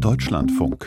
Deutschlandfunk. 0.00 0.84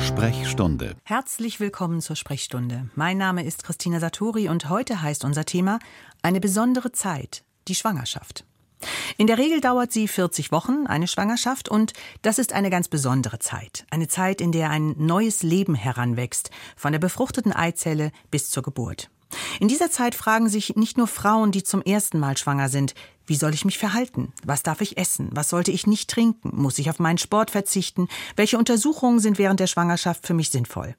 Sprechstunde. 0.00 0.96
Herzlich 1.04 1.60
willkommen 1.60 2.00
zur 2.00 2.16
Sprechstunde. 2.16 2.90
Mein 2.94 3.16
Name 3.16 3.44
ist 3.44 3.62
Christina 3.62 4.00
Satori 4.00 4.48
und 4.48 4.68
heute 4.68 5.02
heißt 5.02 5.24
unser 5.24 5.44
Thema 5.44 5.78
eine 6.22 6.40
besondere 6.40 6.90
Zeit, 6.90 7.44
die 7.68 7.74
Schwangerschaft. 7.74 8.44
In 9.18 9.26
der 9.26 9.38
Regel 9.38 9.60
dauert 9.60 9.92
sie 9.92 10.08
40 10.08 10.52
Wochen, 10.52 10.86
eine 10.86 11.06
Schwangerschaft, 11.06 11.68
und 11.68 11.92
das 12.22 12.38
ist 12.38 12.52
eine 12.52 12.70
ganz 12.70 12.88
besondere 12.88 13.38
Zeit. 13.38 13.86
Eine 13.90 14.08
Zeit, 14.08 14.40
in 14.40 14.52
der 14.52 14.70
ein 14.70 14.94
neues 14.96 15.42
Leben 15.42 15.74
heranwächst, 15.74 16.50
von 16.76 16.92
der 16.92 16.98
befruchteten 16.98 17.52
Eizelle 17.52 18.10
bis 18.30 18.50
zur 18.50 18.62
Geburt. 18.62 19.10
In 19.60 19.68
dieser 19.68 19.90
Zeit 19.90 20.14
fragen 20.14 20.48
sich 20.48 20.76
nicht 20.76 20.96
nur 20.96 21.06
Frauen, 21.06 21.52
die 21.52 21.62
zum 21.62 21.82
ersten 21.82 22.18
Mal 22.18 22.36
schwanger 22.36 22.68
sind, 22.68 22.94
wie 23.26 23.36
soll 23.36 23.52
ich 23.52 23.66
mich 23.66 23.76
verhalten? 23.76 24.32
Was 24.42 24.62
darf 24.62 24.80
ich 24.80 24.96
essen? 24.96 25.28
Was 25.32 25.50
sollte 25.50 25.70
ich 25.70 25.86
nicht 25.86 26.08
trinken? 26.08 26.50
Muss 26.54 26.78
ich 26.78 26.88
auf 26.88 26.98
meinen 26.98 27.18
Sport 27.18 27.50
verzichten? 27.50 28.08
Welche 28.36 28.56
Untersuchungen 28.56 29.18
sind 29.18 29.36
während 29.36 29.60
der 29.60 29.66
Schwangerschaft 29.66 30.26
für 30.26 30.32
mich 30.32 30.48
sinnvoll? 30.48 30.94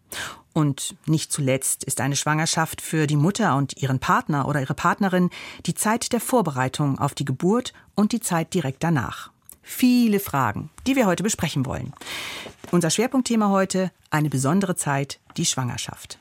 Und 0.53 0.95
nicht 1.07 1.31
zuletzt 1.31 1.83
ist 1.83 2.01
eine 2.01 2.15
Schwangerschaft 2.15 2.81
für 2.81 3.07
die 3.07 3.15
Mutter 3.15 3.55
und 3.55 3.81
ihren 3.81 3.99
Partner 3.99 4.47
oder 4.47 4.61
ihre 4.61 4.75
Partnerin 4.75 5.31
die 5.65 5.73
Zeit 5.73 6.13
der 6.13 6.21
Vorbereitung 6.21 6.99
auf 6.99 7.15
die 7.15 7.25
Geburt 7.25 7.73
und 7.95 8.11
die 8.11 8.19
Zeit 8.19 8.53
direkt 8.53 8.83
danach. 8.83 9.31
Viele 9.63 10.19
Fragen, 10.19 10.69
die 10.85 10.95
wir 10.95 11.07
heute 11.07 11.23
besprechen 11.23 11.65
wollen. 11.65 11.93
Unser 12.71 12.91
Schwerpunktthema 12.91 13.49
heute 13.49 13.91
eine 14.11 14.29
besondere 14.29 14.75
Zeit, 14.75 15.19
die 15.37 15.45
Schwangerschaft. 15.45 16.19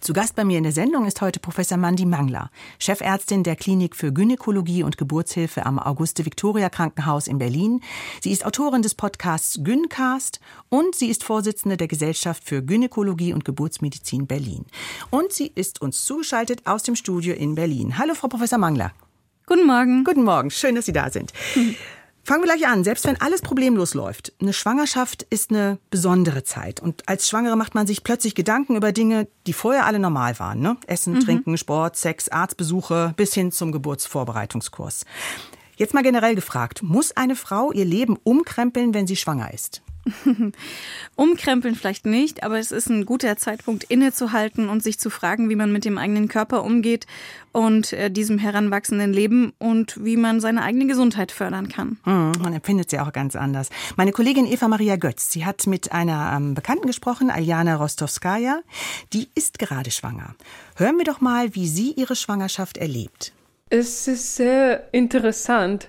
Zu 0.00 0.12
Gast 0.12 0.36
bei 0.36 0.44
mir 0.44 0.58
in 0.58 0.62
der 0.62 0.72
Sendung 0.72 1.06
ist 1.06 1.20
heute 1.20 1.40
Professor 1.40 1.76
Mandy 1.76 2.06
Mangler, 2.06 2.50
Chefärztin 2.78 3.42
der 3.42 3.56
Klinik 3.56 3.96
für 3.96 4.12
Gynäkologie 4.12 4.84
und 4.84 4.96
Geburtshilfe 4.96 5.66
am 5.66 5.78
Auguste-Victoria-Krankenhaus 5.78 7.26
in 7.26 7.38
Berlin. 7.38 7.80
Sie 8.22 8.30
ist 8.30 8.46
Autorin 8.46 8.82
des 8.82 8.94
Podcasts 8.94 9.58
Gyncast 9.62 10.40
und 10.68 10.94
sie 10.94 11.08
ist 11.08 11.24
Vorsitzende 11.24 11.76
der 11.76 11.88
Gesellschaft 11.88 12.44
für 12.44 12.62
Gynäkologie 12.62 13.32
und 13.32 13.44
Geburtsmedizin 13.44 14.26
Berlin. 14.26 14.66
Und 15.10 15.32
sie 15.32 15.50
ist 15.54 15.82
uns 15.82 16.04
zugeschaltet 16.04 16.66
aus 16.66 16.84
dem 16.84 16.94
Studio 16.94 17.34
in 17.34 17.56
Berlin. 17.56 17.98
Hallo, 17.98 18.14
Frau 18.14 18.28
Professor 18.28 18.58
Mangler. 18.58 18.92
Guten 19.46 19.66
Morgen. 19.66 20.04
Guten 20.04 20.22
Morgen. 20.22 20.50
Schön, 20.50 20.76
dass 20.76 20.86
Sie 20.86 20.92
da 20.92 21.10
sind. 21.10 21.32
Fangen 22.28 22.42
wir 22.42 22.54
gleich 22.54 22.68
an. 22.68 22.84
Selbst 22.84 23.06
wenn 23.06 23.18
alles 23.18 23.40
problemlos 23.40 23.94
läuft, 23.94 24.34
eine 24.38 24.52
Schwangerschaft 24.52 25.22
ist 25.30 25.50
eine 25.50 25.78
besondere 25.88 26.44
Zeit. 26.44 26.78
Und 26.78 27.08
als 27.08 27.26
Schwangere 27.26 27.56
macht 27.56 27.74
man 27.74 27.86
sich 27.86 28.04
plötzlich 28.04 28.34
Gedanken 28.34 28.76
über 28.76 28.92
Dinge, 28.92 29.28
die 29.46 29.54
vorher 29.54 29.86
alle 29.86 29.98
normal 29.98 30.38
waren. 30.38 30.60
Ne? 30.60 30.76
Essen, 30.86 31.14
mhm. 31.14 31.20
Trinken, 31.20 31.56
Sport, 31.56 31.96
Sex, 31.96 32.28
Arztbesuche 32.28 33.14
bis 33.16 33.32
hin 33.32 33.50
zum 33.50 33.72
Geburtsvorbereitungskurs. 33.72 35.06
Jetzt 35.76 35.94
mal 35.94 36.02
generell 36.02 36.34
gefragt, 36.34 36.82
muss 36.82 37.16
eine 37.16 37.34
Frau 37.34 37.72
ihr 37.72 37.86
Leben 37.86 38.18
umkrempeln, 38.22 38.92
wenn 38.92 39.06
sie 39.06 39.16
schwanger 39.16 39.54
ist? 39.54 39.80
Umkrempeln 41.16 41.74
vielleicht 41.74 42.06
nicht, 42.06 42.42
aber 42.42 42.58
es 42.58 42.72
ist 42.72 42.88
ein 42.88 43.06
guter 43.06 43.36
Zeitpunkt, 43.36 43.84
innezuhalten 43.84 44.68
und 44.68 44.82
sich 44.82 44.98
zu 44.98 45.10
fragen, 45.10 45.48
wie 45.48 45.56
man 45.56 45.72
mit 45.72 45.84
dem 45.84 45.98
eigenen 45.98 46.28
Körper 46.28 46.64
umgeht 46.64 47.06
und 47.52 47.92
äh, 47.92 48.10
diesem 48.10 48.38
heranwachsenden 48.38 49.12
Leben 49.12 49.52
und 49.58 50.02
wie 50.04 50.16
man 50.16 50.40
seine 50.40 50.62
eigene 50.62 50.86
Gesundheit 50.86 51.32
fördern 51.32 51.68
kann. 51.68 51.98
Mhm, 52.04 52.32
man 52.40 52.52
empfindet 52.52 52.90
sie 52.90 53.00
auch 53.00 53.12
ganz 53.12 53.36
anders. 53.36 53.70
Meine 53.96 54.12
Kollegin 54.12 54.46
Eva 54.46 54.68
Maria 54.68 54.96
Götz, 54.96 55.30
sie 55.30 55.44
hat 55.44 55.66
mit 55.66 55.92
einer 55.92 56.34
ähm, 56.36 56.54
Bekannten 56.54 56.86
gesprochen, 56.86 57.30
Aljana 57.30 57.76
Rostovskaya. 57.76 58.60
Die 59.12 59.28
ist 59.34 59.58
gerade 59.58 59.90
schwanger. 59.90 60.34
Hören 60.76 60.98
wir 60.98 61.04
doch 61.04 61.20
mal, 61.20 61.54
wie 61.54 61.68
sie 61.68 61.92
ihre 61.92 62.16
Schwangerschaft 62.16 62.78
erlebt. 62.78 63.32
Es 63.70 64.08
ist 64.08 64.36
sehr 64.36 64.88
interessant. 64.92 65.88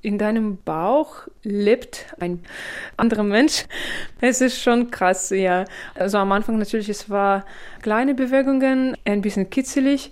In 0.00 0.18
deinem 0.18 0.58
Bauch 0.60 1.28
lebt 1.44 2.06
ein 2.18 2.42
anderer 2.96 3.22
Mensch. 3.22 3.66
Es 4.20 4.40
ist 4.40 4.60
schon 4.60 4.90
krass, 4.90 5.30
ja. 5.30 5.64
Also 5.94 6.18
am 6.18 6.32
Anfang 6.32 6.58
natürlich, 6.58 6.88
es 6.88 7.08
war 7.08 7.44
kleine 7.80 8.14
Bewegungen, 8.14 8.96
ein 9.04 9.20
bisschen 9.20 9.50
kitzelig 9.50 10.10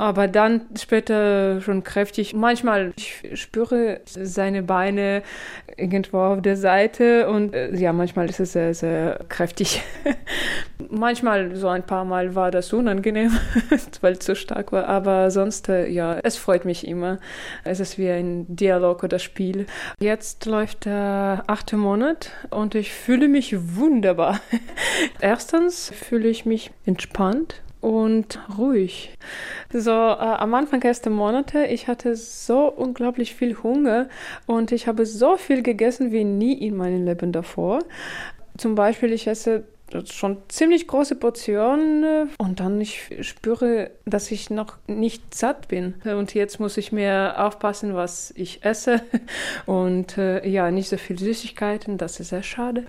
aber 0.00 0.28
dann 0.28 0.62
später 0.80 1.60
schon 1.60 1.84
kräftig. 1.84 2.32
Manchmal 2.32 2.94
ich 2.96 3.22
spüre 3.34 4.00
seine 4.06 4.62
Beine 4.62 5.22
irgendwo 5.76 6.18
auf 6.18 6.40
der 6.40 6.56
Seite 6.56 7.28
und 7.28 7.54
äh, 7.54 7.74
ja, 7.76 7.92
manchmal 7.92 8.30
ist 8.30 8.40
es 8.40 8.52
sehr, 8.52 8.72
sehr 8.72 9.20
kräftig. 9.28 9.82
manchmal, 10.90 11.54
so 11.54 11.68
ein 11.68 11.82
paar 11.82 12.06
Mal 12.06 12.34
war 12.34 12.50
das 12.50 12.72
unangenehm, 12.72 13.30
weil 14.00 14.14
es 14.14 14.20
zu 14.20 14.34
stark 14.34 14.72
war, 14.72 14.86
aber 14.86 15.30
sonst, 15.30 15.68
äh, 15.68 15.86
ja, 15.88 16.18
es 16.22 16.38
freut 16.38 16.64
mich 16.64 16.88
immer. 16.88 17.18
Es 17.64 17.78
ist 17.78 17.98
wie 17.98 18.08
ein 18.08 18.46
Dialog 18.48 19.04
oder 19.04 19.18
Spiel. 19.18 19.66
Jetzt 20.00 20.46
läuft 20.46 20.86
der 20.86 21.44
achte 21.46 21.76
Monat 21.76 22.30
und 22.48 22.74
ich 22.74 22.90
fühle 22.90 23.28
mich 23.28 23.54
wunderbar. 23.76 24.40
Erstens 25.20 25.92
fühle 25.94 26.28
ich 26.28 26.46
mich 26.46 26.70
entspannt 26.86 27.60
und 27.80 28.38
ruhig. 28.58 29.16
So, 29.72 29.90
äh, 29.90 29.94
am 29.94 30.54
Anfang 30.54 30.82
erster 30.82 31.10
Monate, 31.10 31.64
ich 31.66 31.88
hatte 31.88 32.16
so 32.16 32.68
unglaublich 32.68 33.34
viel 33.34 33.56
Hunger 33.62 34.08
und 34.46 34.72
ich 34.72 34.86
habe 34.86 35.06
so 35.06 35.36
viel 35.36 35.62
gegessen 35.62 36.12
wie 36.12 36.24
nie 36.24 36.54
in 36.54 36.76
meinem 36.76 37.04
Leben 37.04 37.32
davor. 37.32 37.80
Zum 38.56 38.74
Beispiel, 38.74 39.12
ich 39.12 39.26
esse 39.26 39.64
schon 40.06 40.38
ziemlich 40.48 40.86
große 40.86 41.16
Portionen 41.16 42.04
äh, 42.04 42.26
und 42.38 42.60
dann 42.60 42.80
ich 42.80 43.10
spüre, 43.22 43.90
dass 44.04 44.30
ich 44.30 44.50
noch 44.50 44.76
nicht 44.86 45.34
satt 45.34 45.68
bin. 45.68 45.94
Und 46.04 46.34
jetzt 46.34 46.60
muss 46.60 46.76
ich 46.76 46.92
mehr 46.92 47.34
aufpassen, 47.44 47.94
was 47.94 48.32
ich 48.36 48.64
esse 48.64 49.02
und 49.66 50.16
äh, 50.18 50.46
ja, 50.46 50.70
nicht 50.70 50.88
so 50.88 50.96
viel 50.96 51.18
Süßigkeiten, 51.18 51.98
das 51.98 52.20
ist 52.20 52.28
sehr 52.28 52.42
schade. 52.42 52.86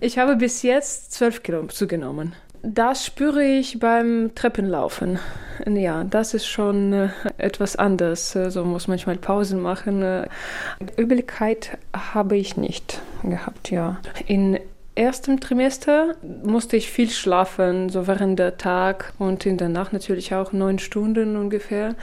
Ich 0.00 0.18
habe 0.18 0.36
bis 0.36 0.62
jetzt 0.62 1.12
zwölf 1.12 1.42
Kilo 1.42 1.66
zugenommen. 1.66 2.34
Das 2.62 3.04
spüre 3.04 3.42
ich 3.42 3.80
beim 3.80 4.30
Treppenlaufen. 4.36 5.18
Ja, 5.66 6.04
das 6.04 6.32
ist 6.32 6.46
schon 6.46 6.92
äh, 6.92 7.08
etwas 7.36 7.74
anders. 7.74 8.32
So 8.32 8.40
also 8.40 8.64
muss 8.64 8.86
manchmal 8.86 9.16
Pausen 9.16 9.60
machen. 9.60 10.02
Äh, 10.02 10.28
Übelkeit 10.96 11.76
habe 11.92 12.36
ich 12.36 12.56
nicht 12.56 13.00
gehabt, 13.24 13.70
ja. 13.70 14.00
In 14.26 14.58
ersten 14.94 15.40
Trimester 15.40 16.16
musste 16.42 16.76
ich 16.76 16.90
viel 16.90 17.08
schlafen, 17.08 17.88
so 17.88 18.06
während 18.06 18.38
der 18.38 18.58
Tag 18.58 19.14
und 19.18 19.46
in 19.46 19.56
der 19.56 19.70
Nacht 19.70 19.94
natürlich 19.94 20.34
auch 20.34 20.52
neun 20.52 20.78
Stunden 20.78 21.36
ungefähr. 21.36 21.94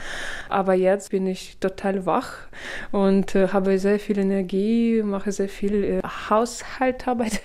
Aber 0.48 0.74
jetzt 0.74 1.10
bin 1.10 1.26
ich 1.28 1.58
total 1.60 2.04
wach 2.04 2.38
und 2.90 3.36
äh, 3.36 3.48
habe 3.48 3.78
sehr 3.78 4.00
viel 4.00 4.18
Energie, 4.18 5.02
mache 5.04 5.30
sehr 5.30 5.48
viel 5.48 5.84
äh, 5.84 6.02
Haushaltarbeit. 6.02 7.40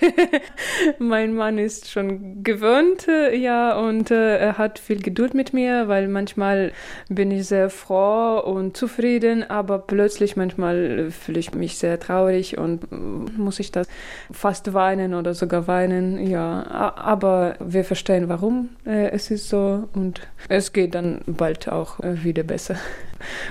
mein 1.00 1.36
Mann 1.36 1.60
ist 1.60 1.92
schon 1.92 2.44
gewöhnt, 2.44 3.08
äh, 3.08 3.36
ja, 3.36 3.78
und 3.78 4.10
äh, 4.10 4.38
er 4.38 4.58
hat 4.58 4.80
viel 4.80 5.02
Geduld 5.02 5.36
mit 5.36 5.54
mir, 5.54 5.88
weil 5.88 6.08
manchmal 6.08 6.72
bin 7.08 7.30
ich 7.30 7.46
sehr 7.46 7.70
froh 7.70 8.40
und 8.40 8.76
zufrieden, 8.76 9.48
aber 9.48 9.78
plötzlich 9.78 10.36
manchmal 10.36 11.12
fühle 11.12 11.40
ich 11.40 11.54
mich 11.54 11.78
sehr 11.78 12.00
traurig 12.00 12.58
und 12.58 12.86
äh, 12.86 12.96
muss 12.96 13.60
ich 13.60 13.72
das 13.72 13.88
fast 14.32 14.74
weinen 14.74 15.14
oder 15.14 15.35
sogar 15.36 15.68
weinen, 15.68 16.26
ja. 16.26 16.66
Aber 16.96 17.56
wir 17.60 17.84
verstehen, 17.84 18.30
warum 18.30 18.70
äh, 18.86 19.10
es 19.12 19.32
ist 19.32 19.50
so 19.50 19.88
und 19.94 20.22
es 20.50 20.74
geht 20.74 20.96
dann 20.96 21.22
bald 21.28 21.68
auch 21.70 22.00
äh, 22.00 22.24
wieder 22.24 22.44
besser. 22.44 22.76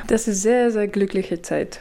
Das 0.06 0.28
ist 0.28 0.42
sehr, 0.42 0.70
sehr 0.70 0.86
glückliche 0.86 1.42
Zeit. 1.42 1.80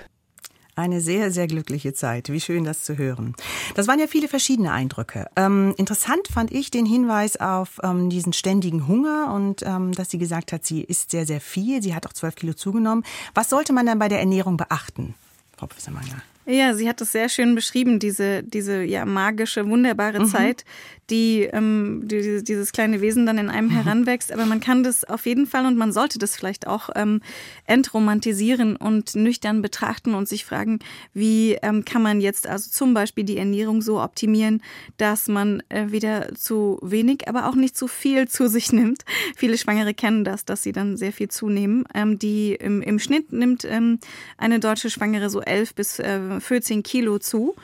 Eine 0.75 1.01
sehr, 1.01 1.29
sehr 1.29 1.45
glückliche 1.45 1.93
Zeit. 1.93 2.29
Wie 2.29 2.39
schön, 2.39 2.63
das 2.63 2.83
zu 2.83 2.97
hören. 2.97 3.35
Das 3.75 3.87
waren 3.87 3.99
ja 3.99 4.07
viele 4.07 4.27
verschiedene 4.27 4.71
Eindrücke. 4.71 5.27
Ähm, 5.35 5.75
interessant 5.77 6.27
fand 6.27 6.51
ich 6.51 6.71
den 6.71 6.87
Hinweis 6.87 7.37
auf 7.37 7.79
ähm, 7.83 8.09
diesen 8.09 8.33
ständigen 8.33 8.87
Hunger 8.87 9.31
und 9.35 9.61
ähm, 9.63 9.91
dass 9.91 10.09
sie 10.09 10.17
gesagt 10.17 10.51
hat, 10.51 10.65
sie 10.65 10.81
isst 10.81 11.11
sehr, 11.11 11.27
sehr 11.27 11.41
viel. 11.41 11.83
Sie 11.83 11.93
hat 11.93 12.07
auch 12.07 12.13
zwölf 12.13 12.35
Kilo 12.35 12.53
zugenommen. 12.53 13.03
Was 13.35 13.51
sollte 13.51 13.71
man 13.71 13.85
dann 13.85 13.99
bei 13.99 14.07
der 14.07 14.19
Ernährung 14.19 14.57
beachten, 14.57 15.13
Frau 15.55 15.67
Professor 15.67 15.93
Manger? 15.93 16.23
Ja, 16.45 16.73
sie 16.73 16.89
hat 16.89 16.99
es 17.01 17.11
sehr 17.11 17.29
schön 17.29 17.55
beschrieben, 17.55 17.99
diese, 17.99 18.43
diese 18.43 18.83
ja, 18.83 19.05
magische, 19.05 19.67
wunderbare 19.67 20.19
mhm. 20.19 20.25
Zeit, 20.25 20.65
die, 21.09 21.43
ähm, 21.51 22.01
die, 22.05 22.43
dieses 22.43 22.71
kleine 22.71 23.01
Wesen 23.01 23.25
dann 23.25 23.37
in 23.37 23.49
einem 23.49 23.67
mhm. 23.67 23.71
heranwächst. 23.71 24.31
Aber 24.31 24.45
man 24.45 24.59
kann 24.59 24.83
das 24.83 25.03
auf 25.03 25.25
jeden 25.25 25.47
Fall 25.47 25.65
und 25.65 25.77
man 25.77 25.91
sollte 25.91 26.19
das 26.19 26.35
vielleicht 26.35 26.67
auch 26.67 26.89
ähm, 26.95 27.21
entromantisieren 27.65 28.75
und 28.75 29.15
nüchtern 29.15 29.61
betrachten 29.61 30.13
und 30.13 30.27
sich 30.27 30.45
fragen, 30.45 30.79
wie 31.13 31.57
ähm, 31.61 31.85
kann 31.85 32.01
man 32.01 32.21
jetzt 32.21 32.47
also 32.47 32.69
zum 32.69 32.93
Beispiel 32.93 33.23
die 33.23 33.37
Ernährung 33.37 33.81
so 33.81 34.01
optimieren, 34.01 34.61
dass 34.97 35.27
man 35.27 35.61
äh, 35.69 35.87
weder 35.89 36.33
zu 36.35 36.79
wenig, 36.81 37.27
aber 37.27 37.47
auch 37.47 37.55
nicht 37.55 37.77
zu 37.77 37.87
viel 37.87 38.27
zu 38.33 38.47
sich 38.47 38.71
nimmt. 38.71 39.03
Viele 39.35 39.57
Schwangere 39.57 39.93
kennen 39.93 40.23
das, 40.23 40.45
dass 40.45 40.63
sie 40.63 40.71
dann 40.71 40.97
sehr 40.97 41.13
viel 41.13 41.29
zunehmen. 41.29 41.83
Ähm, 41.93 42.19
die 42.19 42.55
im, 42.55 42.81
im 42.81 42.99
Schnitt 42.99 43.33
nimmt 43.33 43.65
ähm, 43.65 43.99
eine 44.37 44.59
deutsche 44.59 44.89
Schwangere 44.89 45.29
so 45.29 45.41
elf 45.41 45.75
bis 45.75 45.99
äh, 45.99 46.39
14 46.39 46.83
Kilo 46.83 47.19
zu. 47.19 47.55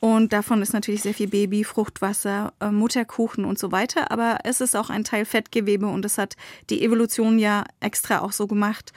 Und 0.00 0.32
davon 0.32 0.62
ist 0.62 0.72
natürlich 0.72 1.02
sehr 1.02 1.14
viel 1.14 1.28
Baby, 1.28 1.64
Fruchtwasser, 1.64 2.52
äh, 2.60 2.70
Mutterkuchen 2.70 3.44
und 3.44 3.58
so 3.58 3.72
weiter. 3.72 4.10
Aber 4.12 4.38
es 4.44 4.60
ist 4.60 4.76
auch 4.76 4.90
ein 4.90 5.04
Teil 5.04 5.24
Fettgewebe 5.24 5.86
und 5.86 6.02
das 6.02 6.18
hat 6.18 6.36
die 6.70 6.84
Evolution 6.84 7.38
ja 7.38 7.64
extra 7.80 8.20
auch 8.20 8.32
so 8.32 8.46
gemacht. 8.46 8.92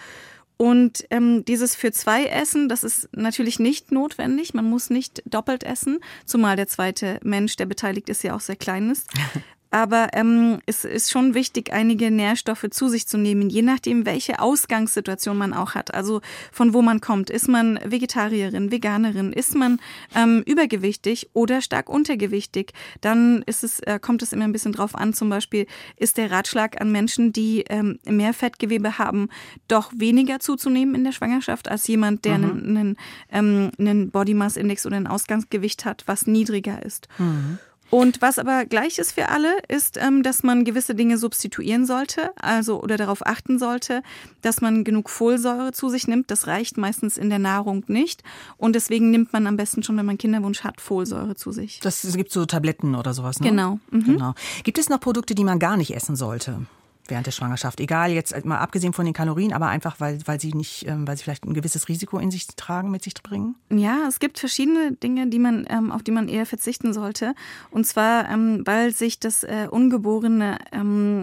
Und 0.58 1.08
ähm, 1.10 1.44
dieses 1.44 1.76
für 1.76 1.92
zwei 1.92 2.26
Essen, 2.26 2.70
das 2.70 2.84
ist 2.84 3.10
natürlich 3.14 3.58
nicht 3.58 3.92
notwendig. 3.92 4.54
Man 4.54 4.70
muss 4.70 4.92
nicht 4.92 5.24
doppelt 5.26 5.64
essen, 5.64 6.00
zumal 6.26 6.56
der 6.56 6.68
zweite 6.68 7.20
Mensch, 7.24 7.56
der 7.56 7.66
beteiligt 7.66 8.10
ist, 8.10 8.24
ja 8.24 8.36
auch 8.36 8.42
sehr 8.42 8.56
klein 8.56 8.92
ist. 8.92 9.10
Aber 9.72 10.10
ähm, 10.12 10.60
es 10.66 10.84
ist 10.84 11.10
schon 11.10 11.34
wichtig, 11.34 11.72
einige 11.72 12.12
Nährstoffe 12.12 12.66
zu 12.70 12.90
sich 12.90 13.08
zu 13.08 13.18
nehmen, 13.18 13.50
je 13.50 13.62
nachdem, 13.62 14.06
welche 14.06 14.40
Ausgangssituation 14.40 15.38
man 15.38 15.54
auch 15.54 15.76
hat. 15.76 15.94
Also 15.94 16.22
von 16.52 16.74
wo 16.74 16.82
man 16.82 17.00
kommt. 17.00 17.30
Ist 17.30 17.48
man 17.48 17.80
Vegetarierin, 17.84 18.70
Veganerin? 18.70 19.32
Ist 19.32 19.56
man 19.56 19.80
ähm, 20.14 20.44
übergewichtig 20.46 21.30
oder 21.34 21.62
stark 21.62 21.90
untergewichtig? 21.90 22.74
Dann 23.00 23.44
ist 23.46 23.64
es, 23.64 23.80
äh, 23.80 23.98
kommt 24.02 24.22
es 24.22 24.34
immer 24.34 24.44
ein 24.44 24.52
bisschen 24.52 24.74
drauf 24.74 24.94
an. 24.94 25.14
Zum 25.14 25.30
Beispiel 25.30 25.68
ist 25.96 26.18
der 26.18 26.32
Ratschlag 26.32 26.82
an 26.82 26.92
Menschen, 26.92 27.32
die 27.32 27.64
ähm, 27.70 27.98
mehr 28.06 28.34
Fettgewebe 28.34 28.98
haben, 28.98 29.30
doch 29.70 29.94
weniger 29.96 30.42
zuzunehmen 30.42 30.96
in 30.96 31.06
der 31.06 31.14
Schwangerschaft 31.14 31.70
als 31.70 31.88
jemand, 31.88 32.26
der 32.26 32.38
mhm. 32.40 32.44
einen, 32.44 32.78
einen, 32.78 32.98
ähm, 33.32 33.72
einen 33.80 34.12
Body 34.12 34.34
Mass 34.34 34.58
Index 34.58 34.86
oder 34.86 34.98
ein 34.98 35.08
Ausgangsgewicht 35.08 35.86
hat, 35.86 36.04
was 36.08 36.28
niedriger 36.28 36.84
ist. 36.84 37.08
Mhm. 37.18 37.58
Und 37.92 38.22
was 38.22 38.40
aber 38.40 38.66
gleich 38.66 38.98
ist 39.00 39.12
für 39.12 39.28
alle, 39.30 39.54
ist, 39.68 39.98
ähm, 39.98 40.24
dass 40.24 40.44
man 40.44 40.64
gewisse 40.64 40.96
Dinge 40.96 41.18
substituieren 41.18 41.86
sollte, 41.86 42.32
also 42.42 42.82
oder 42.82 42.96
darauf 42.96 43.26
achten 43.28 43.60
sollte, 43.60 44.02
dass 44.42 44.62
man 44.62 44.86
genug 44.86 45.10
Folsäure 45.10 45.74
zu 45.74 45.90
sich 45.90 46.08
nimmt. 46.08 46.32
Das 46.32 46.48
reicht 46.48 46.78
meistens 46.78 47.18
in 47.18 47.30
der 47.30 47.40
Nahrung 47.40 47.84
nicht. 47.88 48.24
Und 48.56 48.76
deswegen 48.76 49.12
nimmt 49.12 49.34
man 49.34 49.46
am 49.46 49.58
besten 49.58 49.84
schon, 49.84 49.98
wenn 49.98 50.06
man 50.06 50.18
Kinderwunsch 50.18 50.64
hat, 50.64 50.80
Folsäure 50.80 51.36
zu 51.36 51.52
sich. 51.52 51.82
Das 51.82 52.06
es 52.06 52.16
gibt 52.16 52.32
so 52.32 52.46
Tabletten 52.46 52.96
oder 52.96 53.14
sowas, 53.14 53.42
ne? 53.42 53.50
Genau. 53.50 53.80
Mhm. 53.92 54.06
genau. 54.06 54.34
Gibt 54.64 54.78
es 54.78 54.88
noch 54.88 55.02
Produkte, 55.02 55.36
die 55.36 55.44
man 55.44 55.60
gar 55.60 55.76
nicht 55.76 55.94
essen 55.94 56.16
sollte? 56.16 56.66
Während 57.12 57.28
der 57.28 57.32
Schwangerschaft. 57.32 57.80
Egal, 57.80 58.12
jetzt 58.12 58.46
mal 58.46 58.58
abgesehen 58.58 58.94
von 58.94 59.06
den 59.06 59.14
Kalorien, 59.14 59.54
aber 59.54 59.68
einfach, 59.68 60.00
weil, 60.00 60.18
weil 60.26 60.40
sie 60.40 60.54
nicht, 60.54 60.88
ähm, 60.88 61.08
weil 61.08 61.18
sie 61.18 61.24
vielleicht 61.24 61.46
ein 61.46 61.54
gewisses 61.54 61.88
Risiko 61.90 62.18
in 62.18 62.32
sich 62.32 62.48
tragen, 62.48 62.90
mit 62.90 63.04
sich 63.04 63.14
bringen? 63.14 63.56
Ja, 63.70 64.08
es 64.08 64.20
gibt 64.20 64.40
verschiedene 64.40 64.94
Dinge, 64.94 65.28
die 65.28 65.38
man, 65.38 65.68
ähm, 65.70 65.92
auf 65.92 66.02
die 66.02 66.12
man 66.12 66.28
eher 66.28 66.48
verzichten 66.48 66.94
sollte. 66.94 67.36
Und 67.70 67.86
zwar, 67.86 68.30
ähm, 68.30 68.64
weil 68.66 68.94
sich 68.94 69.20
das 69.20 69.44
äh, 69.44 69.68
Ungeborene 69.70 70.58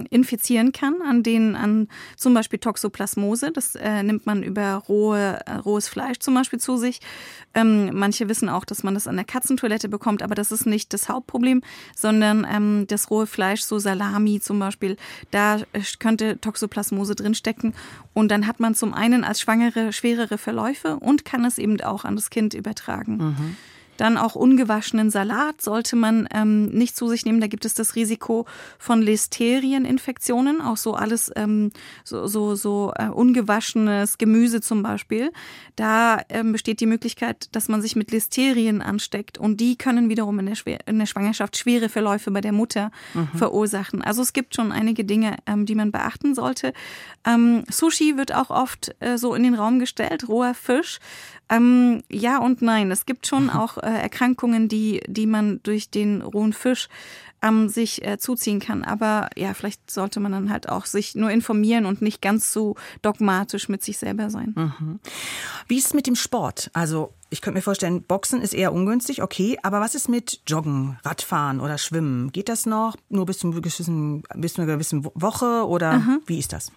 infizieren 0.09 0.71
kann, 0.71 1.01
an 1.01 1.23
denen, 1.23 1.55
an 1.55 1.87
zum 2.15 2.35
Beispiel 2.35 2.59
Toxoplasmose. 2.59 3.51
Das 3.51 3.75
äh, 3.75 4.03
nimmt 4.03 4.27
man 4.27 4.43
über 4.43 4.75
rohe, 4.75 5.39
äh, 5.45 5.53
rohes 5.55 5.89
Fleisch 5.89 6.19
zum 6.19 6.35
Beispiel 6.35 6.59
zu 6.59 6.77
sich. 6.77 6.99
manche 7.55 8.29
wissen 8.29 8.47
auch, 8.47 8.63
dass 8.63 8.83
man 8.83 8.93
das 8.93 9.07
an 9.07 9.15
der 9.15 9.25
Katzentoilette 9.25 9.89
bekommt, 9.89 10.21
aber 10.21 10.35
das 10.35 10.51
ist 10.51 10.67
nicht 10.67 10.93
das 10.93 11.09
Hauptproblem, 11.09 11.63
sondern 11.95 12.85
das 12.87 13.09
rohe 13.09 13.25
Fleisch, 13.25 13.61
so 13.63 13.79
Salami 13.79 14.39
zum 14.39 14.59
Beispiel, 14.59 14.97
da 15.31 15.57
könnte 15.99 16.39
Toxoplasmose 16.39 17.15
drinstecken. 17.15 17.73
Und 18.13 18.29
dann 18.31 18.47
hat 18.47 18.59
man 18.59 18.75
zum 18.75 18.93
einen 18.93 19.23
als 19.23 19.41
Schwangere 19.41 19.93
schwerere 19.93 20.37
Verläufe 20.37 20.97
und 20.97 21.25
kann 21.25 21.45
es 21.45 21.57
eben 21.57 21.79
auch 21.81 22.05
an 22.05 22.15
das 22.15 22.29
Kind 22.29 22.53
übertragen. 22.53 23.17
Mhm. 23.17 23.57
Dann 23.99 24.17
auch 24.17 24.35
ungewaschenen 24.35 25.09
Salat 25.09 25.61
sollte 25.61 25.97
man 25.97 26.25
ähm, 26.33 26.67
nicht 26.67 26.95
zu 26.95 27.09
sich 27.09 27.25
nehmen. 27.25 27.41
Da 27.41 27.47
gibt 27.47 27.65
es 27.65 27.73
das 27.73 27.97
Risiko 27.97 28.45
von 28.77 29.01
Listerieninfektionen, 29.01 30.61
auch 30.61 30.77
so 30.77 30.93
alles 30.93 31.29
ähm, 31.35 31.71
so, 32.05 32.25
so, 32.25 32.55
so 32.55 32.93
äh, 32.95 33.07
ungewaschenes 33.07 34.17
Gemüse 34.17 34.61
zum 34.61 34.83
Beispiel. 34.83 35.33
Da 35.75 36.21
ähm, 36.29 36.53
besteht 36.53 36.79
die 36.79 36.85
Möglichkeit, 36.85 37.49
dass 37.51 37.67
man 37.67 37.81
sich 37.81 37.97
mit 37.97 38.11
Listerien 38.11 38.81
ansteckt 38.81 39.37
und 39.37 39.59
die 39.59 39.77
können 39.77 40.07
wiederum 40.07 40.39
in 40.39 40.45
der, 40.45 40.55
Schwer 40.55 40.79
in 40.87 40.97
der 40.97 41.05
Schwangerschaft 41.05 41.57
schwere 41.57 41.89
Verläufe 41.89 42.31
bei 42.31 42.39
der 42.39 42.53
Mutter 42.53 42.91
mhm. 43.13 43.27
verursachen. 43.37 44.01
Also 44.01 44.21
es 44.21 44.31
gibt 44.31 44.55
schon 44.55 44.71
einige 44.71 45.03
Dinge, 45.03 45.35
ähm, 45.45 45.65
die 45.65 45.75
man 45.75 45.91
beachten 45.91 46.35
sollte. 46.35 46.71
Ähm, 47.25 47.65
Sushi 47.69 48.15
wird 48.15 48.33
auch 48.33 48.49
oft 48.49 48.95
äh, 49.01 49.17
so 49.17 49.35
in 49.35 49.43
den 49.43 49.55
Raum 49.55 49.77
gestellt, 49.77 50.29
roher 50.29 50.53
Fisch. 50.53 50.99
Ähm, 51.49 52.03
ja 52.09 52.37
und 52.37 52.61
nein. 52.61 52.91
Es 52.91 53.05
gibt 53.05 53.27
schon 53.27 53.49
auch 53.49 53.77
äh, 53.77 53.88
Erkrankungen, 53.89 54.67
die, 54.67 55.01
die 55.07 55.25
man 55.25 55.59
durch 55.63 55.89
den 55.89 56.21
rohen 56.21 56.53
Fisch 56.53 56.89
ähm, 57.41 57.69
sich 57.69 58.05
äh, 58.05 58.17
zuziehen 58.17 58.59
kann. 58.59 58.83
Aber 58.83 59.29
ja, 59.35 59.53
vielleicht 59.53 59.89
sollte 59.89 60.19
man 60.19 60.31
dann 60.31 60.49
halt 60.49 60.69
auch 60.69 60.85
sich 60.85 61.15
nur 61.15 61.31
informieren 61.31 61.85
und 61.85 62.01
nicht 62.01 62.21
ganz 62.21 62.51
so 62.51 62.75
dogmatisch 63.01 63.69
mit 63.69 63.83
sich 63.83 63.97
selber 63.97 64.29
sein. 64.29 64.53
Mhm. 64.55 64.99
Wie 65.67 65.77
ist 65.77 65.87
es 65.87 65.93
mit 65.93 66.07
dem 66.07 66.15
Sport? 66.15 66.69
Also 66.73 67.13
ich 67.29 67.41
könnte 67.41 67.57
mir 67.57 67.61
vorstellen, 67.61 68.03
Boxen 68.03 68.41
ist 68.41 68.53
eher 68.53 68.73
ungünstig, 68.73 69.21
okay, 69.21 69.57
aber 69.61 69.79
was 69.79 69.95
ist 69.95 70.09
mit 70.09 70.41
Joggen, 70.47 70.97
Radfahren 71.03 71.59
oder 71.59 71.77
Schwimmen? 71.77 72.31
Geht 72.31 72.49
das 72.49 72.65
noch 72.65 72.95
nur 73.09 73.25
bis, 73.25 73.39
zum 73.39 73.53
gewissen, 73.53 74.23
bis 74.35 74.53
zu 74.53 74.61
einer 74.61 74.73
gewissen 74.73 75.05
Woche 75.13 75.67
oder 75.67 75.99
mhm. 75.99 76.21
wie 76.25 76.39
ist 76.39 76.53
das? 76.53 76.71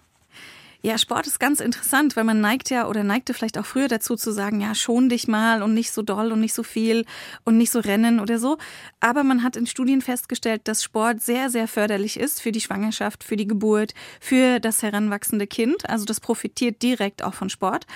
Ja, 0.84 0.99
Sport 0.99 1.29
ist 1.29 1.38
ganz 1.38 1.61
interessant, 1.61 2.17
weil 2.17 2.25
man 2.25 2.40
neigt 2.40 2.69
ja 2.69 2.88
oder 2.88 3.05
neigte 3.05 3.34
vielleicht 3.34 3.56
auch 3.56 3.64
früher 3.64 3.87
dazu 3.87 4.17
zu 4.17 4.32
sagen, 4.32 4.61
ja, 4.61 4.75
schon 4.75 5.08
dich 5.08 5.29
mal 5.29 5.62
und 5.62 5.75
nicht 5.75 5.93
so 5.93 6.02
doll 6.02 6.32
und 6.32 6.40
nicht 6.40 6.55
so 6.55 6.64
viel 6.64 7.05
und 7.44 7.56
nicht 7.56 7.70
so 7.70 7.79
rennen 7.79 8.19
oder 8.19 8.40
so. 8.40 8.58
Aber 8.99 9.23
man 9.23 9.44
hat 9.44 9.55
in 9.55 9.69
Studien 9.69 10.00
festgestellt, 10.00 10.62
dass 10.64 10.82
Sport 10.82 11.23
sehr, 11.23 11.50
sehr 11.50 11.69
förderlich 11.69 12.19
ist 12.19 12.43
für 12.43 12.50
die 12.50 12.61
Schwangerschaft, 12.61 13.23
für 13.23 13.37
die 13.37 13.46
Geburt, 13.46 13.94
für 14.19 14.58
das 14.58 14.82
heranwachsende 14.82 15.46
Kind. 15.46 15.88
Also 15.88 16.05
das 16.05 16.19
profitiert 16.19 16.82
direkt 16.82 17.23
auch 17.23 17.35
von 17.35 17.49
Sport. 17.49 17.87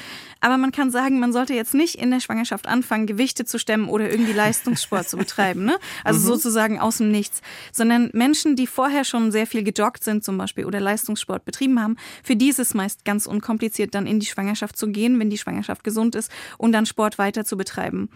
Aber 0.40 0.56
man 0.56 0.70
kann 0.70 0.92
sagen, 0.92 1.18
man 1.18 1.32
sollte 1.32 1.54
jetzt 1.54 1.74
nicht 1.74 1.96
in 1.96 2.12
der 2.12 2.20
Schwangerschaft 2.20 2.68
anfangen, 2.68 3.08
Gewichte 3.08 3.44
zu 3.44 3.58
stemmen 3.58 3.88
oder 3.88 4.08
irgendwie 4.08 4.32
Leistungssport 4.32 5.08
zu 5.08 5.16
betreiben. 5.16 5.64
Ne? 5.64 5.76
Also 6.04 6.20
mhm. 6.20 6.24
sozusagen 6.26 6.78
aus 6.78 6.98
dem 6.98 7.10
Nichts. 7.10 7.42
Sondern 7.72 8.10
Menschen, 8.12 8.54
die 8.54 8.68
vorher 8.68 9.02
schon 9.02 9.32
sehr 9.32 9.48
viel 9.48 9.64
gejoggt 9.64 10.04
sind 10.04 10.22
zum 10.22 10.38
Beispiel 10.38 10.66
oder 10.66 10.78
Leistungssport 10.78 11.44
betrieben 11.44 11.82
haben, 11.82 11.96
für 12.22 12.36
die 12.36 12.48
ist 12.48 12.60
es 12.60 12.75
meist 12.76 13.04
ganz 13.04 13.26
unkompliziert, 13.26 13.94
dann 13.94 14.06
in 14.06 14.20
die 14.20 14.26
Schwangerschaft 14.26 14.76
zu 14.76 14.88
gehen, 14.88 15.18
wenn 15.18 15.30
die 15.30 15.38
Schwangerschaft 15.38 15.84
gesund 15.84 16.14
ist 16.14 16.30
und 16.58 16.72
dann 16.72 16.86
Sport 16.86 17.18
weiter 17.18 17.44
zu 17.44 17.56
betreiben. 17.56 18.08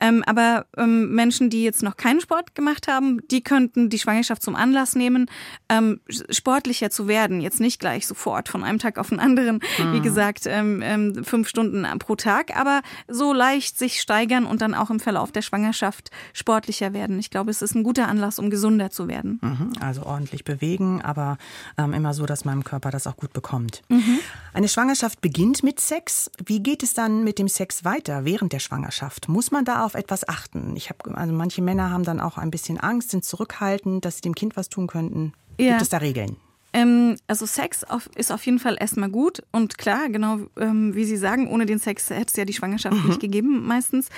Ähm, 0.00 0.22
aber 0.26 0.66
ähm, 0.76 1.14
Menschen, 1.14 1.50
die 1.50 1.62
jetzt 1.62 1.82
noch 1.82 1.96
keinen 1.96 2.20
Sport 2.20 2.54
gemacht 2.54 2.88
haben, 2.88 3.20
die 3.30 3.42
könnten 3.42 3.90
die 3.90 3.98
Schwangerschaft 3.98 4.42
zum 4.42 4.56
Anlass 4.56 4.94
nehmen, 4.94 5.26
ähm, 5.68 6.00
sportlicher 6.08 6.90
zu 6.90 7.08
werden. 7.08 7.40
Jetzt 7.40 7.60
nicht 7.60 7.80
gleich 7.80 8.06
sofort 8.06 8.48
von 8.48 8.64
einem 8.64 8.78
Tag 8.78 8.98
auf 8.98 9.08
den 9.08 9.20
anderen, 9.20 9.60
mhm. 9.78 9.92
wie 9.92 10.00
gesagt, 10.00 10.46
ähm, 10.46 10.80
ähm, 10.82 11.24
fünf 11.24 11.48
Stunden 11.48 11.86
pro 11.98 12.16
Tag, 12.16 12.56
aber 12.56 12.82
so 13.08 13.32
leicht 13.32 13.78
sich 13.78 14.00
steigern 14.00 14.46
und 14.46 14.62
dann 14.62 14.74
auch 14.74 14.90
im 14.90 15.00
Verlauf 15.00 15.32
der 15.32 15.42
Schwangerschaft 15.42 16.10
sportlicher 16.32 16.92
werden. 16.92 17.18
Ich 17.18 17.30
glaube, 17.30 17.50
es 17.50 17.62
ist 17.62 17.74
ein 17.74 17.82
guter 17.82 18.08
Anlass, 18.08 18.38
um 18.38 18.50
gesunder 18.50 18.90
zu 18.90 19.08
werden. 19.08 19.38
Mhm. 19.42 19.72
Also 19.80 20.04
ordentlich 20.04 20.44
bewegen, 20.44 21.02
aber 21.02 21.38
ähm, 21.76 21.92
immer 21.92 22.14
so, 22.14 22.26
dass 22.26 22.44
mein 22.44 22.64
Körper 22.64 22.90
das 22.90 23.06
auch 23.06 23.16
gut 23.16 23.32
bekommt. 23.32 23.82
Mhm. 23.88 24.03
Mhm. 24.04 24.20
Eine 24.52 24.68
Schwangerschaft 24.68 25.20
beginnt 25.20 25.62
mit 25.62 25.80
Sex. 25.80 26.30
Wie 26.44 26.62
geht 26.62 26.82
es 26.82 26.94
dann 26.94 27.24
mit 27.24 27.38
dem 27.38 27.48
Sex 27.48 27.84
weiter 27.84 28.24
während 28.24 28.52
der 28.52 28.60
Schwangerschaft? 28.60 29.28
Muss 29.28 29.50
man 29.50 29.64
da 29.64 29.84
auf 29.84 29.94
etwas 29.94 30.28
achten? 30.28 30.76
Ich 30.76 30.90
habe 30.90 31.16
also 31.16 31.32
manche 31.32 31.60
Männer 31.60 31.90
haben 31.90 32.04
dann 32.04 32.20
auch 32.20 32.38
ein 32.38 32.50
bisschen 32.50 32.78
Angst, 32.78 33.10
sind 33.10 33.24
zurückhaltend, 33.24 34.04
dass 34.04 34.16
sie 34.16 34.22
dem 34.22 34.34
Kind 34.34 34.56
was 34.56 34.68
tun 34.68 34.86
könnten. 34.86 35.32
Ja. 35.58 35.70
Gibt 35.70 35.82
es 35.82 35.88
da 35.88 35.98
Regeln? 35.98 36.36
Ähm, 36.74 37.16
also 37.28 37.46
Sex 37.46 37.84
auf, 37.84 38.10
ist 38.16 38.32
auf 38.32 38.44
jeden 38.44 38.58
Fall 38.58 38.76
erstmal 38.78 39.08
gut 39.08 39.42
und 39.52 39.78
klar, 39.78 40.08
genau 40.08 40.40
ähm, 40.58 40.92
wie 40.96 41.04
Sie 41.04 41.16
sagen, 41.16 41.46
ohne 41.48 41.66
den 41.66 41.78
Sex 41.78 42.10
hätte 42.10 42.26
es 42.32 42.36
ja 42.36 42.44
die 42.44 42.52
Schwangerschaft 42.52 42.96
mhm. 42.96 43.08
nicht 43.10 43.20
gegeben 43.20 43.64
meistens. 43.64 44.08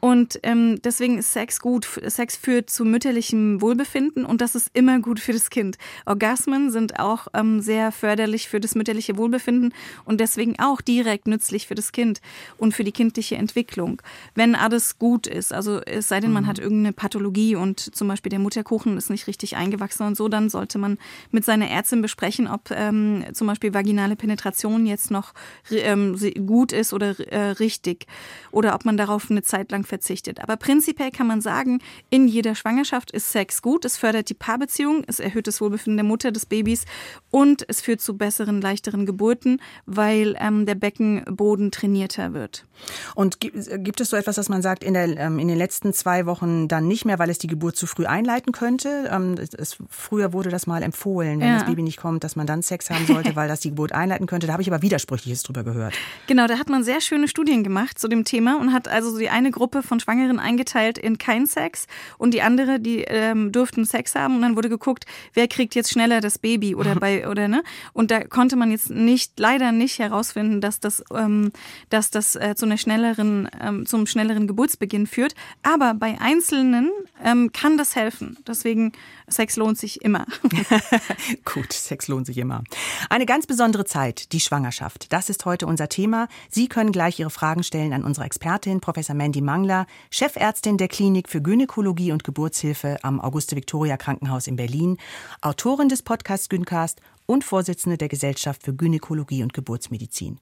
Und 0.00 0.40
ähm, 0.42 0.80
deswegen 0.82 1.18
ist 1.18 1.32
Sex 1.32 1.60
gut. 1.60 1.86
Sex 2.06 2.36
führt 2.36 2.68
zu 2.68 2.84
mütterlichem 2.84 3.60
Wohlbefinden 3.60 4.24
und 4.24 4.40
das 4.40 4.56
ist 4.56 4.70
immer 4.72 4.98
gut 4.98 5.20
für 5.20 5.32
das 5.32 5.50
Kind. 5.50 5.78
Orgasmen 6.04 6.72
sind 6.72 6.98
auch 6.98 7.28
ähm, 7.32 7.60
sehr 7.60 7.92
förderlich 7.92 8.48
für 8.48 8.58
das 8.58 8.74
mütterliche 8.74 9.16
Wohlbefinden 9.16 9.72
und 10.04 10.20
deswegen 10.20 10.58
auch 10.58 10.80
direkt 10.80 11.28
nützlich 11.28 11.68
für 11.68 11.76
das 11.76 11.92
Kind 11.92 12.20
und 12.56 12.74
für 12.74 12.82
die 12.82 12.92
kindliche 12.92 13.36
Entwicklung. 13.36 14.02
Wenn 14.34 14.56
alles 14.56 14.98
gut 14.98 15.28
ist, 15.28 15.52
also 15.52 15.80
es 15.80 16.08
sei 16.08 16.18
denn, 16.18 16.32
man 16.32 16.44
mhm. 16.44 16.48
hat 16.48 16.58
irgendeine 16.58 16.92
Pathologie 16.92 17.54
und 17.54 17.94
zum 17.94 18.08
Beispiel 18.08 18.30
der 18.30 18.40
Mutterkuchen 18.40 18.96
ist 18.96 19.10
nicht 19.10 19.28
richtig 19.28 19.56
eingewachsen 19.56 20.06
und 20.06 20.16
so, 20.16 20.28
dann 20.28 20.48
sollte 20.48 20.78
man 20.78 20.98
mit 21.30 21.44
seiner 21.44 21.68
Ärztin 21.68 21.99
besprechen, 22.02 22.48
ob 22.48 22.70
ähm, 22.70 23.24
zum 23.32 23.46
Beispiel 23.46 23.74
vaginale 23.74 24.16
Penetration 24.16 24.86
jetzt 24.86 25.10
noch 25.10 25.32
ähm, 25.70 26.16
gut 26.46 26.72
ist 26.72 26.92
oder 26.92 27.18
äh, 27.32 27.50
richtig 27.52 28.06
oder 28.50 28.74
ob 28.74 28.84
man 28.84 28.96
darauf 28.96 29.30
eine 29.30 29.42
Zeit 29.42 29.70
lang 29.70 29.84
verzichtet. 29.84 30.42
Aber 30.42 30.56
prinzipiell 30.56 31.10
kann 31.10 31.26
man 31.26 31.40
sagen, 31.40 31.80
in 32.10 32.28
jeder 32.28 32.54
Schwangerschaft 32.54 33.10
ist 33.10 33.30
Sex 33.30 33.62
gut. 33.62 33.84
Es 33.84 33.96
fördert 33.96 34.28
die 34.28 34.34
Paarbeziehung, 34.34 35.04
es 35.06 35.20
erhöht 35.20 35.46
das 35.46 35.60
Wohlbefinden 35.60 35.96
der 35.96 36.04
Mutter, 36.04 36.30
des 36.32 36.46
Babys 36.46 36.84
und 37.30 37.64
es 37.68 37.80
führt 37.80 38.00
zu 38.00 38.16
besseren, 38.16 38.60
leichteren 38.60 39.06
Geburten, 39.06 39.60
weil 39.86 40.36
ähm, 40.38 40.66
der 40.66 40.74
Beckenboden 40.74 41.70
trainierter 41.70 42.32
wird. 42.32 42.66
Und 43.14 43.40
gibt 43.40 44.00
es 44.00 44.10
so 44.10 44.16
etwas, 44.16 44.36
dass 44.36 44.48
man 44.48 44.62
sagt, 44.62 44.84
in, 44.84 44.94
der, 44.94 45.16
ähm, 45.18 45.38
in 45.38 45.48
den 45.48 45.58
letzten 45.58 45.92
zwei 45.92 46.26
Wochen 46.26 46.68
dann 46.68 46.88
nicht 46.88 47.04
mehr, 47.04 47.18
weil 47.18 47.30
es 47.30 47.38
die 47.38 47.46
Geburt 47.46 47.76
zu 47.76 47.86
früh 47.86 48.06
einleiten 48.06 48.52
könnte? 48.52 49.10
Ähm, 49.12 49.34
es, 49.38 49.76
früher 49.88 50.32
wurde 50.32 50.50
das 50.50 50.66
mal 50.66 50.82
empfohlen, 50.82 51.40
wenn 51.40 51.48
ja. 51.48 51.58
das 51.58 51.66
Baby 51.66 51.82
nicht 51.82 51.89
nicht 51.90 51.98
kommt, 51.98 52.22
dass 52.22 52.36
man 52.36 52.46
dann 52.46 52.62
Sex 52.62 52.88
haben 52.88 53.04
sollte, 53.04 53.34
weil 53.34 53.48
das 53.48 53.60
die 53.60 53.70
Geburt 53.70 53.92
einleiten 53.92 54.26
könnte. 54.26 54.46
Da 54.46 54.52
habe 54.52 54.62
ich 54.62 54.72
aber 54.72 54.80
Widersprüchliches 54.80 55.42
drüber 55.42 55.64
gehört. 55.64 55.94
Genau, 56.28 56.46
da 56.46 56.56
hat 56.56 56.68
man 56.68 56.84
sehr 56.84 57.00
schöne 57.00 57.26
Studien 57.26 57.64
gemacht 57.64 57.98
zu 57.98 58.06
dem 58.06 58.24
Thema 58.24 58.60
und 58.60 58.72
hat 58.72 58.86
also 58.86 59.18
die 59.18 59.28
eine 59.28 59.50
Gruppe 59.50 59.82
von 59.82 59.98
Schwangeren 59.98 60.38
eingeteilt 60.38 60.98
in 60.98 61.18
kein 61.18 61.46
Sex 61.46 61.86
und 62.16 62.32
die 62.32 62.42
andere, 62.42 62.78
die 62.78 63.00
ähm, 63.00 63.50
durften 63.50 63.84
Sex 63.84 64.14
haben 64.14 64.36
und 64.36 64.42
dann 64.42 64.54
wurde 64.54 64.68
geguckt, 64.68 65.04
wer 65.34 65.48
kriegt 65.48 65.74
jetzt 65.74 65.90
schneller 65.90 66.20
das 66.20 66.38
Baby 66.38 66.76
oder 66.76 66.94
bei 66.94 67.28
oder 67.28 67.48
ne 67.48 67.62
und 67.92 68.12
da 68.12 68.22
konnte 68.22 68.54
man 68.54 68.70
jetzt 68.70 68.90
nicht 68.90 69.40
leider 69.40 69.72
nicht 69.72 69.98
herausfinden, 69.98 70.60
dass 70.60 70.78
das 70.78 71.02
ähm, 71.12 71.50
dass 71.88 72.10
das 72.10 72.36
äh, 72.36 72.54
zu 72.54 72.66
einer 72.66 72.76
schnelleren 72.76 73.48
ähm, 73.60 73.84
zum 73.84 74.06
schnelleren 74.06 74.46
Geburtsbeginn 74.46 75.08
führt, 75.08 75.34
aber 75.64 75.94
bei 75.94 76.20
einzelnen 76.20 76.90
ähm, 77.24 77.50
kann 77.52 77.76
das 77.76 77.96
helfen. 77.96 78.38
Deswegen 78.46 78.92
Sex 79.28 79.56
lohnt 79.56 79.78
sich 79.78 80.02
immer. 80.02 80.26
Gut, 81.44 81.72
Sex 81.84 82.08
lohnt 82.08 82.26
sich 82.26 82.38
immer. 82.38 82.62
Eine 83.08 83.26
ganz 83.26 83.46
besondere 83.46 83.84
Zeit, 83.84 84.32
die 84.32 84.40
Schwangerschaft. 84.40 85.12
Das 85.12 85.28
ist 85.28 85.44
heute 85.44 85.66
unser 85.66 85.88
Thema. 85.88 86.28
Sie 86.48 86.68
können 86.68 86.92
gleich 86.92 87.18
Ihre 87.18 87.30
Fragen 87.30 87.62
stellen 87.62 87.92
an 87.92 88.04
unsere 88.04 88.26
Expertin, 88.26 88.80
Professor 88.80 89.14
Mandy 89.14 89.40
Mangler, 89.40 89.86
Chefärztin 90.10 90.76
der 90.76 90.88
Klinik 90.88 91.28
für 91.28 91.42
Gynäkologie 91.42 92.12
und 92.12 92.24
Geburtshilfe 92.24 92.98
am 93.02 93.20
Auguste-Victoria 93.20 93.96
Krankenhaus 93.96 94.46
in 94.46 94.56
Berlin, 94.56 94.98
Autorin 95.40 95.88
des 95.88 96.02
Podcasts 96.02 96.48
Gyncast 96.48 97.00
und 97.30 97.44
Vorsitzende 97.44 97.96
der 97.96 98.08
Gesellschaft 98.08 98.64
für 98.64 98.74
Gynäkologie 98.74 99.44
und 99.44 99.54
Geburtsmedizin. 99.54 100.38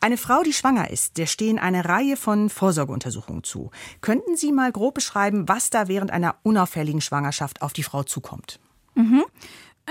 Eine 0.00 0.16
Frau, 0.16 0.42
die 0.44 0.52
schwanger 0.52 0.88
ist, 0.88 1.18
der 1.18 1.26
stehen 1.26 1.58
eine 1.58 1.84
Reihe 1.84 2.16
von 2.16 2.48
Vorsorgeuntersuchungen 2.48 3.42
zu. 3.42 3.70
Könnten 4.00 4.36
Sie 4.36 4.52
mal 4.52 4.70
grob 4.70 4.94
beschreiben, 4.94 5.48
was 5.48 5.70
da 5.70 5.88
während 5.88 6.12
einer 6.12 6.36
unauffälligen 6.44 7.00
Schwangerschaft 7.00 7.60
auf 7.60 7.72
die 7.72 7.82
Frau 7.82 8.04
zukommt? 8.04 8.60
Mhm. 8.94 9.24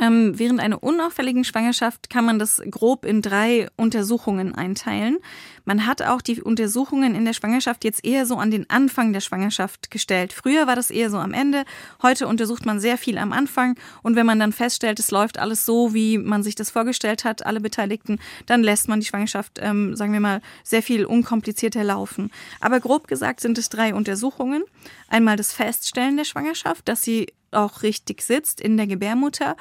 Ähm, 0.01 0.38
während 0.38 0.60
einer 0.60 0.84
unauffälligen 0.84 1.44
Schwangerschaft 1.44 2.10
kann 2.10 2.25
man 2.25 2.39
das 2.39 2.62
grob 2.70 3.06
in 3.06 3.22
drei 3.22 3.68
Untersuchungen 3.75 4.54
einteilen. 4.54 5.18
Man 5.66 5.86
hat 5.86 6.01
auch 6.01 6.22
die 6.22 6.42
Untersuchungen 6.42 7.16
in 7.16 7.25
der 7.25 7.34
Schwangerschaft 7.34 7.84
jetzt 7.84 8.06
eher 8.06 8.25
so 8.25 8.38
an 8.38 8.51
den 8.51 8.70
Anfang 8.70 9.12
der 9.12 9.22
Schwangerschaft 9.22 9.92
gestellt. 9.92 10.34
Früher 10.34 10.68
war 10.68 10.75
das 10.75 10.92
eher 10.92 11.10
so 11.10 11.18
am 11.18 11.34
Ende. 11.34 11.66
Heute 12.01 12.27
untersucht 12.27 12.66
man 12.66 12.80
sehr 12.80 12.98
viel 12.98 13.18
am 13.18 13.34
Anfang. 13.34 13.75
Und 14.04 14.16
wenn 14.16 14.25
man 14.25 14.39
dann 14.39 14.54
feststellt, 14.54 15.00
es 15.00 15.12
läuft 15.12 15.39
alles 15.39 15.66
so, 15.66 15.94
wie 15.94 16.18
man 16.18 16.44
sich 16.44 16.56
das 16.56 16.70
vorgestellt 16.70 17.25
hat, 17.25 17.46
alle 17.46 17.60
Beteiligten, 17.60 18.20
dann 18.46 18.63
lässt 18.63 18.88
man 18.88 19.00
die 19.00 19.06
Schwangerschaft, 19.06 19.60
ähm, 19.62 19.96
sagen 19.96 20.13
wir 20.13 20.20
mal, 20.20 20.42
sehr 20.63 20.84
viel 20.84 21.06
unkomplizierter 21.06 21.84
laufen. 21.84 22.32
Aber 22.62 22.80
grob 22.80 23.08
gesagt 23.08 23.42
sind 23.42 23.58
es 23.58 23.70
drei 23.70 23.94
Untersuchungen. 23.94 24.63
Einmal 25.08 25.38
das 25.38 25.54
Feststellen 25.54 26.18
der 26.18 26.25
Schwangerschaft, 26.25 26.88
dass 26.88 27.04
sie 27.04 27.27
auch 27.51 27.84
richtig 27.84 28.22
sitzt 28.22 28.62
in 28.62 28.77
der 28.77 28.88
Gebärmutter 28.88 29.56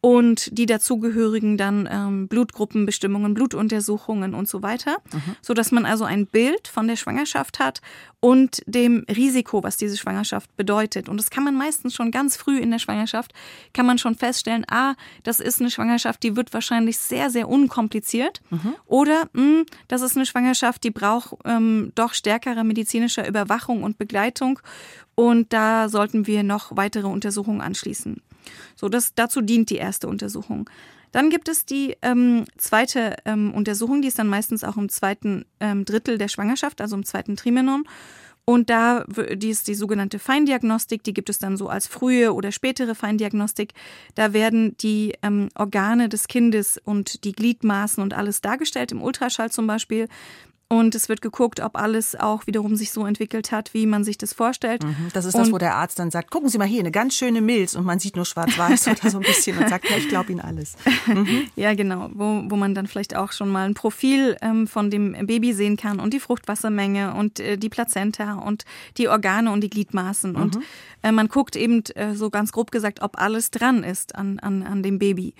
und 0.00 0.58
die 0.58 0.66
dazugehörigen 0.66 1.56
dann 1.56 1.88
ähm, 1.90 2.26
Blutgruppenbestimmungen, 2.26 3.34
Blutuntersuchungen 3.34 4.34
und 4.34 4.48
so 4.48 4.60
weiter, 4.60 4.96
mhm. 5.12 5.36
so 5.40 5.54
dass 5.54 5.70
man 5.70 5.86
also 5.86 6.04
ein 6.04 6.26
Bild 6.26 6.66
von 6.66 6.88
der 6.88 6.96
Schwangerschaft 6.96 7.60
hat 7.60 7.80
und 8.18 8.62
dem 8.66 9.04
Risiko, 9.08 9.62
was 9.62 9.76
diese 9.76 9.96
Schwangerschaft 9.96 10.56
bedeutet. 10.56 11.08
Und 11.08 11.18
das 11.18 11.30
kann 11.30 11.44
man 11.44 11.56
meistens 11.56 11.94
schon 11.94 12.10
ganz 12.10 12.36
früh 12.36 12.58
in 12.58 12.72
der 12.72 12.80
Schwangerschaft 12.80 13.32
kann 13.72 13.86
man 13.86 13.98
schon 13.98 14.16
feststellen, 14.16 14.64
ah, 14.68 14.94
das 15.22 15.38
ist 15.38 15.60
eine 15.60 15.70
Schwangerschaft, 15.70 16.22
die 16.24 16.34
wird 16.34 16.52
wahrscheinlich 16.52 16.98
sehr 16.98 17.30
sehr 17.30 17.48
unkompliziert 17.48 18.40
mhm. 18.50 18.74
oder 18.86 19.28
mh, 19.32 19.42
hm, 19.42 19.66
das 19.86 20.02
ist 20.02 20.16
eine 20.16 20.26
Schwangerschaft, 20.26 20.82
die 20.82 20.90
braucht 20.90 21.34
ähm, 21.44 21.92
doch 21.94 22.14
stärkere 22.14 22.64
medizinische 22.64 23.22
Überwachung 23.22 23.84
und 23.84 23.98
Begleitung 23.98 24.58
und 25.14 25.52
da 25.52 25.88
sollten 25.88 26.26
wir 26.26 26.42
noch 26.42 26.76
weitere 26.76 27.06
Untersuchungen 27.06 27.60
anschließen. 27.60 28.22
So, 28.74 28.88
das, 28.88 29.14
dazu 29.14 29.40
dient 29.40 29.70
die 29.70 29.76
erste 29.76 30.08
Untersuchung. 30.08 30.68
Dann 31.12 31.28
gibt 31.28 31.48
es 31.48 31.66
die 31.66 31.96
ähm, 32.00 32.46
zweite 32.56 33.16
ähm, 33.26 33.52
Untersuchung, 33.52 34.00
die 34.00 34.08
ist 34.08 34.18
dann 34.18 34.28
meistens 34.28 34.64
auch 34.64 34.78
im 34.78 34.88
zweiten 34.88 35.44
ähm, 35.60 35.84
Drittel 35.84 36.16
der 36.16 36.28
Schwangerschaft, 36.28 36.80
also 36.80 36.96
im 36.96 37.04
zweiten 37.04 37.36
Trimenon. 37.36 37.84
Und 38.44 38.70
da, 38.70 39.04
die 39.04 39.50
ist 39.50 39.68
die 39.68 39.74
sogenannte 39.74 40.18
Feindiagnostik, 40.18 41.04
die 41.04 41.14
gibt 41.14 41.30
es 41.30 41.38
dann 41.38 41.56
so 41.56 41.68
als 41.68 41.86
frühe 41.86 42.34
oder 42.34 42.50
spätere 42.50 42.96
Feindiagnostik. 42.96 43.72
Da 44.16 44.32
werden 44.32 44.76
die 44.78 45.14
ähm, 45.22 45.48
Organe 45.54 46.08
des 46.08 46.26
Kindes 46.26 46.80
und 46.82 47.22
die 47.22 47.32
Gliedmaßen 47.32 48.02
und 48.02 48.14
alles 48.14 48.40
dargestellt, 48.40 48.90
im 48.90 49.00
Ultraschall 49.00 49.52
zum 49.52 49.68
Beispiel. 49.68 50.08
Und 50.72 50.94
es 50.94 51.10
wird 51.10 51.20
geguckt, 51.20 51.60
ob 51.60 51.76
alles 51.76 52.18
auch 52.18 52.46
wiederum 52.46 52.76
sich 52.76 52.92
so 52.92 53.04
entwickelt 53.04 53.52
hat, 53.52 53.74
wie 53.74 53.84
man 53.84 54.04
sich 54.04 54.16
das 54.16 54.32
vorstellt. 54.32 54.82
Mhm, 54.82 55.08
das 55.12 55.26
ist 55.26 55.36
das, 55.36 55.52
wo 55.52 55.58
der 55.58 55.74
Arzt 55.74 55.98
dann 55.98 56.10
sagt, 56.10 56.30
gucken 56.30 56.48
Sie 56.48 56.56
mal 56.56 56.66
hier, 56.66 56.80
eine 56.80 56.90
ganz 56.90 57.14
schöne 57.14 57.42
Milz 57.42 57.74
und 57.74 57.84
man 57.84 57.98
sieht 57.98 58.16
nur 58.16 58.24
schwarz-weiß 58.24 58.88
oder 58.88 59.10
so 59.10 59.18
ein 59.18 59.22
bisschen 59.22 59.58
und 59.58 59.68
sagt, 59.68 59.90
ja, 59.90 59.98
ich 59.98 60.08
glaube 60.08 60.32
Ihnen 60.32 60.40
alles. 60.40 60.76
Mhm. 61.06 61.42
Ja, 61.56 61.74
genau, 61.74 62.08
wo, 62.14 62.44
wo 62.48 62.56
man 62.56 62.74
dann 62.74 62.86
vielleicht 62.86 63.14
auch 63.14 63.32
schon 63.32 63.50
mal 63.50 63.68
ein 63.68 63.74
Profil 63.74 64.38
ähm, 64.40 64.66
von 64.66 64.90
dem 64.90 65.12
Baby 65.26 65.52
sehen 65.52 65.76
kann 65.76 66.00
und 66.00 66.14
die 66.14 66.20
Fruchtwassermenge 66.20 67.12
und 67.12 67.38
äh, 67.38 67.58
die 67.58 67.68
Plazenta 67.68 68.36
und 68.36 68.64
die 68.96 69.08
Organe 69.08 69.52
und 69.52 69.60
die 69.60 69.68
Gliedmaßen. 69.68 70.32
Mhm. 70.32 70.40
Und 70.40 70.58
äh, 71.02 71.12
man 71.12 71.28
guckt 71.28 71.54
eben 71.54 71.84
äh, 71.96 72.14
so 72.14 72.30
ganz 72.30 72.50
grob 72.50 72.70
gesagt, 72.70 73.02
ob 73.02 73.20
alles 73.20 73.50
dran 73.50 73.84
ist 73.84 74.14
an, 74.14 74.38
an, 74.38 74.62
an 74.62 74.82
dem 74.82 74.98
Baby. 74.98 75.34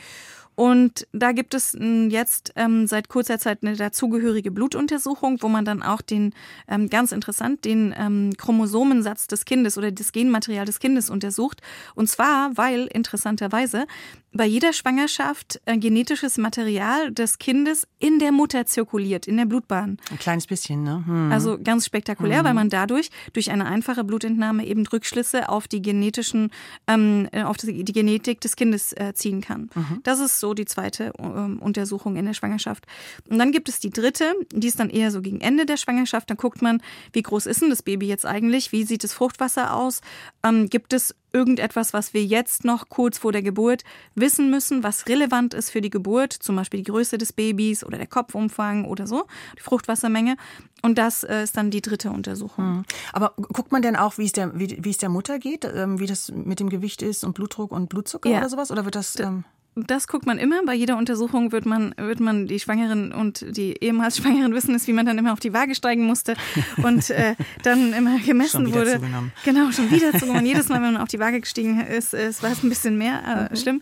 Und 0.54 1.06
da 1.12 1.32
gibt 1.32 1.54
es 1.54 1.72
hm, 1.72 2.10
jetzt 2.10 2.52
ähm, 2.56 2.86
seit 2.86 3.08
kurzer 3.08 3.38
Zeit 3.38 3.58
eine 3.62 3.76
dazugehörige 3.76 4.50
Blutuntersuchung, 4.50 5.38
wo 5.40 5.48
man 5.48 5.64
dann 5.64 5.82
auch 5.82 6.02
den, 6.02 6.34
ähm, 6.68 6.88
ganz 6.88 7.12
interessant, 7.12 7.64
den 7.64 7.94
ähm, 7.96 8.32
Chromosomensatz 8.36 9.26
des 9.26 9.44
Kindes 9.44 9.78
oder 9.78 9.90
das 9.90 10.12
Genmaterial 10.12 10.66
des 10.66 10.78
Kindes 10.78 11.10
untersucht. 11.10 11.62
Und 11.94 12.08
zwar, 12.08 12.50
weil 12.56 12.86
interessanterweise 12.86 13.86
bei 14.34 14.46
jeder 14.46 14.72
Schwangerschaft 14.72 15.60
äh, 15.66 15.76
genetisches 15.76 16.38
Material 16.38 17.12
des 17.12 17.38
Kindes 17.38 17.86
in 17.98 18.18
der 18.18 18.32
Mutter 18.32 18.64
zirkuliert, 18.66 19.26
in 19.26 19.36
der 19.36 19.44
Blutbahn. 19.44 19.98
Ein 20.10 20.18
kleines 20.18 20.46
bisschen, 20.46 20.82
ne? 20.82 21.02
Hm. 21.06 21.30
Also 21.30 21.58
ganz 21.62 21.84
spektakulär, 21.84 22.38
hm. 22.38 22.44
weil 22.46 22.54
man 22.54 22.70
dadurch 22.70 23.10
durch 23.34 23.50
eine 23.50 23.66
einfache 23.66 24.04
Blutentnahme 24.04 24.64
eben 24.64 24.86
Rückschlüsse 24.86 25.48
auf 25.48 25.68
die 25.68 25.82
genetischen, 25.82 26.50
ähm, 26.86 27.28
äh, 27.32 27.42
auf 27.42 27.58
die, 27.58 27.84
die, 27.84 27.92
Genetik 27.92 28.40
des 28.40 28.56
Kindes 28.56 28.94
äh, 28.94 29.12
ziehen 29.14 29.42
kann. 29.42 29.70
Mhm. 29.74 30.00
Das 30.02 30.18
ist 30.18 30.40
so 30.42 30.52
die 30.52 30.66
zweite 30.66 31.12
ähm, 31.18 31.58
Untersuchung 31.60 32.16
in 32.16 32.26
der 32.26 32.34
Schwangerschaft. 32.34 32.84
Und 33.30 33.38
dann 33.38 33.52
gibt 33.52 33.70
es 33.70 33.80
die 33.80 33.88
dritte, 33.88 34.34
die 34.52 34.66
ist 34.68 34.78
dann 34.78 34.90
eher 34.90 35.10
so 35.10 35.22
gegen 35.22 35.40
Ende 35.40 35.64
der 35.64 35.78
Schwangerschaft. 35.78 36.28
Dann 36.28 36.36
guckt 36.36 36.60
man, 36.60 36.82
wie 37.14 37.22
groß 37.22 37.46
ist 37.46 37.62
denn 37.62 37.70
das 37.70 37.82
Baby 37.82 38.06
jetzt 38.06 38.26
eigentlich? 38.26 38.72
Wie 38.72 38.84
sieht 38.84 39.04
das 39.04 39.14
Fruchtwasser 39.14 39.74
aus? 39.74 40.02
Ähm, 40.44 40.68
gibt 40.68 40.92
es 40.92 41.14
irgendetwas, 41.32 41.92
was 41.92 42.12
wir 42.12 42.24
jetzt 42.24 42.64
noch 42.64 42.88
kurz 42.88 43.18
vor 43.18 43.32
der 43.32 43.42
Geburt 43.42 43.84
wissen 44.14 44.50
müssen, 44.50 44.82
was 44.82 45.06
relevant 45.06 45.54
ist 45.54 45.70
für 45.70 45.80
die 45.80 45.90
Geburt, 45.90 46.32
zum 46.32 46.56
Beispiel 46.56 46.82
die 46.82 46.90
Größe 46.90 47.18
des 47.18 47.32
Babys 47.32 47.84
oder 47.84 47.96
der 47.96 48.06
Kopfumfang 48.06 48.84
oder 48.84 49.06
so, 49.06 49.24
die 49.56 49.62
Fruchtwassermenge. 49.62 50.36
Und 50.82 50.98
das 50.98 51.24
äh, 51.24 51.44
ist 51.44 51.56
dann 51.56 51.70
die 51.70 51.80
dritte 51.80 52.10
Untersuchung. 52.10 52.64
Mhm. 52.64 52.84
Aber 53.12 53.34
guckt 53.36 53.72
man 53.72 53.82
denn 53.82 53.96
auch, 53.96 54.18
wie 54.18 54.26
es 54.26 54.32
der, 54.32 54.58
wie, 54.58 54.78
wie 54.80 54.90
es 54.90 54.98
der 54.98 55.08
Mutter 55.08 55.38
geht, 55.38 55.64
ähm, 55.64 56.00
wie 56.00 56.06
das 56.06 56.30
mit 56.30 56.60
dem 56.60 56.68
Gewicht 56.68 57.02
ist 57.02 57.24
und 57.24 57.34
Blutdruck 57.34 57.72
und 57.72 57.88
Blutzucker 57.88 58.28
ja. 58.28 58.38
oder 58.38 58.48
sowas? 58.48 58.70
Oder 58.70 58.84
wird 58.84 58.96
das. 58.96 59.18
Ähm 59.18 59.44
das 59.74 60.06
guckt 60.06 60.26
man 60.26 60.38
immer. 60.38 60.62
Bei 60.66 60.74
jeder 60.74 60.98
Untersuchung 60.98 61.50
wird 61.50 61.64
man, 61.64 61.94
wird 61.96 62.20
man 62.20 62.46
die 62.46 62.60
Schwangeren 62.60 63.12
und 63.12 63.56
die 63.56 63.74
ehemals 63.82 64.16
Schwangeren 64.18 64.54
wissen 64.54 64.74
es, 64.74 64.86
wie 64.86 64.92
man 64.92 65.06
dann 65.06 65.18
immer 65.18 65.32
auf 65.32 65.40
die 65.40 65.52
Waage 65.52 65.74
steigen 65.74 66.04
musste 66.04 66.34
und 66.82 67.08
äh, 67.10 67.34
dann 67.62 67.92
immer 67.92 68.18
gemessen 68.18 68.66
schon 68.66 68.74
wurde. 68.74 68.94
Zugenommen. 68.94 69.32
Genau, 69.44 69.70
schon 69.70 69.90
wieder 69.90 70.12
zugenommen. 70.18 70.46
Jedes 70.46 70.68
Mal, 70.68 70.82
wenn 70.82 70.92
man 70.92 70.96
auf 70.98 71.08
die 71.08 71.18
Waage 71.18 71.40
gestiegen 71.40 71.80
ist, 71.80 72.12
ist 72.12 72.42
war 72.42 72.52
es 72.52 72.62
ein 72.62 72.68
bisschen 72.68 72.98
mehr 72.98 73.48
äh, 73.50 73.52
mhm. 73.52 73.56
schlimm. 73.56 73.80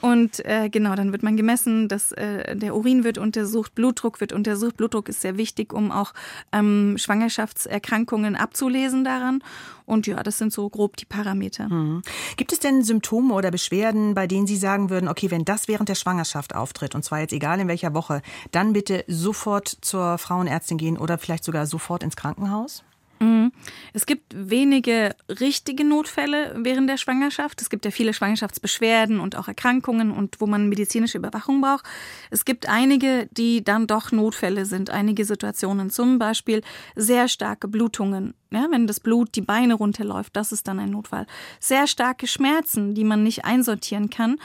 Und 0.00 0.44
äh, 0.44 0.68
genau, 0.68 0.94
dann 0.96 1.12
wird 1.12 1.22
man 1.22 1.36
gemessen, 1.36 1.88
dass 1.88 2.12
äh, 2.12 2.56
der 2.56 2.74
Urin 2.74 3.04
wird 3.04 3.18
untersucht, 3.18 3.74
Blutdruck 3.74 4.20
wird 4.20 4.32
untersucht. 4.32 4.76
Blutdruck 4.76 5.08
ist 5.08 5.20
sehr 5.20 5.36
wichtig, 5.36 5.72
um 5.72 5.92
auch 5.92 6.14
ähm, 6.52 6.96
Schwangerschaftserkrankungen 6.98 8.34
abzulesen 8.34 9.04
daran. 9.04 9.42
Und 9.88 10.06
ja, 10.06 10.22
das 10.22 10.36
sind 10.36 10.52
so 10.52 10.68
grob 10.68 10.98
die 10.98 11.06
Parameter. 11.06 11.68
Mhm. 11.70 12.02
Gibt 12.36 12.52
es 12.52 12.58
denn 12.58 12.82
Symptome 12.82 13.32
oder 13.32 13.50
Beschwerden, 13.50 14.14
bei 14.14 14.26
denen 14.26 14.46
Sie 14.46 14.58
sagen 14.58 14.90
würden, 14.90 15.08
okay, 15.08 15.27
wenn 15.30 15.44
das 15.44 15.68
während 15.68 15.88
der 15.88 15.94
Schwangerschaft 15.94 16.54
auftritt, 16.54 16.94
und 16.94 17.04
zwar 17.04 17.20
jetzt 17.20 17.32
egal 17.32 17.60
in 17.60 17.68
welcher 17.68 17.94
Woche, 17.94 18.22
dann 18.52 18.72
bitte 18.72 19.04
sofort 19.06 19.68
zur 19.80 20.18
Frauenärztin 20.18 20.78
gehen 20.78 20.98
oder 20.98 21.18
vielleicht 21.18 21.44
sogar 21.44 21.66
sofort 21.66 22.02
ins 22.02 22.16
Krankenhaus? 22.16 22.84
Mhm. 23.20 23.52
Es 23.92 24.06
gibt 24.06 24.32
wenige 24.34 25.14
richtige 25.28 25.84
Notfälle 25.84 26.54
während 26.56 26.88
der 26.88 26.96
Schwangerschaft. 26.96 27.60
Es 27.60 27.70
gibt 27.70 27.84
ja 27.84 27.90
viele 27.90 28.12
Schwangerschaftsbeschwerden 28.12 29.18
und 29.20 29.36
auch 29.36 29.48
Erkrankungen 29.48 30.10
und 30.10 30.40
wo 30.40 30.46
man 30.46 30.68
medizinische 30.68 31.18
Überwachung 31.18 31.60
braucht. 31.60 31.84
Es 32.30 32.44
gibt 32.44 32.68
einige, 32.68 33.28
die 33.32 33.64
dann 33.64 33.86
doch 33.86 34.12
Notfälle 34.12 34.66
sind. 34.66 34.90
Einige 34.90 35.24
Situationen, 35.24 35.90
zum 35.90 36.18
Beispiel 36.18 36.62
sehr 36.94 37.28
starke 37.28 37.66
Blutungen. 37.66 38.34
Ja, 38.50 38.66
wenn 38.70 38.86
das 38.86 39.00
Blut 39.00 39.34
die 39.34 39.42
Beine 39.42 39.74
runterläuft, 39.74 40.34
das 40.36 40.52
ist 40.52 40.68
dann 40.68 40.78
ein 40.78 40.90
Notfall. 40.90 41.26
Sehr 41.60 41.86
starke 41.86 42.26
Schmerzen, 42.26 42.94
die 42.94 43.04
man 43.04 43.22
nicht 43.22 43.44
einsortieren 43.44 44.10
kann 44.10 44.38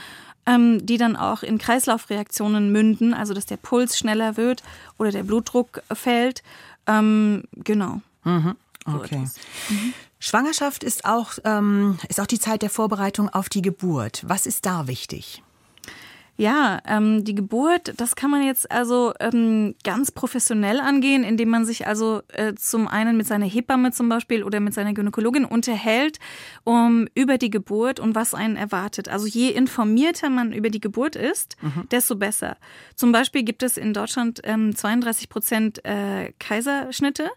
ähm, 0.46 0.84
die 0.84 0.96
dann 0.96 1.16
auch 1.16 1.42
in 1.42 1.58
Kreislaufreaktionen 1.58 2.70
münden, 2.70 3.14
also 3.14 3.34
dass 3.34 3.46
der 3.46 3.56
Puls 3.56 3.98
schneller 3.98 4.36
wird 4.36 4.62
oder 4.98 5.10
der 5.10 5.22
Blutdruck 5.22 5.82
fällt. 5.92 6.42
Ähm, 6.86 7.44
genau. 7.52 8.00
Mhm. 8.24 8.56
Okay. 8.86 9.26
Mhm. 9.68 9.94
Schwangerschaft 10.18 10.84
ist 10.84 11.04
auch, 11.04 11.32
ähm, 11.44 11.98
ist 12.08 12.20
auch 12.20 12.26
die 12.26 12.38
Zeit 12.38 12.62
der 12.62 12.70
Vorbereitung 12.70 13.28
auf 13.28 13.48
die 13.48 13.62
Geburt. 13.62 14.22
Was 14.26 14.46
ist 14.46 14.66
da 14.66 14.86
wichtig? 14.86 15.42
Ja, 16.36 16.80
ähm, 16.86 17.22
die 17.22 17.34
Geburt, 17.34 17.94
das 17.96 18.16
kann 18.16 18.30
man 18.30 18.42
jetzt 18.42 18.70
also 18.70 19.12
ähm, 19.20 19.76
ganz 19.84 20.10
professionell 20.10 20.80
angehen, 20.80 21.22
indem 21.22 21.48
man 21.50 21.64
sich 21.64 21.86
also 21.86 22.22
äh, 22.28 22.54
zum 22.54 22.88
einen 22.88 23.16
mit 23.16 23.28
seiner 23.28 23.46
Hebamme 23.46 23.92
zum 23.92 24.08
Beispiel 24.08 24.42
oder 24.42 24.58
mit 24.58 24.74
seiner 24.74 24.94
Gynäkologin 24.94 25.44
unterhält 25.44 26.18
um, 26.64 27.06
über 27.14 27.38
die 27.38 27.50
Geburt 27.50 28.00
und 28.00 28.16
was 28.16 28.34
einen 28.34 28.56
erwartet. 28.56 29.08
Also 29.08 29.26
je 29.26 29.50
informierter 29.50 30.28
man 30.28 30.52
über 30.52 30.70
die 30.70 30.80
Geburt 30.80 31.14
ist, 31.14 31.56
mhm. 31.62 31.88
desto 31.90 32.16
besser. 32.16 32.56
Zum 32.96 33.12
Beispiel 33.12 33.44
gibt 33.44 33.62
es 33.62 33.76
in 33.76 33.92
Deutschland 33.92 34.40
ähm, 34.42 34.74
32 34.74 35.28
Prozent 35.28 35.84
äh, 35.84 36.32
Kaiserschnitte 36.40 37.30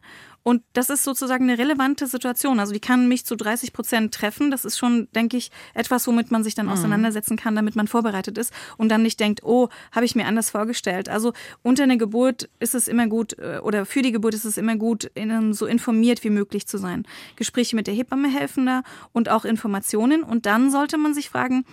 und 0.48 0.64
das 0.72 0.90
ist 0.90 1.04
sozusagen 1.04 1.44
eine 1.44 1.58
relevante 1.58 2.08
Situation. 2.08 2.62
Also 2.62 2.72
die 2.72 2.80
kann 2.80 3.10
mich 3.10 3.26
zu 3.26 3.36
30 3.36 3.74
Prozent 3.74 4.14
treffen. 4.14 4.50
Das 4.50 4.64
ist 4.64 4.78
schon, 4.78 5.10
denke 5.14 5.36
ich, 5.36 5.52
etwas, 5.74 6.08
womit 6.08 6.32
man 6.32 6.42
sich 6.42 6.56
dann 6.56 6.68
mhm. 6.68 6.72
auseinandersetzen 6.72 7.36
kann, 7.36 7.54
damit 7.54 7.76
man 7.76 7.90
vorbereitet 7.90 8.38
ist 8.38 8.54
und 8.78 8.88
dann 8.88 9.02
nicht 9.02 9.20
denkt, 9.20 9.44
oh, 9.44 9.68
habe 9.92 10.06
ich 10.06 10.16
mir 10.16 10.26
anders 10.26 10.50
vorgestellt. 10.50 11.10
Also 11.10 11.34
unter 11.64 11.84
einer 11.84 11.98
Geburt 11.98 12.50
ist 12.62 12.76
es 12.76 12.88
immer 12.88 13.08
gut 13.08 13.38
äh, 13.40 13.60
oder 13.60 13.86
für 13.86 14.02
die 14.02 14.14
Geburt 14.14 14.36
ist 14.36 14.46
es 14.46 14.56
immer 14.56 14.78
gut, 14.78 15.12
so 15.52 15.66
informiert 15.66 16.24
wie 16.24 16.30
möglich 16.30 16.66
zu 16.66 16.78
sein. 16.78 17.04
Gespräche 17.36 17.76
mit 17.76 17.88
der 17.88 17.94
Hebamme 17.94 18.30
helfen 18.30 18.66
da 18.66 18.84
und 19.12 19.28
auch 19.28 19.44
Informationen. 19.44 20.24
Und 20.24 20.46
dann 20.46 20.72
sollte 20.72 20.98
man 20.98 21.14
sich 21.14 21.30
fragen, 21.30 21.66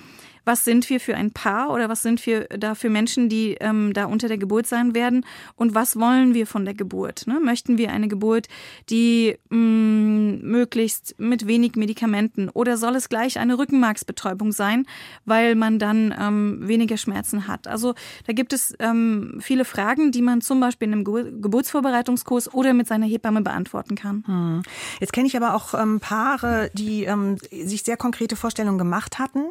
was 0.44 0.64
sind 0.64 0.88
wir 0.90 1.00
für 1.00 1.16
ein 1.16 1.30
Paar 1.30 1.70
oder 1.70 1.88
was 1.88 2.02
sind 2.02 2.24
wir 2.26 2.44
da 2.44 2.74
für 2.74 2.90
Menschen, 2.90 3.28
die 3.28 3.56
ähm, 3.60 3.92
da 3.92 4.06
unter 4.06 4.28
der 4.28 4.38
Geburt 4.38 4.66
sein 4.66 4.94
werden 4.94 5.24
und 5.56 5.74
was 5.74 5.98
wollen 5.98 6.34
wir 6.34 6.46
von 6.46 6.64
der 6.64 6.74
Geburt? 6.74 7.26
Ne? 7.26 7.40
Möchten 7.40 7.78
wir 7.78 7.90
eine 7.90 8.08
Geburt, 8.08 8.48
die 8.90 9.36
mh, 9.50 9.58
mm, 9.58 10.40
möglichst 10.42 11.14
mit 11.18 11.46
wenig 11.46 11.76
Medikamenten 11.76 12.48
oder 12.50 12.76
soll 12.76 12.96
es 12.96 13.08
gleich 13.08 13.38
eine 13.38 13.58
Rückenmarksbetäubung 13.58 14.52
sein, 14.52 14.86
weil 15.24 15.54
man 15.54 15.78
dann 15.78 16.14
ähm, 16.18 16.60
weniger 16.68 16.96
Schmerzen 16.96 17.48
hat? 17.48 17.66
Also 17.66 17.94
da 18.26 18.32
gibt 18.32 18.52
es 18.52 18.74
ähm, 18.78 19.38
viele 19.40 19.64
Fragen, 19.64 20.12
die 20.12 20.22
man 20.22 20.40
zum 20.40 20.60
Beispiel 20.60 20.88
in 20.88 20.94
einem 20.94 21.04
Ge 21.04 21.24
Geburtsvorbereitungskurs 21.40 22.52
oder 22.52 22.74
mit 22.74 22.86
seiner 22.86 23.06
Hebamme 23.06 23.42
beantworten 23.42 23.94
kann. 23.94 24.24
Hm. 24.26 24.62
Jetzt 25.00 25.12
kenne 25.12 25.26
ich 25.26 25.36
aber 25.36 25.54
auch 25.54 25.74
ähm, 25.74 26.00
Paare, 26.00 26.70
die 26.74 27.04
ähm, 27.04 27.36
sich 27.50 27.82
sehr 27.82 27.96
konkrete 27.96 28.36
Vorstellungen 28.36 28.78
gemacht 28.78 29.18
hatten. 29.18 29.44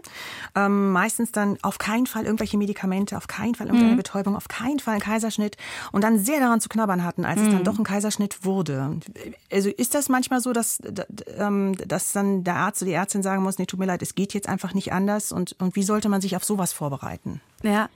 Ähm, 0.55 0.82
meistens 0.91 1.31
dann 1.31 1.57
auf 1.61 1.77
keinen 1.77 2.05
Fall 2.05 2.25
irgendwelche 2.25 2.57
Medikamente, 2.57 3.17
auf 3.17 3.27
keinen 3.27 3.55
Fall 3.55 3.67
irgendeine 3.67 3.93
mhm. 3.93 3.97
Betäubung, 3.97 4.35
auf 4.35 4.47
keinen 4.47 4.79
Fall 4.79 4.93
einen 4.93 5.01
Kaiserschnitt 5.01 5.57
und 5.91 6.03
dann 6.03 6.19
sehr 6.19 6.39
daran 6.39 6.61
zu 6.61 6.69
knabbern 6.69 7.03
hatten, 7.03 7.25
als 7.25 7.39
mhm. 7.39 7.45
es 7.45 7.51
dann 7.51 7.59
mhm. 7.59 7.65
doch 7.65 7.77
ein 7.79 7.83
Kaiserschnitt 7.83 8.45
wurde. 8.45 8.99
Also 9.51 9.69
ist 9.69 9.95
das 9.95 10.09
manchmal 10.09 10.41
so, 10.41 10.53
dass, 10.53 10.79
ähm, 11.37 11.75
dass 11.87 12.11
dann 12.11 12.43
der 12.43 12.55
Arzt 12.55 12.81
oder 12.81 12.89
die 12.89 12.95
Ärztin 12.95 13.23
sagen 13.23 13.43
muss, 13.43 13.57
nee, 13.57 13.65
tut 13.65 13.79
mir 13.79 13.85
leid, 13.85 14.01
es 14.01 14.15
geht 14.15 14.33
jetzt 14.33 14.49
einfach 14.49 14.73
nicht 14.73 14.93
anders 14.93 15.31
und, 15.31 15.55
und 15.59 15.75
wie 15.75 15.83
sollte 15.83 16.09
man 16.09 16.21
sich 16.21 16.35
auf 16.35 16.43
sowas 16.43 16.73
vorbereiten? 16.73 17.41
Ja, 17.63 17.89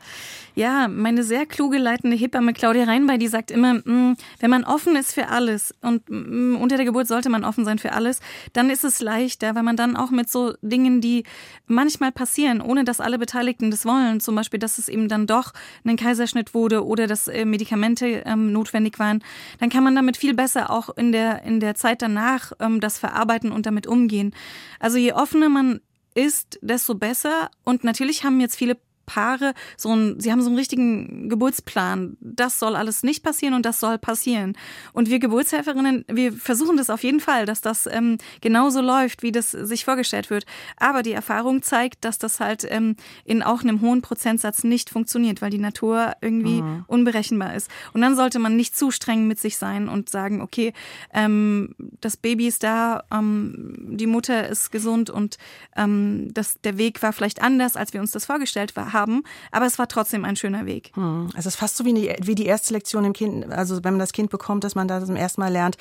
ja, 0.58 0.88
meine 0.88 1.24
sehr 1.24 1.46
kluge 1.46 1.78
leitende 1.78 2.18
Hebamme 2.18 2.52
Claudia 2.52 2.86
Reinbei, 2.86 3.18
die 3.18 3.28
sagt 3.28 3.52
immer, 3.52 3.76
mm, 3.76 4.18
wenn 4.40 4.50
man 4.50 4.64
offen 4.64 4.96
ist 4.96 5.14
für 5.14 5.28
alles 5.28 5.72
und 5.82 6.10
mm, 6.10 6.56
unter 6.56 6.78
der 6.78 6.86
Geburt 6.86 7.08
sollte 7.08 7.30
man 7.30 7.44
offen 7.44 7.64
sein 7.64 7.78
für 7.78 7.92
alles, 7.92 8.22
dann 8.54 8.72
ist 8.72 8.84
es 8.84 9.00
leichter, 9.00 9.54
weil 9.54 9.62
man 9.62 9.76
dann 9.76 9.96
auch 9.96 10.10
mit 10.10 10.32
so 10.32 10.56
Dingen, 10.64 11.00
die 11.00 11.26
manchmal 11.68 12.12
passieren, 12.12 12.62
ohne 12.62 12.86
dass 12.86 13.00
alle 13.00 13.20
Beteiligten 13.20 13.70
das 13.70 13.86
wollen, 13.86 14.20
zum 14.20 14.34
Beispiel, 14.34 14.60
dass 14.60 14.80
es 14.80 14.90
eben 14.90 15.10
dann 15.10 15.28
doch 15.28 15.54
ein 15.86 15.96
Kaiserschnitt 15.96 16.56
wurde 16.56 16.84
oder 16.84 17.06
dass 17.06 17.28
äh, 17.28 17.46
Medikamente 17.46 18.24
ähm, 18.26 18.52
notwendig 18.52 18.98
waren, 18.98 19.24
dann 19.60 19.70
kann 19.70 19.84
man 19.84 19.96
damit 19.96 20.18
viel 20.18 20.34
besser 20.34 20.72
auch 20.72 20.90
in 20.98 21.12
der 21.12 21.44
in 21.44 21.60
der 21.60 21.76
Zeit 21.76 22.02
danach 22.02 22.54
ähm, 22.60 22.80
das 22.80 22.98
verarbeiten 22.98 23.52
und 23.52 23.68
damit 23.68 23.86
umgehen. 23.86 24.34
Also 24.80 24.98
je 24.98 25.14
offener 25.14 25.50
man 25.50 25.82
ist, 26.18 26.58
desto 26.62 26.96
besser. 26.96 27.52
Und 27.64 27.84
natürlich 27.84 28.24
haben 28.24 28.40
jetzt 28.40 28.56
viele 28.56 28.78
Paare 29.08 29.54
so 29.78 29.96
ein, 29.96 30.20
sie 30.20 30.32
haben 30.32 30.42
so 30.42 30.50
einen 30.50 30.58
richtigen 30.58 31.30
Geburtsplan. 31.30 32.18
Das 32.20 32.60
soll 32.60 32.76
alles 32.76 33.02
nicht 33.02 33.24
passieren 33.24 33.56
und 33.56 33.66
das 33.66 33.80
soll 33.80 33.98
passieren. 33.98 34.56
Und 34.94 35.10
wir 35.10 35.18
Geburtshelferinnen, 35.18 36.06
wir 36.08 36.34
versuchen 36.34 36.78
das 36.78 36.92
auf 36.92 37.04
jeden 37.04 37.22
Fall, 37.22 37.48
dass 37.48 37.62
das 37.62 37.88
ähm, 37.88 38.18
genauso 38.42 38.82
läuft, 38.82 39.24
wie 39.24 39.32
das 39.32 39.52
sich 39.52 39.86
vorgestellt 39.86 40.30
wird. 40.30 40.46
Aber 40.76 41.02
die 41.02 41.14
Erfahrung 41.14 41.64
zeigt, 41.64 42.06
dass 42.06 42.20
das 42.20 42.40
halt 42.40 42.68
ähm, 42.70 42.98
in 43.24 43.42
auch 43.42 43.62
einem 43.62 43.82
hohen 43.82 44.02
Prozentsatz 44.02 44.64
nicht 44.64 44.90
funktioniert, 44.90 45.42
weil 45.42 45.50
die 45.52 45.58
Natur 45.58 46.12
irgendwie 46.22 46.62
mhm. 46.62 46.84
unberechenbar 46.88 47.56
ist. 47.56 47.72
Und 47.94 48.02
dann 48.02 48.16
sollte 48.16 48.40
man 48.40 48.58
nicht 48.58 48.78
zu 48.78 48.92
streng 48.92 49.26
mit 49.28 49.40
sich 49.40 49.58
sein 49.58 49.88
und 49.88 50.10
sagen, 50.10 50.42
okay, 50.42 50.74
ähm, 51.14 51.74
das 52.02 52.18
Baby 52.18 52.48
ist 52.48 52.64
da, 52.64 53.04
ähm, 53.12 53.96
die 53.98 54.08
Mutter 54.08 54.50
ist 54.50 54.70
gesund 54.70 55.10
und 55.10 55.38
ähm, 55.78 56.28
das, 56.34 56.60
der 56.62 56.78
Weg 56.78 57.02
war 57.02 57.14
vielleicht 57.14 57.42
anders, 57.42 57.78
als 57.78 57.94
wir 57.94 58.02
uns 58.02 58.12
das 58.12 58.26
vorgestellt 58.26 58.74
haben 58.76 58.97
haben, 58.98 59.24
aber 59.52 59.66
es 59.66 59.78
war 59.80 59.88
trotzdem 59.88 60.26
ein 60.26 60.36
schöner 60.36 60.66
Weg. 60.66 60.92
Hm. 60.96 61.30
Es 61.38 61.46
ist 61.46 61.56
fast 61.56 61.78
so 61.78 61.86
wie 61.86 61.94
die, 61.94 62.16
wie 62.22 62.36
die 62.36 62.46
erste 62.46 62.74
Lektion 62.74 63.06
im 63.06 63.14
Kind, 63.14 63.52
also 63.52 63.84
wenn 63.84 63.94
man 63.94 64.00
das 64.00 64.14
Kind 64.14 64.30
bekommt, 64.30 64.64
dass 64.64 64.76
man 64.76 64.88
da 64.88 65.04
zum 65.04 65.16
ersten 65.16 65.42
Mal 65.42 65.52
lernt, 65.52 65.78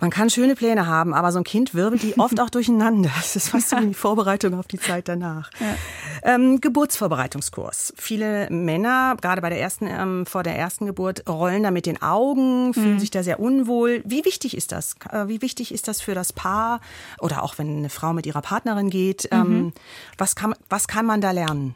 man 0.00 0.10
kann 0.10 0.30
schöne 0.30 0.54
Pläne 0.54 0.86
haben, 0.86 1.12
aber 1.12 1.32
so 1.32 1.38
ein 1.38 1.44
Kind 1.44 1.74
wirbelt 1.74 2.02
die 2.02 2.18
oft 2.18 2.38
auch 2.40 2.50
durcheinander. 2.50 3.10
Das 3.16 3.34
ist 3.34 3.48
fast 3.48 3.70
so 3.70 3.78
wie 3.78 3.86
die 3.88 3.94
Vorbereitung 3.94 4.54
auf 4.58 4.68
die 4.68 4.78
Zeit 4.78 5.08
danach. 5.08 5.50
Ja. 5.58 6.34
Ähm, 6.34 6.60
Geburtsvorbereitungskurs. 6.60 7.92
Viele 7.96 8.48
Männer, 8.50 9.16
gerade 9.20 9.42
bei 9.42 9.48
der 9.48 9.60
ersten, 9.60 9.86
ähm, 9.88 10.24
vor 10.24 10.44
der 10.44 10.56
ersten 10.56 10.86
Geburt, 10.86 11.28
rollen 11.28 11.64
da 11.64 11.70
mit 11.70 11.86
den 11.86 12.00
Augen, 12.00 12.74
fühlen 12.74 12.94
mhm. 12.94 13.00
sich 13.00 13.10
da 13.10 13.22
sehr 13.22 13.40
unwohl. 13.40 14.02
Wie 14.04 14.24
wichtig 14.24 14.56
ist 14.56 14.70
das? 14.70 14.94
Äh, 15.10 15.26
wie 15.26 15.42
wichtig 15.42 15.74
ist 15.74 15.88
das 15.88 16.00
für 16.00 16.14
das 16.14 16.32
Paar 16.32 16.80
oder 17.18 17.42
auch 17.42 17.58
wenn 17.58 17.78
eine 17.78 17.90
Frau 17.90 18.12
mit 18.12 18.26
ihrer 18.26 18.42
Partnerin 18.42 18.90
geht? 18.90 19.28
Ähm, 19.32 19.48
mhm. 19.48 19.72
was, 20.16 20.36
kann, 20.36 20.54
was 20.68 20.86
kann 20.86 21.06
man 21.06 21.20
da 21.20 21.32
lernen? 21.32 21.74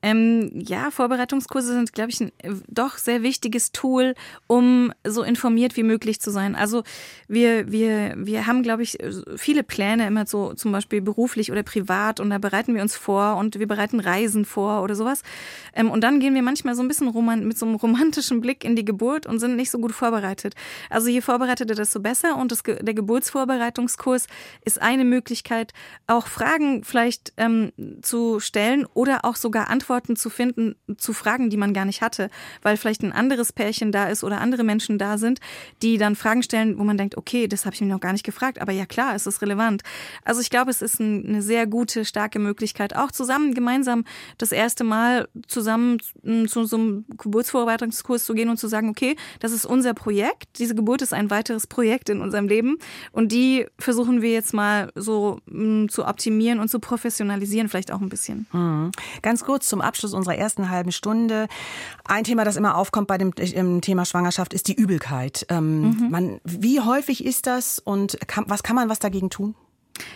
Ähm, 0.00 0.50
ja, 0.54 0.92
Vorbereitungskurse 0.92 1.72
sind, 1.72 1.92
glaube 1.92 2.10
ich, 2.10 2.20
ein 2.20 2.30
äh, 2.38 2.52
doch 2.68 2.98
sehr 2.98 3.22
wichtiges 3.24 3.72
Tool, 3.72 4.14
um 4.46 4.92
so 5.04 5.24
informiert 5.24 5.76
wie 5.76 5.82
möglich 5.82 6.20
zu 6.20 6.30
sein. 6.30 6.54
Also 6.54 6.84
wir, 7.26 7.72
wir, 7.72 8.14
wir 8.16 8.46
haben, 8.46 8.62
glaube 8.62 8.84
ich, 8.84 8.98
viele 9.36 9.64
Pläne 9.64 10.06
immer 10.06 10.24
so 10.26 10.54
zum 10.54 10.70
Beispiel 10.70 11.00
beruflich 11.00 11.50
oder 11.50 11.64
privat 11.64 12.20
und 12.20 12.30
da 12.30 12.38
bereiten 12.38 12.76
wir 12.76 12.82
uns 12.82 12.94
vor 12.94 13.36
und 13.38 13.58
wir 13.58 13.66
bereiten 13.66 13.98
Reisen 13.98 14.44
vor 14.44 14.82
oder 14.82 14.94
sowas. 14.94 15.22
Ähm, 15.74 15.90
und 15.90 16.04
dann 16.04 16.20
gehen 16.20 16.34
wir 16.36 16.42
manchmal 16.42 16.76
so 16.76 16.82
ein 16.82 16.88
bisschen 16.88 17.08
mit 17.44 17.58
so 17.58 17.66
einem 17.66 17.74
romantischen 17.74 18.40
Blick 18.40 18.64
in 18.64 18.76
die 18.76 18.84
Geburt 18.84 19.26
und 19.26 19.40
sind 19.40 19.56
nicht 19.56 19.72
so 19.72 19.80
gut 19.80 19.92
vorbereitet. 19.92 20.54
Also 20.90 21.08
je 21.08 21.22
vorbereiteter, 21.22 21.74
desto 21.74 21.98
besser 21.98 22.36
und 22.36 22.52
das, 22.52 22.62
der 22.62 22.94
Geburtsvorbereitungskurs 22.94 24.28
ist 24.64 24.80
eine 24.80 25.04
Möglichkeit, 25.04 25.72
auch 26.06 26.28
Fragen 26.28 26.84
vielleicht 26.84 27.32
ähm, 27.36 27.72
zu 28.02 28.38
stellen 28.38 28.86
oder 28.94 29.24
auch 29.24 29.34
sogar 29.34 29.68
Antworten 29.68 29.87
Antworten 29.88 30.16
zu 30.16 30.28
finden 30.28 30.76
zu 30.98 31.14
Fragen, 31.14 31.48
die 31.48 31.56
man 31.56 31.72
gar 31.72 31.86
nicht 31.86 32.02
hatte, 32.02 32.28
weil 32.60 32.76
vielleicht 32.76 33.02
ein 33.02 33.12
anderes 33.12 33.54
Pärchen 33.54 33.90
da 33.90 34.08
ist 34.08 34.22
oder 34.22 34.42
andere 34.42 34.62
Menschen 34.62 34.98
da 34.98 35.16
sind, 35.16 35.40
die 35.80 35.96
dann 35.96 36.14
Fragen 36.14 36.42
stellen, 36.42 36.78
wo 36.78 36.84
man 36.84 36.98
denkt, 36.98 37.16
okay, 37.16 37.48
das 37.48 37.64
habe 37.64 37.74
ich 37.74 37.80
mir 37.80 37.86
noch 37.86 38.00
gar 38.00 38.12
nicht 38.12 38.24
gefragt, 38.24 38.60
aber 38.60 38.70
ja 38.72 38.84
klar, 38.84 39.14
es 39.14 39.26
ist 39.26 39.40
relevant. 39.40 39.82
Also 40.26 40.42
ich 40.42 40.50
glaube, 40.50 40.70
es 40.70 40.82
ist 40.82 41.00
eine 41.00 41.40
sehr 41.40 41.66
gute, 41.66 42.04
starke 42.04 42.38
Möglichkeit, 42.38 42.94
auch 42.94 43.10
zusammen 43.10 43.54
gemeinsam 43.54 44.04
das 44.36 44.52
erste 44.52 44.84
Mal 44.84 45.26
zusammen 45.46 46.00
zu 46.46 46.66
so 46.66 46.76
einem 46.76 47.06
Geburtsvorbereitungskurs 47.16 48.26
zu 48.26 48.34
gehen 48.34 48.50
und 48.50 48.58
zu 48.58 48.68
sagen, 48.68 48.90
okay, 48.90 49.16
das 49.40 49.52
ist 49.52 49.64
unser 49.64 49.94
Projekt, 49.94 50.58
diese 50.58 50.74
Geburt 50.74 51.00
ist 51.00 51.14
ein 51.14 51.30
weiteres 51.30 51.66
Projekt 51.66 52.10
in 52.10 52.20
unserem 52.20 52.46
Leben 52.46 52.76
und 53.12 53.32
die 53.32 53.64
versuchen 53.78 54.20
wir 54.20 54.32
jetzt 54.32 54.52
mal 54.52 54.92
so 54.94 55.40
zu 55.88 56.06
optimieren 56.06 56.60
und 56.60 56.68
zu 56.68 56.78
professionalisieren, 56.78 57.70
vielleicht 57.70 57.90
auch 57.90 58.02
ein 58.02 58.10
bisschen. 58.10 58.46
Mhm. 58.52 58.90
Ganz 59.22 59.44
kurz 59.44 59.66
zum 59.66 59.77
zum 59.78 59.80
Abschluss 59.80 60.12
unserer 60.12 60.36
ersten 60.36 60.70
halben 60.70 60.90
Stunde. 60.90 61.46
Ein 62.04 62.24
Thema, 62.24 62.44
das 62.44 62.56
immer 62.56 62.76
aufkommt 62.76 63.06
bei 63.06 63.16
dem 63.16 63.32
Thema 63.80 64.04
Schwangerschaft, 64.04 64.52
ist 64.52 64.66
die 64.66 64.74
Übelkeit. 64.74 65.46
Ähm, 65.48 65.82
mhm. 65.82 66.10
man, 66.10 66.40
wie 66.44 66.80
häufig 66.80 67.24
ist 67.24 67.46
das 67.46 67.78
und 67.78 68.18
kann, 68.26 68.44
was 68.48 68.64
kann 68.64 68.74
man 68.74 68.88
was 68.88 68.98
dagegen 68.98 69.30
tun? 69.30 69.54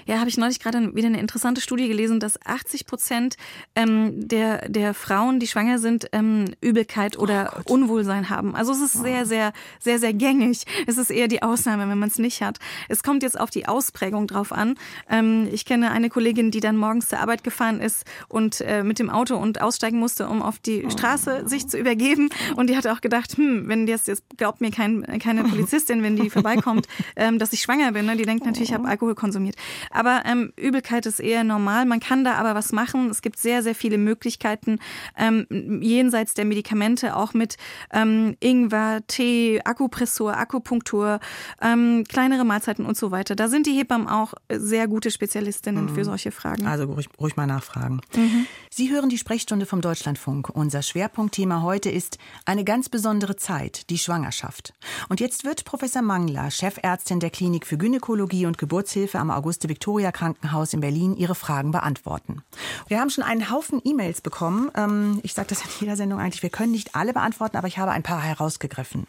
Ja, 0.06 0.18
habe 0.18 0.28
ich 0.28 0.36
neulich 0.36 0.60
gerade 0.60 0.94
wieder 0.94 1.08
eine 1.08 1.20
interessante 1.20 1.60
Studie 1.60 1.88
gelesen, 1.88 2.20
dass 2.20 2.40
80 2.44 2.86
Prozent 2.86 3.36
ähm, 3.74 4.28
der, 4.28 4.68
der 4.68 4.94
Frauen, 4.94 5.40
die 5.40 5.46
schwanger 5.46 5.78
sind, 5.78 6.08
ähm, 6.12 6.46
Übelkeit 6.60 7.18
oder 7.18 7.62
oh 7.66 7.72
Unwohlsein 7.74 8.30
haben. 8.30 8.54
Also 8.54 8.72
es 8.72 8.80
ist 8.80 8.96
oh. 8.96 9.02
sehr, 9.02 9.26
sehr, 9.26 9.52
sehr, 9.78 9.98
sehr 9.98 10.12
gängig. 10.12 10.64
Es 10.86 10.98
ist 10.98 11.10
eher 11.10 11.28
die 11.28 11.42
Ausnahme, 11.42 11.88
wenn 11.88 11.98
man 11.98 12.08
es 12.08 12.18
nicht 12.18 12.42
hat. 12.42 12.58
Es 12.88 13.02
kommt 13.02 13.22
jetzt 13.22 13.38
auf 13.38 13.50
die 13.50 13.66
Ausprägung 13.66 14.26
drauf 14.26 14.52
an. 14.52 14.76
Ähm, 15.08 15.48
ich 15.52 15.64
kenne 15.64 15.90
eine 15.90 16.10
Kollegin, 16.10 16.50
die 16.50 16.60
dann 16.60 16.76
morgens 16.76 17.08
zur 17.08 17.20
Arbeit 17.20 17.44
gefahren 17.44 17.80
ist 17.80 18.04
und 18.28 18.60
äh, 18.60 18.82
mit 18.82 18.98
dem 18.98 19.10
Auto 19.10 19.36
und 19.36 19.60
aussteigen 19.60 19.98
musste, 19.98 20.28
um 20.28 20.42
auf 20.42 20.58
die 20.58 20.90
Straße 20.90 21.48
sich 21.48 21.68
zu 21.68 21.78
übergeben. 21.78 22.28
Und 22.56 22.70
die 22.70 22.76
hatte 22.76 22.92
auch 22.92 23.00
gedacht, 23.00 23.36
hm, 23.36 23.68
wenn 23.68 23.86
jetzt, 23.86 24.08
jetzt 24.08 24.24
glaubt 24.36 24.60
mir 24.60 24.70
kein, 24.70 25.02
keine 25.18 25.44
Polizistin, 25.52 26.02
wenn 26.02 26.16
die 26.16 26.30
vorbeikommt, 26.30 26.86
ähm, 27.16 27.38
dass 27.38 27.52
ich 27.52 27.60
schwanger 27.62 27.92
bin. 27.92 28.06
Ne? 28.06 28.16
Die 28.16 28.24
denkt 28.24 28.44
natürlich, 28.44 28.70
ich 28.70 28.74
habe 28.74 28.88
Alkohol 28.88 29.14
konsumiert. 29.14 29.56
Aber 29.90 30.22
ähm, 30.24 30.52
Übelkeit 30.56 31.06
ist 31.06 31.20
eher 31.20 31.44
normal. 31.44 31.86
Man 31.86 32.00
kann 32.00 32.24
da 32.24 32.34
aber 32.34 32.54
was 32.54 32.72
machen. 32.72 33.10
Es 33.10 33.22
gibt 33.22 33.38
sehr, 33.38 33.62
sehr 33.62 33.74
viele 33.74 33.98
Möglichkeiten 33.98 34.78
ähm, 35.16 35.46
jenseits 35.82 36.34
der 36.34 36.44
Medikamente, 36.44 37.16
auch 37.16 37.34
mit 37.34 37.56
ähm, 37.92 38.36
Ingwer, 38.40 39.00
Tee, 39.06 39.60
Akupressur, 39.64 40.36
Akupunktur, 40.36 41.20
ähm, 41.60 42.04
kleinere 42.08 42.44
Mahlzeiten 42.44 42.86
und 42.86 42.96
so 42.96 43.10
weiter. 43.10 43.34
Da 43.34 43.48
sind 43.48 43.66
die 43.66 43.72
Hebammen 43.72 44.08
auch 44.08 44.34
sehr 44.50 44.88
gute 44.88 45.10
Spezialistinnen 45.10 45.86
mhm. 45.86 45.94
für 45.94 46.04
solche 46.04 46.30
Fragen. 46.30 46.66
Also 46.66 46.84
ruhig, 46.84 47.08
ruhig 47.18 47.36
mal 47.36 47.46
nachfragen. 47.46 48.00
Mhm. 48.14 48.46
Sie 48.70 48.90
hören 48.90 49.08
die 49.08 49.18
Sprechstunde 49.18 49.66
vom 49.66 49.80
Deutschlandfunk. 49.80 50.48
Unser 50.50 50.82
Schwerpunktthema 50.82 51.62
heute 51.62 51.90
ist 51.90 52.18
eine 52.44 52.64
ganz 52.64 52.88
besondere 52.88 53.36
Zeit, 53.36 53.90
die 53.90 53.98
Schwangerschaft. 53.98 54.72
Und 55.08 55.20
jetzt 55.20 55.44
wird 55.44 55.64
Professor 55.64 56.02
Mangler, 56.02 56.50
Chefärztin 56.50 57.20
der 57.20 57.30
Klinik 57.30 57.66
für 57.66 57.76
Gynäkologie 57.76 58.46
und 58.46 58.58
Geburtshilfe 58.58 59.18
am 59.18 59.30
Auguste-Victoria-Krankenhaus 59.62 60.72
in 60.72 60.80
Berlin, 60.80 61.16
Ihre 61.16 61.34
Fragen 61.34 61.70
beantworten. 61.70 62.42
Wir 62.88 63.00
haben 63.00 63.10
schon 63.10 63.24
einen 63.24 63.50
Haufen 63.50 63.80
E-Mails 63.84 64.20
bekommen. 64.20 64.70
Ähm, 64.74 65.20
ich 65.22 65.34
sage 65.34 65.48
das 65.48 65.62
in 65.62 65.70
jeder 65.80 65.96
Sendung 65.96 66.20
eigentlich, 66.20 66.42
wir 66.42 66.50
können 66.50 66.72
nicht 66.72 66.94
alle 66.94 67.12
beantworten, 67.12 67.56
aber 67.56 67.68
ich 67.68 67.78
habe 67.78 67.92
ein 67.92 68.02
paar 68.02 68.20
herausgegriffen. 68.20 69.06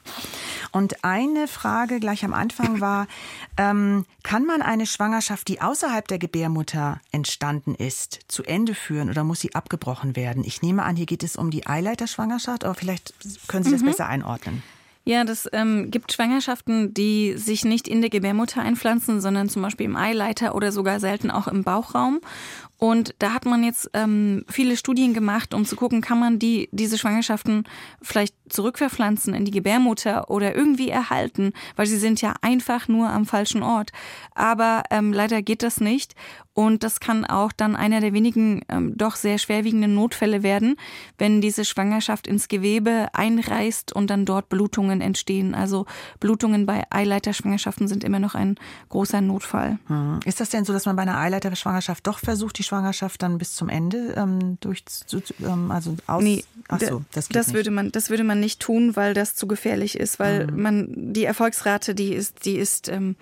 Und 0.72 1.04
eine 1.04 1.48
Frage 1.48 2.00
gleich 2.00 2.24
am 2.24 2.34
Anfang 2.34 2.80
war, 2.82 3.08
ähm, 3.58 4.06
kann 4.24 4.46
man 4.46 4.62
eine 4.62 4.86
Schwangerschaft, 4.86 5.48
die 5.48 5.62
außerhalb 5.62 6.08
der 6.08 6.20
Gebärmutter 6.20 7.00
entstanden 7.12 7.76
ist, 7.76 8.20
zu 8.28 8.44
Ende 8.44 8.76
führen 8.76 9.10
oder 9.10 9.24
muss 9.24 9.39
sie 9.39 9.56
abgebrochen 9.56 10.16
werden? 10.16 10.44
Ich 10.46 10.62
nehme 10.62 10.84
an, 10.84 10.96
hier 10.96 11.06
geht 11.06 11.24
es 11.24 11.36
um 11.36 11.52
die 11.52 11.68
Eileiterschwangerschaft, 11.68 12.63
aber 12.63 12.76
vielleicht 12.76 13.13
können 13.48 13.63
Sie 13.63 13.72
das 13.72 13.82
mhm. 13.82 13.88
besser 13.88 14.08
einordnen. 14.08 14.63
Ja, 15.06 15.26
das 15.26 15.50
ähm, 15.52 15.92
gibt 15.92 16.13
Schwangerschaften, 16.13 16.94
die 16.94 17.36
sich 17.36 17.66
nicht 17.66 17.89
in 17.89 18.00
der 18.00 18.10
Gebärmutter 18.10 18.62
einpflanzen, 18.62 19.20
sondern 19.20 19.50
zum 19.50 19.62
Beispiel 19.62 19.86
im 19.86 19.98
Eileiter 19.98 20.56
oder 20.56 20.72
sogar 20.72 21.02
selten 21.02 21.30
auch 21.30 21.48
im 21.50 21.63
Bauchraum. 21.63 22.22
Und 22.84 23.15
da 23.19 23.32
hat 23.32 23.46
man 23.46 23.63
jetzt 23.63 23.89
ähm, 23.93 24.43
viele 24.50 24.76
Studien 24.76 25.13
gemacht, 25.13 25.54
um 25.54 25.63
zu 25.63 25.78
gucken, 25.78 26.02
kann 26.02 26.19
man 26.19 26.38
die, 26.38 26.67
diese 26.74 26.98
Schwangerschaften 26.98 27.63
vielleicht 28.02 28.36
zurückverpflanzen 28.50 29.34
in 29.34 29.46
die 29.46 29.52
Gebärmutter 29.52 30.30
oder 30.30 30.54
irgendwie 30.54 30.89
erhalten, 30.89 31.54
weil 31.78 31.86
sie 31.86 31.98
sind 31.98 32.22
ja 32.22 32.34
einfach 32.41 32.89
nur 32.89 33.08
am 33.08 33.26
falschen 33.26 33.63
Ort. 33.63 33.91
Aber 34.36 34.84
ähm, 34.91 35.13
leider 35.13 35.41
geht 35.41 35.63
das 35.63 35.80
nicht. 35.80 36.13
Und 36.56 36.84
das 36.84 37.00
kann 37.00 37.26
auch 37.26 37.52
dann 37.52 37.76
einer 37.76 38.00
der 38.00 38.13
wenigen 38.13 38.62
ähm, 38.69 38.96
doch 38.96 39.15
sehr 39.15 39.39
schwerwiegenden 39.39 39.96
Notfälle 39.96 40.43
werden, 40.43 40.76
wenn 41.17 41.41
diese 41.41 41.65
Schwangerschaft 41.65 42.28
ins 42.28 42.48
Gewebe 42.48 43.08
einreißt 43.13 43.93
und 43.93 44.10
dann 44.10 44.26
dort 44.26 44.50
Blutungen 44.50 45.02
entstehen. 45.02 45.56
Also 45.56 45.88
Blutungen 46.19 46.67
bei 46.67 46.84
Eileiterschwangerschaften 46.91 47.88
sind 47.88 48.04
immer 48.04 48.19
noch 48.19 48.36
ein 48.36 48.58
großer 48.89 49.22
Notfall. 49.22 49.80
Hm. 49.88 50.19
Ist 50.26 50.41
das 50.41 50.50
denn 50.50 50.63
so, 50.63 50.74
dass 50.74 50.86
man 50.86 50.96
bei 50.96 51.02
einer 51.02 51.17
Eileiterschwangerschaft 51.17 52.06
doch 52.06 52.19
versucht, 52.19 52.60
die 52.60 52.63
Schwangerschaft 52.74 53.22
dann 53.22 53.38
bis 53.38 53.56
zum 53.56 53.70
Ende 53.70 54.16
ähm, 54.18 54.58
durch, 54.60 54.84
ähm, 55.42 55.70
also 55.70 55.96
aus? 56.08 56.24
Nee, 56.24 56.44
Ach 56.70 56.80
so, 56.80 57.04
das, 57.12 57.30
das 57.30 57.54
würde 57.54 57.70
man, 57.70 57.92
das 57.92 58.10
würde 58.10 58.24
man 58.24 58.40
nicht 58.40 58.60
tun, 58.60 58.96
weil 58.96 59.14
das 59.14 59.36
zu 59.36 59.48
gefährlich 59.48 60.00
ist, 60.00 60.18
weil 60.18 60.48
mhm. 60.48 60.62
man 60.62 61.14
die 61.14 61.26
Erfolgsrate, 61.26 61.94
die 61.94 62.14
ist, 62.14 62.46
die 62.46 62.56
ist 62.56 62.90
ähm, 62.90 63.16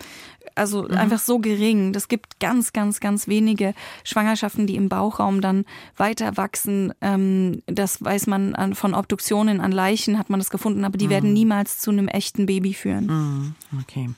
also 0.55 0.83
mhm. 0.83 0.91
einfach 0.91 1.19
so 1.19 1.39
gering. 1.39 1.93
Das 1.93 2.07
gibt 2.07 2.39
ganz, 2.39 2.73
ganz, 2.73 2.99
ganz 2.99 3.27
wenige 3.27 3.73
Schwangerschaften, 4.03 4.67
die 4.67 4.75
im 4.75 4.89
Bauchraum 4.89 5.41
dann 5.41 5.65
weiter 5.97 6.37
wachsen. 6.37 6.93
Ähm, 7.01 7.61
das 7.67 8.03
weiß 8.03 8.27
man 8.27 8.55
an, 8.55 8.75
von 8.75 8.93
Obduktionen 8.93 9.61
an 9.61 9.71
Leichen 9.71 10.17
hat 10.17 10.29
man 10.29 10.39
das 10.39 10.49
gefunden, 10.49 10.85
aber 10.85 10.97
die 10.97 11.07
mhm. 11.07 11.11
werden 11.11 11.33
niemals 11.33 11.79
zu 11.79 11.91
einem 11.91 12.07
echten 12.07 12.45
Baby 12.45 12.73
führen. 12.73 13.05
Mhm. 13.05 13.55
Okay. 13.81 14.09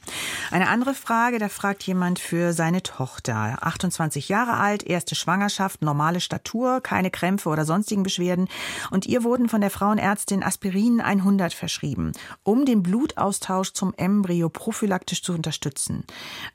Eine 0.51 0.69
andere 0.69 0.93
Frage, 0.93 1.39
da 1.39 1.49
fragt 1.49 1.83
jemand 1.83 2.19
für 2.19 2.53
seine 2.53 2.83
Tochter, 2.83 3.57
28 3.62 4.29
Jahre 4.29 4.53
alt, 4.53 4.83
erste 4.83 5.15
Schwangerschaft, 5.15 5.81
normale 5.81 6.19
Statur, 6.19 6.81
keine 6.81 7.12
Krämpfe 7.12 7.49
oder 7.49 7.65
sonstigen 7.65 8.03
Beschwerden 8.03 8.47
und 8.91 9.05
ihr 9.05 9.23
wurden 9.23 9.49
von 9.49 9.62
der 9.62 9.69
Frauenärztin 9.69 10.43
Aspirin 10.43 11.01
100 11.01 11.53
verschrieben, 11.53 12.12
um 12.43 12.65
den 12.65 12.83
Blutaustausch 12.83 13.73
zum 13.73 13.93
Embryo 13.95 14.49
prophylaktisch 14.49 15.21
zu 15.21 15.33
unterstützen. 15.33 16.03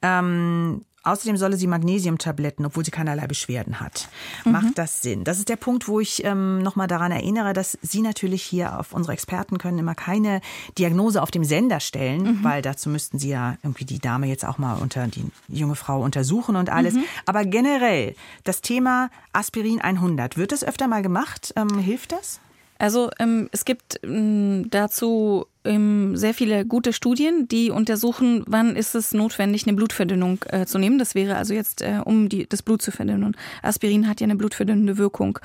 Ähm, 0.03 0.83
Außerdem 1.09 1.37
solle 1.37 1.57
sie 1.57 1.69
Magnesiumtabletten, 1.69 2.67
obwohl 2.67 2.85
sie 2.85 2.91
keinerlei 2.91 3.27
Beschwerden 3.27 3.81
hat. 3.81 4.09
Mhm. 4.45 4.53
Macht 4.53 4.77
das 4.79 5.01
Sinn? 5.01 5.25
Das 5.25 5.39
ist 5.39 5.49
der 5.49 5.57
Punkt, 5.57 5.89
wo 5.89 6.01
ich 6.01 6.23
ähm, 6.25 6.63
nochmal 6.63 6.87
daran 6.87 7.13
erinnere, 7.13 7.55
dass 7.55 7.79
Sie 7.81 8.03
natürlich 8.03 8.43
hier 8.43 8.79
auf 8.79 8.93
unsere 8.93 9.15
Experten 9.15 9.57
können 9.59 9.79
immer 9.79 9.95
keine 9.95 10.43
Diagnose 10.77 11.23
auf 11.23 11.31
dem 11.31 11.45
Sender 11.45 11.81
stellen, 11.81 12.23
mhm. 12.23 12.45
weil 12.45 12.61
dazu 12.61 12.91
müssten 12.91 13.19
Sie 13.19 13.31
ja 13.31 13.57
irgendwie 13.63 13.87
die 13.87 14.01
Dame 14.01 14.27
jetzt 14.27 14.45
auch 14.45 14.59
mal 14.59 14.75
unter 14.75 15.07
die 15.07 15.25
junge 15.49 15.77
Frau 15.77 16.03
untersuchen 16.03 16.57
und 16.57 16.69
alles. 16.69 16.95
Mhm. 16.95 17.05
Aber 17.25 17.45
generell 17.45 18.15
das 18.45 18.61
Thema 18.61 19.11
Aspirin 19.33 19.81
100, 19.81 20.37
wird 20.37 20.53
das 20.53 20.63
öfter 20.63 20.89
mal 20.89 21.03
gemacht? 21.03 21.55
Ähm, 21.57 21.79
hilft 21.79 22.13
das? 22.13 22.41
Also 22.79 23.11
ähm, 23.19 23.49
es 23.51 23.65
gibt 23.65 24.01
ähm, 24.05 24.69
dazu 24.71 25.47
ähm, 25.69 26.17
sehr 26.17 26.35
viele 26.35 26.67
gute 26.67 26.93
Studien, 26.93 27.47
die 27.49 27.71
untersuchen, 27.71 28.45
wann 28.47 28.75
ist 28.75 28.95
es 28.95 29.13
notwendig, 29.13 29.67
eine 29.67 29.77
Blutverdünnung 29.77 30.41
äh, 30.49 30.67
zu 30.67 30.79
nehmen. 30.79 30.99
Das 30.99 31.15
wäre 31.15 31.37
also 31.37 31.55
jetzt, 31.55 31.83
äh, 31.83 32.01
um 32.05 32.29
die, 32.29 32.49
das 32.49 32.63
Blut 32.63 32.83
zu 32.83 32.91
verdünnen. 32.91 33.37
Aspirin 33.63 34.09
hat 34.09 34.21
ja 34.21 34.25
eine 34.25 34.37
blutverdünnende 34.37 34.99
Wirkung. 34.99 35.39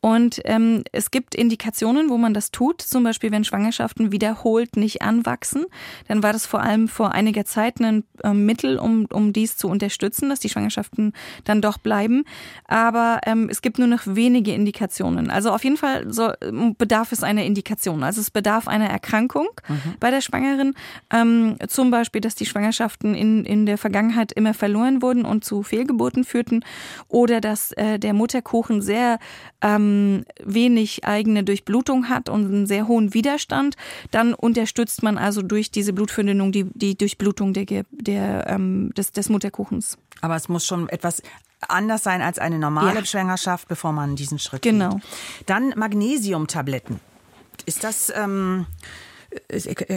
Und 0.00 0.40
ähm, 0.44 0.82
es 0.92 1.10
gibt 1.10 1.34
Indikationen, 1.34 2.08
wo 2.08 2.16
man 2.16 2.32
das 2.32 2.50
tut, 2.50 2.80
zum 2.80 3.04
Beispiel 3.04 3.30
wenn 3.32 3.44
Schwangerschaften 3.44 4.12
wiederholt 4.12 4.76
nicht 4.76 5.02
anwachsen. 5.02 5.66
Dann 6.08 6.22
war 6.22 6.32
das 6.32 6.46
vor 6.46 6.62
allem 6.62 6.88
vor 6.88 7.12
einiger 7.12 7.44
Zeit 7.44 7.80
ein 7.80 8.04
äh, 8.24 8.32
Mittel, 8.32 8.78
um, 8.78 9.06
um 9.12 9.32
dies 9.32 9.56
zu 9.56 9.68
unterstützen, 9.68 10.30
dass 10.30 10.40
die 10.40 10.48
Schwangerschaften 10.48 11.12
dann 11.44 11.60
doch 11.60 11.76
bleiben. 11.78 12.24
Aber 12.66 13.20
ähm, 13.26 13.48
es 13.50 13.60
gibt 13.60 13.78
nur 13.78 13.88
noch 13.88 14.02
wenige 14.06 14.54
Indikationen. 14.54 15.30
Also 15.30 15.50
auf 15.50 15.64
jeden 15.64 15.76
Fall 15.76 16.10
so, 16.10 16.32
bedarf 16.78 17.12
es 17.12 17.22
einer 17.22 17.44
Indikation. 17.44 18.02
Also 18.02 18.22
es 18.22 18.30
bedarf 18.30 18.68
einer 18.68 18.88
Erkrankung 18.88 19.48
mhm. 19.68 19.96
bei 20.00 20.10
der 20.10 20.22
Schwangeren. 20.22 20.74
Ähm, 21.12 21.56
zum 21.68 21.90
Beispiel, 21.90 22.22
dass 22.22 22.34
die 22.34 22.46
Schwangerschaften 22.46 23.14
in, 23.14 23.44
in 23.44 23.66
der 23.66 23.76
Vergangenheit 23.76 24.32
immer 24.32 24.54
verloren 24.54 25.02
wurden 25.02 25.26
und 25.26 25.44
zu 25.44 25.62
Fehlgeburten 25.62 26.24
führten. 26.24 26.64
Oder 27.08 27.42
dass 27.42 27.72
äh, 27.72 27.98
der 27.98 28.14
Mutterkuchen 28.14 28.80
sehr 28.80 29.18
ähm, 29.60 29.89
wenig 30.42 31.04
eigene 31.04 31.44
Durchblutung 31.44 32.08
hat 32.08 32.28
und 32.28 32.46
einen 32.46 32.66
sehr 32.66 32.88
hohen 32.88 33.14
Widerstand. 33.14 33.76
Dann 34.10 34.34
unterstützt 34.34 35.02
man 35.02 35.18
also 35.18 35.42
durch 35.42 35.70
diese 35.70 35.92
Blutverdünnung 35.92 36.52
die, 36.52 36.64
die 36.74 36.96
Durchblutung 36.96 37.52
der, 37.52 37.84
der, 37.90 38.46
ähm, 38.48 38.92
des, 38.96 39.12
des 39.12 39.28
Mutterkuchens. 39.28 39.98
Aber 40.20 40.36
es 40.36 40.48
muss 40.48 40.66
schon 40.66 40.88
etwas 40.88 41.22
anders 41.68 42.02
sein 42.02 42.22
als 42.22 42.38
eine 42.38 42.58
normale 42.58 43.00
ja. 43.00 43.04
Schwangerschaft, 43.04 43.68
bevor 43.68 43.92
man 43.92 44.16
diesen 44.16 44.38
Schritt 44.38 44.62
genau. 44.62 44.94
geht. 44.94 45.02
Dann 45.46 45.72
Magnesiumtabletten. 45.76 47.00
Ist 47.66 47.84
das 47.84 48.12
ähm, 48.14 48.66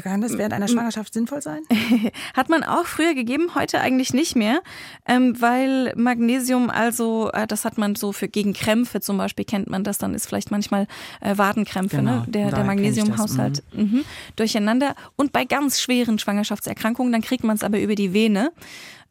kann 0.04 0.22
das 0.22 0.38
während 0.38 0.54
einer 0.54 0.68
Schwangerschaft 0.68 1.14
sinnvoll 1.14 1.42
sein? 1.42 1.62
Hat 2.34 2.50
man 2.50 2.64
auch 2.64 2.86
früher 2.86 3.14
gegeben, 3.14 3.56
heute 3.56 3.80
eigentlich 3.80 4.14
nicht 4.14 4.36
mehr, 4.36 4.62
ähm, 5.08 5.40
weil 5.40 5.94
Magnesium, 5.96 6.70
also 6.70 7.32
äh, 7.32 7.48
das 7.48 7.66
hat 7.66 7.78
man 7.78 7.96
so 7.96 8.12
für 8.12 8.28
gegen 8.28 8.54
Krämpfe 8.54 9.02
zum 9.02 9.18
Beispiel 9.18 9.46
kennt 9.46 9.70
man 9.70 9.84
das, 9.84 9.98
dann 9.98 10.14
ist 10.14 10.28
vielleicht 10.28 10.52
manchmal 10.52 10.88
äh, 11.22 11.38
Wadenkrämpfe, 11.38 11.98
ne? 11.98 12.02
genau, 12.02 12.20
ne? 12.22 12.26
der, 12.28 12.52
der 12.52 12.64
Magnesiumhaushalt 12.64 13.64
mhm. 13.74 13.82
mhm. 13.82 14.06
durcheinander. 14.36 14.96
Und 15.16 15.34
bei 15.34 15.46
ganz 15.46 15.82
schweren 15.82 16.20
Schwangerschaftserkrankungen, 16.20 17.12
dann 17.12 17.22
kriegt 17.22 17.44
man 17.44 17.56
es 17.56 17.64
aber 17.64 17.80
über 17.80 17.96
die 17.96 18.14
Vene 18.14 18.52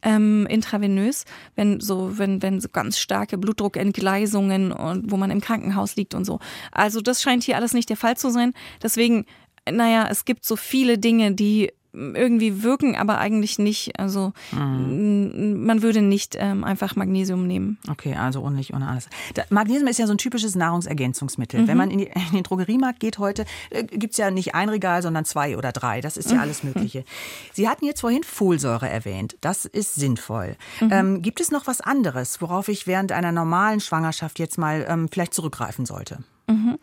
ähm, 0.03 0.45
intravenös, 0.47 1.25
wenn 1.55 1.79
so, 1.79 2.17
wenn, 2.17 2.41
wenn 2.41 2.59
so 2.59 2.69
ganz 2.69 2.99
starke 2.99 3.37
Blutdruckentgleisungen 3.37 4.71
und 4.71 5.11
wo 5.11 5.17
man 5.17 5.31
im 5.31 5.41
Krankenhaus 5.41 5.95
liegt 5.95 6.13
und 6.13 6.25
so. 6.25 6.39
Also 6.71 7.01
das 7.01 7.21
scheint 7.21 7.43
hier 7.43 7.55
alles 7.55 7.73
nicht 7.73 7.89
der 7.89 7.97
Fall 7.97 8.17
zu 8.17 8.29
sein. 8.29 8.53
Deswegen 8.81 9.25
naja, 9.69 10.07
es 10.09 10.25
gibt 10.25 10.45
so 10.45 10.55
viele 10.55 10.97
Dinge, 10.97 11.33
die 11.33 11.71
irgendwie 11.93 12.63
wirken, 12.63 12.95
aber 12.95 13.19
eigentlich 13.19 13.59
nicht. 13.59 13.99
Also 13.99 14.33
mhm. 14.51 15.63
man 15.63 15.83
würde 15.83 16.01
nicht 16.01 16.35
ähm, 16.39 16.63
einfach 16.63 16.95
Magnesium 16.95 17.45
nehmen. 17.45 17.77
Okay, 17.89 18.15
also 18.15 18.41
und 18.41 18.55
nicht 18.55 18.73
ohne 18.73 18.87
alles. 18.87 19.07
Magnesium 19.49 19.87
ist 19.87 19.99
ja 19.99 20.07
so 20.07 20.13
ein 20.13 20.17
typisches 20.17 20.55
Nahrungsergänzungsmittel. 20.55 21.61
Mhm. 21.61 21.67
Wenn 21.67 21.77
man 21.77 21.91
in, 21.91 21.99
die, 21.99 22.05
in, 22.05 22.31
den 22.33 22.43
Drogeriemarkt 22.43 22.99
geht 22.99 23.19
heute, 23.19 23.45
äh, 23.69 23.83
gibt's 23.83 24.17
ja 24.17 24.31
nicht 24.31 24.55
ein 24.55 24.69
Regal, 24.69 25.03
sondern 25.03 25.25
zwei 25.25 25.55
oder 25.55 25.71
drei. 25.71 26.01
Das 26.01 26.17
ist 26.17 26.31
ja 26.31 26.39
alles 26.39 26.63
Mögliche. 26.63 27.05
Sie 27.53 27.69
hatten 27.69 27.85
jetzt 27.85 28.01
vorhin 28.01 28.23
Folsäure 28.23 28.89
erwähnt. 28.89 29.37
Das 29.41 29.65
ist 29.65 29.93
sinnvoll. 29.93 30.55
Mhm. 30.81 30.89
Ähm, 30.91 31.21
gibt 31.21 31.41
es 31.41 31.51
noch 31.51 31.67
was 31.67 31.79
anderes, 31.79 32.41
worauf 32.41 32.69
ich 32.69 32.87
während 32.87 33.11
einer 33.11 33.31
normalen 33.31 33.79
Schwangerschaft 33.79 34.39
jetzt 34.39 34.57
mal 34.57 34.85
ähm, 34.89 35.09
vielleicht 35.11 35.35
zurückgreifen 35.35 35.85
sollte? 35.85 36.23
Mhm. 36.47 36.77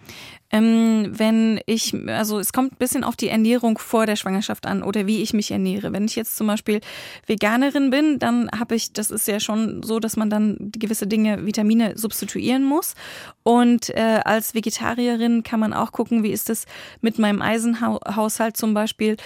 Ähm, 0.53 1.13
wenn 1.13 1.61
ich, 1.67 1.95
also 2.09 2.41
es 2.41 2.53
kommt 2.53 2.73
ein 2.73 2.79
bisschen 2.79 3.05
auf 3.05 3.15
die 3.15 3.29
Ernährung 3.29 3.79
vor 3.79 4.07
der 4.07 4.17
Schwangerschaft 4.17 4.67
an 4.67 4.83
oder 4.83 5.07
wie 5.07 5.23
ich 5.23 5.33
mich 5.33 5.51
ernähre. 5.53 5.93
Wenn 5.93 6.07
ich 6.07 6.17
jetzt 6.17 6.37
zum 6.37 6.49
Beispiel 6.49 6.81
Veganerin 7.27 7.91
bin, 7.91 8.19
dann 8.19 8.51
habe 8.59 8.75
ich, 8.75 8.93
das 8.93 9.13
ist 9.13 9.29
ja 9.29 9.39
schon 9.39 9.83
so, 9.83 10.01
dass 10.01 10.17
man 10.17 10.29
dann 10.29 10.73
gewisse 10.73 11.07
Dinge, 11.07 11.47
Vitamine 11.47 11.97
substituieren 11.97 12.65
muss. 12.65 12.95
Und 13.45 13.91
äh, 13.91 14.21
als 14.25 14.55
Vegetarierin 14.55 15.45
kann 15.45 15.61
man 15.61 15.73
auch 15.73 15.93
gucken, 15.93 16.25
wie 16.25 16.33
ist 16.33 16.51
es 16.51 16.67
mit 17.01 17.19
meinem 17.19 17.43
Eisenhaushalt 17.43 18.57
zum 18.57 18.75
Beispiel 18.75 19.17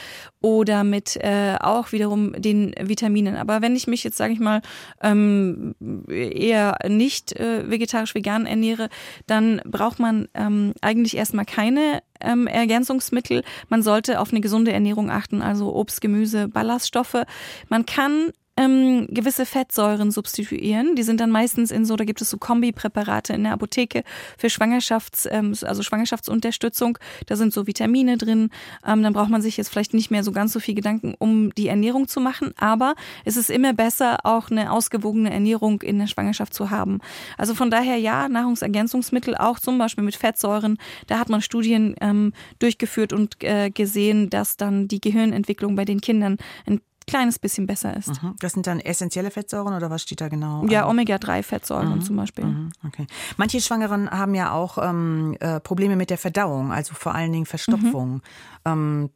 oder 0.42 0.84
mit 0.84 1.16
äh, 1.16 1.56
auch 1.58 1.92
wiederum 1.92 2.34
den 2.34 2.74
Vitaminen. 2.78 3.36
Aber 3.36 3.62
wenn 3.62 3.74
ich 3.74 3.86
mich 3.86 4.04
jetzt, 4.04 4.18
sage 4.18 4.34
ich 4.34 4.40
mal, 4.40 4.60
ähm, 5.02 5.74
eher 6.06 6.76
nicht 6.86 7.32
äh, 7.32 7.70
vegetarisch-vegan 7.70 8.44
ernähre, 8.44 8.90
dann 9.26 9.62
braucht 9.64 9.98
man 9.98 10.23
ähm, 10.34 10.74
eigentlich 10.80 11.16
erstmal 11.16 11.44
keine 11.44 12.02
ähm, 12.20 12.46
Ergänzungsmittel. 12.46 13.42
Man 13.68 13.82
sollte 13.82 14.20
auf 14.20 14.30
eine 14.30 14.40
gesunde 14.40 14.72
Ernährung 14.72 15.10
achten, 15.10 15.42
also 15.42 15.74
Obst, 15.74 16.00
Gemüse, 16.00 16.48
Ballaststoffe. 16.48 17.24
Man 17.68 17.86
kann 17.86 18.32
ähm, 18.56 19.06
gewisse 19.10 19.46
Fettsäuren 19.46 20.10
substituieren. 20.10 20.94
Die 20.94 21.02
sind 21.02 21.20
dann 21.20 21.30
meistens 21.30 21.70
in 21.70 21.84
so, 21.84 21.96
da 21.96 22.04
gibt 22.04 22.20
es 22.20 22.30
so 22.30 22.38
Kombipräparate 22.38 23.32
in 23.32 23.44
der 23.44 23.52
Apotheke 23.52 24.04
für 24.38 24.48
Schwangerschafts, 24.48 25.26
ähm, 25.30 25.54
also 25.62 25.82
Schwangerschaftsunterstützung. 25.82 26.98
Da 27.26 27.36
sind 27.36 27.52
so 27.52 27.66
Vitamine 27.66 28.16
drin. 28.16 28.50
Ähm, 28.86 29.02
dann 29.02 29.12
braucht 29.12 29.30
man 29.30 29.42
sich 29.42 29.56
jetzt 29.56 29.68
vielleicht 29.68 29.94
nicht 29.94 30.10
mehr 30.10 30.22
so 30.22 30.32
ganz 30.32 30.52
so 30.52 30.60
viel 30.60 30.74
Gedanken 30.74 31.14
um 31.18 31.52
die 31.54 31.68
Ernährung 31.68 32.06
zu 32.06 32.20
machen. 32.20 32.52
Aber 32.56 32.94
es 33.24 33.36
ist 33.36 33.50
immer 33.50 33.72
besser, 33.72 34.18
auch 34.24 34.50
eine 34.50 34.70
ausgewogene 34.70 35.32
Ernährung 35.32 35.82
in 35.82 35.98
der 35.98 36.06
Schwangerschaft 36.06 36.54
zu 36.54 36.70
haben. 36.70 37.00
Also 37.36 37.54
von 37.54 37.70
daher 37.70 37.96
ja, 37.96 38.28
Nahrungsergänzungsmittel 38.28 39.36
auch 39.36 39.58
zum 39.58 39.78
Beispiel 39.78 40.04
mit 40.04 40.16
Fettsäuren. 40.16 40.78
Da 41.08 41.18
hat 41.18 41.28
man 41.28 41.40
Studien 41.40 41.94
ähm, 42.00 42.32
durchgeführt 42.60 43.12
und 43.12 43.42
äh, 43.42 43.70
gesehen, 43.70 44.30
dass 44.30 44.56
dann 44.56 44.86
die 44.86 45.00
Gehirnentwicklung 45.00 45.74
bei 45.74 45.84
den 45.84 46.00
Kindern 46.00 46.36
ein 46.66 46.80
kleines 47.06 47.38
bisschen 47.38 47.66
besser 47.66 47.96
ist. 47.96 48.22
Mhm. 48.22 48.36
Das 48.40 48.52
sind 48.52 48.66
dann 48.66 48.80
essentielle 48.80 49.30
Fettsäuren 49.30 49.74
oder 49.74 49.90
was 49.90 50.02
steht 50.02 50.20
da 50.20 50.28
genau? 50.28 50.64
Ja, 50.66 50.88
Omega-3-Fettsäuren 50.88 51.96
mhm. 51.96 52.02
zum 52.02 52.16
Beispiel. 52.16 52.44
Mhm. 52.44 52.72
Okay. 52.86 53.06
Manche 53.36 53.60
Schwangeren 53.60 54.10
haben 54.10 54.34
ja 54.34 54.52
auch 54.52 54.78
ähm, 54.78 55.36
äh, 55.40 55.60
Probleme 55.60 55.96
mit 55.96 56.10
der 56.10 56.18
Verdauung, 56.18 56.72
also 56.72 56.94
vor 56.94 57.14
allen 57.14 57.32
Dingen 57.32 57.46
Verstopfung. 57.46 58.14
Mhm. 58.14 58.20
Ähm, 58.64 59.10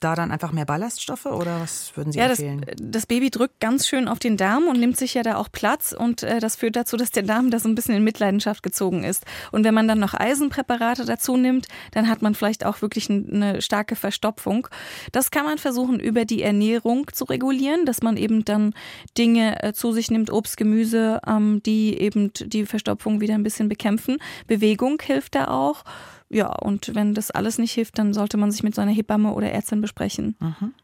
da 0.00 0.14
dann 0.14 0.30
einfach 0.30 0.52
mehr 0.52 0.66
Ballaststoffe 0.66 1.26
oder 1.26 1.60
was 1.60 1.96
würden 1.96 2.12
Sie 2.12 2.18
ja, 2.18 2.26
empfehlen? 2.26 2.62
Das, 2.66 2.76
das 2.78 3.06
Baby 3.06 3.30
drückt 3.30 3.60
ganz 3.60 3.86
schön 3.86 4.08
auf 4.08 4.18
den 4.18 4.36
Darm 4.36 4.64
und 4.64 4.78
nimmt 4.78 4.96
sich 4.96 5.14
ja 5.14 5.22
da 5.22 5.36
auch 5.36 5.48
Platz 5.50 5.92
und 5.92 6.22
äh, 6.22 6.38
das 6.38 6.56
führt 6.56 6.76
dazu, 6.76 6.96
dass 6.96 7.10
der 7.10 7.22
Darm 7.22 7.50
da 7.50 7.58
so 7.58 7.68
ein 7.68 7.74
bisschen 7.74 7.94
in 7.94 8.04
Mitleidenschaft 8.04 8.62
gezogen 8.62 9.04
ist. 9.04 9.24
Und 9.52 9.64
wenn 9.64 9.74
man 9.74 9.88
dann 9.88 9.98
noch 9.98 10.12
Eisenpräparate 10.12 11.06
dazu 11.06 11.36
nimmt, 11.36 11.66
dann 11.92 12.08
hat 12.08 12.20
man 12.20 12.34
vielleicht 12.34 12.66
auch 12.66 12.82
wirklich 12.82 13.08
eine 13.08 13.62
starke 13.62 13.96
Verstopfung. 13.96 14.68
Das 15.12 15.30
kann 15.30 15.44
man 15.44 15.58
versuchen 15.58 15.98
über 15.98 16.24
die 16.24 16.42
Ernährung 16.42 17.10
zu 17.12 17.24
regulieren, 17.24 17.86
dass 17.86 18.02
man 18.02 18.16
eben 18.16 18.44
dann 18.44 18.74
Dinge 19.16 19.62
äh, 19.62 19.72
zu 19.72 19.92
sich 19.92 20.10
nimmt, 20.10 20.30
Obst, 20.30 20.58
Gemüse, 20.58 21.20
ähm, 21.26 21.62
die 21.64 21.98
eben 21.98 22.32
die 22.34 22.66
Verstopfung 22.66 23.20
wieder 23.20 23.34
ein 23.34 23.42
bisschen 23.42 23.68
bekämpfen. 23.68 24.18
Bewegung 24.46 25.00
hilft 25.02 25.36
da 25.36 25.48
auch. 25.48 25.84
Ja, 26.28 26.52
und 26.52 26.94
wenn 26.94 27.14
das 27.14 27.30
alles 27.30 27.58
nicht 27.58 27.72
hilft, 27.72 27.98
dann 27.98 28.12
sollte 28.12 28.36
man 28.36 28.50
sich 28.50 28.62
mit 28.62 28.74
seiner 28.74 28.90
Hebamme 28.90 29.32
oder 29.32 29.50
Ärztin 29.50 29.80
besprechen. 29.80 30.36
Mhm. 30.40 30.74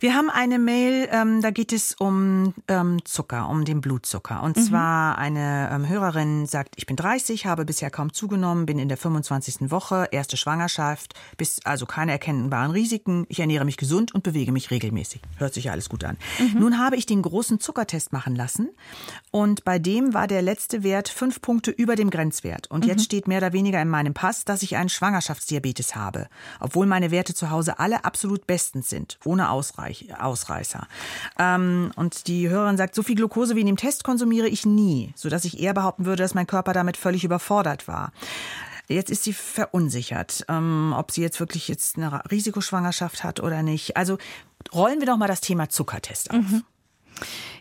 Wir 0.00 0.14
haben 0.14 0.30
eine 0.30 0.58
Mail, 0.58 1.10
ähm, 1.12 1.42
da 1.42 1.50
geht 1.50 1.74
es 1.74 1.94
um 1.98 2.54
ähm, 2.68 3.04
Zucker, 3.04 3.50
um 3.50 3.66
den 3.66 3.82
Blutzucker. 3.82 4.42
Und 4.42 4.56
mhm. 4.56 4.62
zwar 4.62 5.18
eine 5.18 5.68
ähm, 5.70 5.86
Hörerin 5.86 6.46
sagt, 6.46 6.72
ich 6.76 6.86
bin 6.86 6.96
30, 6.96 7.44
habe 7.44 7.66
bisher 7.66 7.90
kaum 7.90 8.10
zugenommen, 8.10 8.64
bin 8.64 8.78
in 8.78 8.88
der 8.88 8.96
25. 8.96 9.70
Woche, 9.70 10.08
erste 10.10 10.38
Schwangerschaft, 10.38 11.12
bis 11.36 11.60
also 11.66 11.84
keine 11.84 12.12
erkennbaren 12.12 12.70
Risiken. 12.70 13.26
Ich 13.28 13.40
ernähre 13.40 13.66
mich 13.66 13.76
gesund 13.76 14.14
und 14.14 14.22
bewege 14.22 14.52
mich 14.52 14.70
regelmäßig. 14.70 15.20
Hört 15.36 15.52
sich 15.52 15.64
ja 15.64 15.72
alles 15.72 15.90
gut 15.90 16.02
an. 16.04 16.16
Mhm. 16.38 16.60
Nun 16.60 16.78
habe 16.78 16.96
ich 16.96 17.04
den 17.04 17.20
großen 17.20 17.60
Zuckertest 17.60 18.10
machen 18.14 18.34
lassen 18.34 18.70
und 19.30 19.64
bei 19.64 19.78
dem 19.78 20.14
war 20.14 20.26
der 20.26 20.40
letzte 20.40 20.82
Wert 20.82 21.10
fünf 21.10 21.42
Punkte 21.42 21.70
über 21.70 21.94
dem 21.94 22.08
Grenzwert. 22.08 22.70
Und 22.70 22.84
mhm. 22.84 22.90
jetzt 22.90 23.04
steht 23.04 23.28
mehr 23.28 23.38
oder 23.38 23.52
weniger 23.52 23.82
in 23.82 23.88
meinem 23.90 24.14
Pass, 24.14 24.46
dass 24.46 24.62
ich 24.62 24.76
einen 24.76 24.88
Schwangerschaftsdiabetes 24.88 25.94
habe, 25.94 26.28
obwohl 26.58 26.86
meine 26.86 27.10
Werte 27.10 27.34
zu 27.34 27.50
Hause 27.50 27.78
alle 27.78 28.06
absolut 28.06 28.46
bestens 28.46 28.88
sind, 28.88 29.18
ohne 29.26 29.39
Ausreichend. 29.48 30.20
Ausreißer. 30.20 30.86
Ähm, 31.38 31.92
und 31.96 32.26
die 32.26 32.48
Hörerin 32.48 32.76
sagt, 32.76 32.94
so 32.94 33.02
viel 33.02 33.16
Glucose 33.16 33.56
wie 33.56 33.60
in 33.60 33.66
dem 33.66 33.76
Test 33.76 34.04
konsumiere 34.04 34.48
ich 34.48 34.66
nie, 34.66 35.12
sodass 35.16 35.44
ich 35.44 35.60
eher 35.60 35.74
behaupten 35.74 36.04
würde, 36.04 36.22
dass 36.22 36.34
mein 36.34 36.46
Körper 36.46 36.72
damit 36.72 36.96
völlig 36.96 37.24
überfordert 37.24 37.88
war. 37.88 38.12
Jetzt 38.88 39.10
ist 39.10 39.22
sie 39.22 39.32
verunsichert, 39.32 40.44
ähm, 40.48 40.92
ob 40.96 41.12
sie 41.12 41.22
jetzt 41.22 41.38
wirklich 41.38 41.68
jetzt 41.68 41.96
eine 41.96 42.22
Risikoschwangerschaft 42.30 43.22
hat 43.22 43.40
oder 43.40 43.62
nicht. 43.62 43.96
Also 43.96 44.18
rollen 44.74 44.98
wir 44.98 45.06
doch 45.06 45.16
mal 45.16 45.28
das 45.28 45.40
Thema 45.40 45.68
Zuckertest 45.68 46.30
auf. 46.32 46.38
Mhm. 46.38 46.64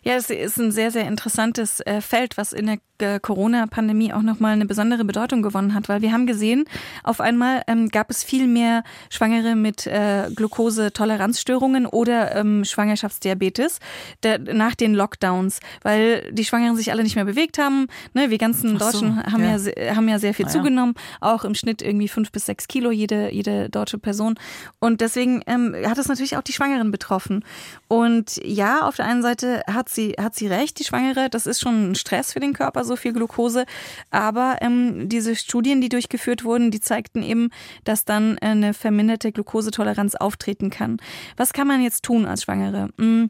Ja, 0.03 0.13
es 0.13 0.29
ist 0.29 0.57
ein 0.57 0.71
sehr, 0.71 0.91
sehr 0.91 1.07
interessantes 1.07 1.79
äh, 1.81 2.01
Feld, 2.01 2.37
was 2.37 2.53
in 2.53 2.67
der 2.67 2.77
äh, 2.99 3.19
Corona-Pandemie 3.19 4.13
auch 4.13 4.21
nochmal 4.21 4.53
eine 4.53 4.65
besondere 4.65 5.05
Bedeutung 5.05 5.41
gewonnen 5.41 5.73
hat, 5.73 5.89
weil 5.89 6.01
wir 6.01 6.11
haben 6.11 6.27
gesehen, 6.27 6.65
auf 7.03 7.21
einmal 7.21 7.63
ähm, 7.67 7.89
gab 7.89 8.09
es 8.09 8.23
viel 8.23 8.47
mehr 8.47 8.83
Schwangere 9.09 9.55
mit 9.55 9.87
äh, 9.87 10.29
Glukosetoleranzstörungen 10.35 11.85
oder 11.85 12.35
ähm, 12.35 12.65
Schwangerschaftsdiabetes 12.65 13.79
der, 14.23 14.39
nach 14.39 14.75
den 14.75 14.93
Lockdowns, 14.93 15.59
weil 15.81 16.31
die 16.31 16.45
Schwangeren 16.45 16.75
sich 16.75 16.91
alle 16.91 17.03
nicht 17.03 17.15
mehr 17.15 17.25
bewegt 17.25 17.57
haben. 17.57 17.87
Ne, 18.13 18.29
wir 18.29 18.37
ganzen 18.37 18.77
so, 18.77 18.85
Deutschen 18.85 19.23
haben 19.23 19.43
ja. 19.43 19.57
ja. 19.57 19.95
haben 19.95 20.07
ja 20.07 20.19
sehr 20.19 20.33
viel 20.33 20.45
ah, 20.45 20.49
zugenommen, 20.49 20.93
ja. 20.97 21.33
auch 21.33 21.43
im 21.43 21.55
Schnitt 21.55 21.81
irgendwie 21.81 22.07
fünf 22.07 22.31
bis 22.31 22.45
sechs 22.45 22.67
Kilo 22.67 22.91
jede 22.91 23.31
jede 23.33 23.69
deutsche 23.69 23.97
Person. 23.97 24.35
Und 24.79 25.01
deswegen 25.01 25.41
ähm, 25.47 25.75
hat 25.85 25.97
es 25.97 26.07
natürlich 26.07 26.37
auch 26.37 26.41
die 26.41 26.53
Schwangeren 26.53 26.91
betroffen. 26.91 27.43
Und 27.87 28.39
ja, 28.43 28.81
auf 28.87 28.95
der 28.95 29.05
einen 29.05 29.21
Seite 29.21 29.63
hat 29.67 29.88
sie 29.93 30.15
hat 30.19 30.35
sie 30.35 30.47
recht, 30.47 30.79
die 30.79 30.83
Schwangere, 30.83 31.29
das 31.29 31.47
ist 31.47 31.59
schon 31.59 31.91
ein 31.91 31.95
Stress 31.95 32.33
für 32.33 32.39
den 32.39 32.53
Körper 32.53 32.83
so 32.85 32.95
viel 32.95 33.13
Glucose. 33.13 33.65
Aber 34.09 34.57
ähm, 34.61 35.09
diese 35.09 35.35
Studien, 35.35 35.81
die 35.81 35.89
durchgeführt 35.89 36.43
wurden, 36.43 36.71
die 36.71 36.79
zeigten 36.79 37.23
eben, 37.23 37.49
dass 37.83 38.05
dann 38.05 38.37
eine 38.39 38.73
verminderte 38.73 39.31
Glukosetoleranz 39.31 40.15
auftreten 40.15 40.69
kann. 40.69 40.97
Was 41.37 41.53
kann 41.53 41.67
man 41.67 41.81
jetzt 41.81 42.03
tun 42.03 42.25
als 42.25 42.43
Schwangere? 42.43 42.89
Hm. 42.99 43.29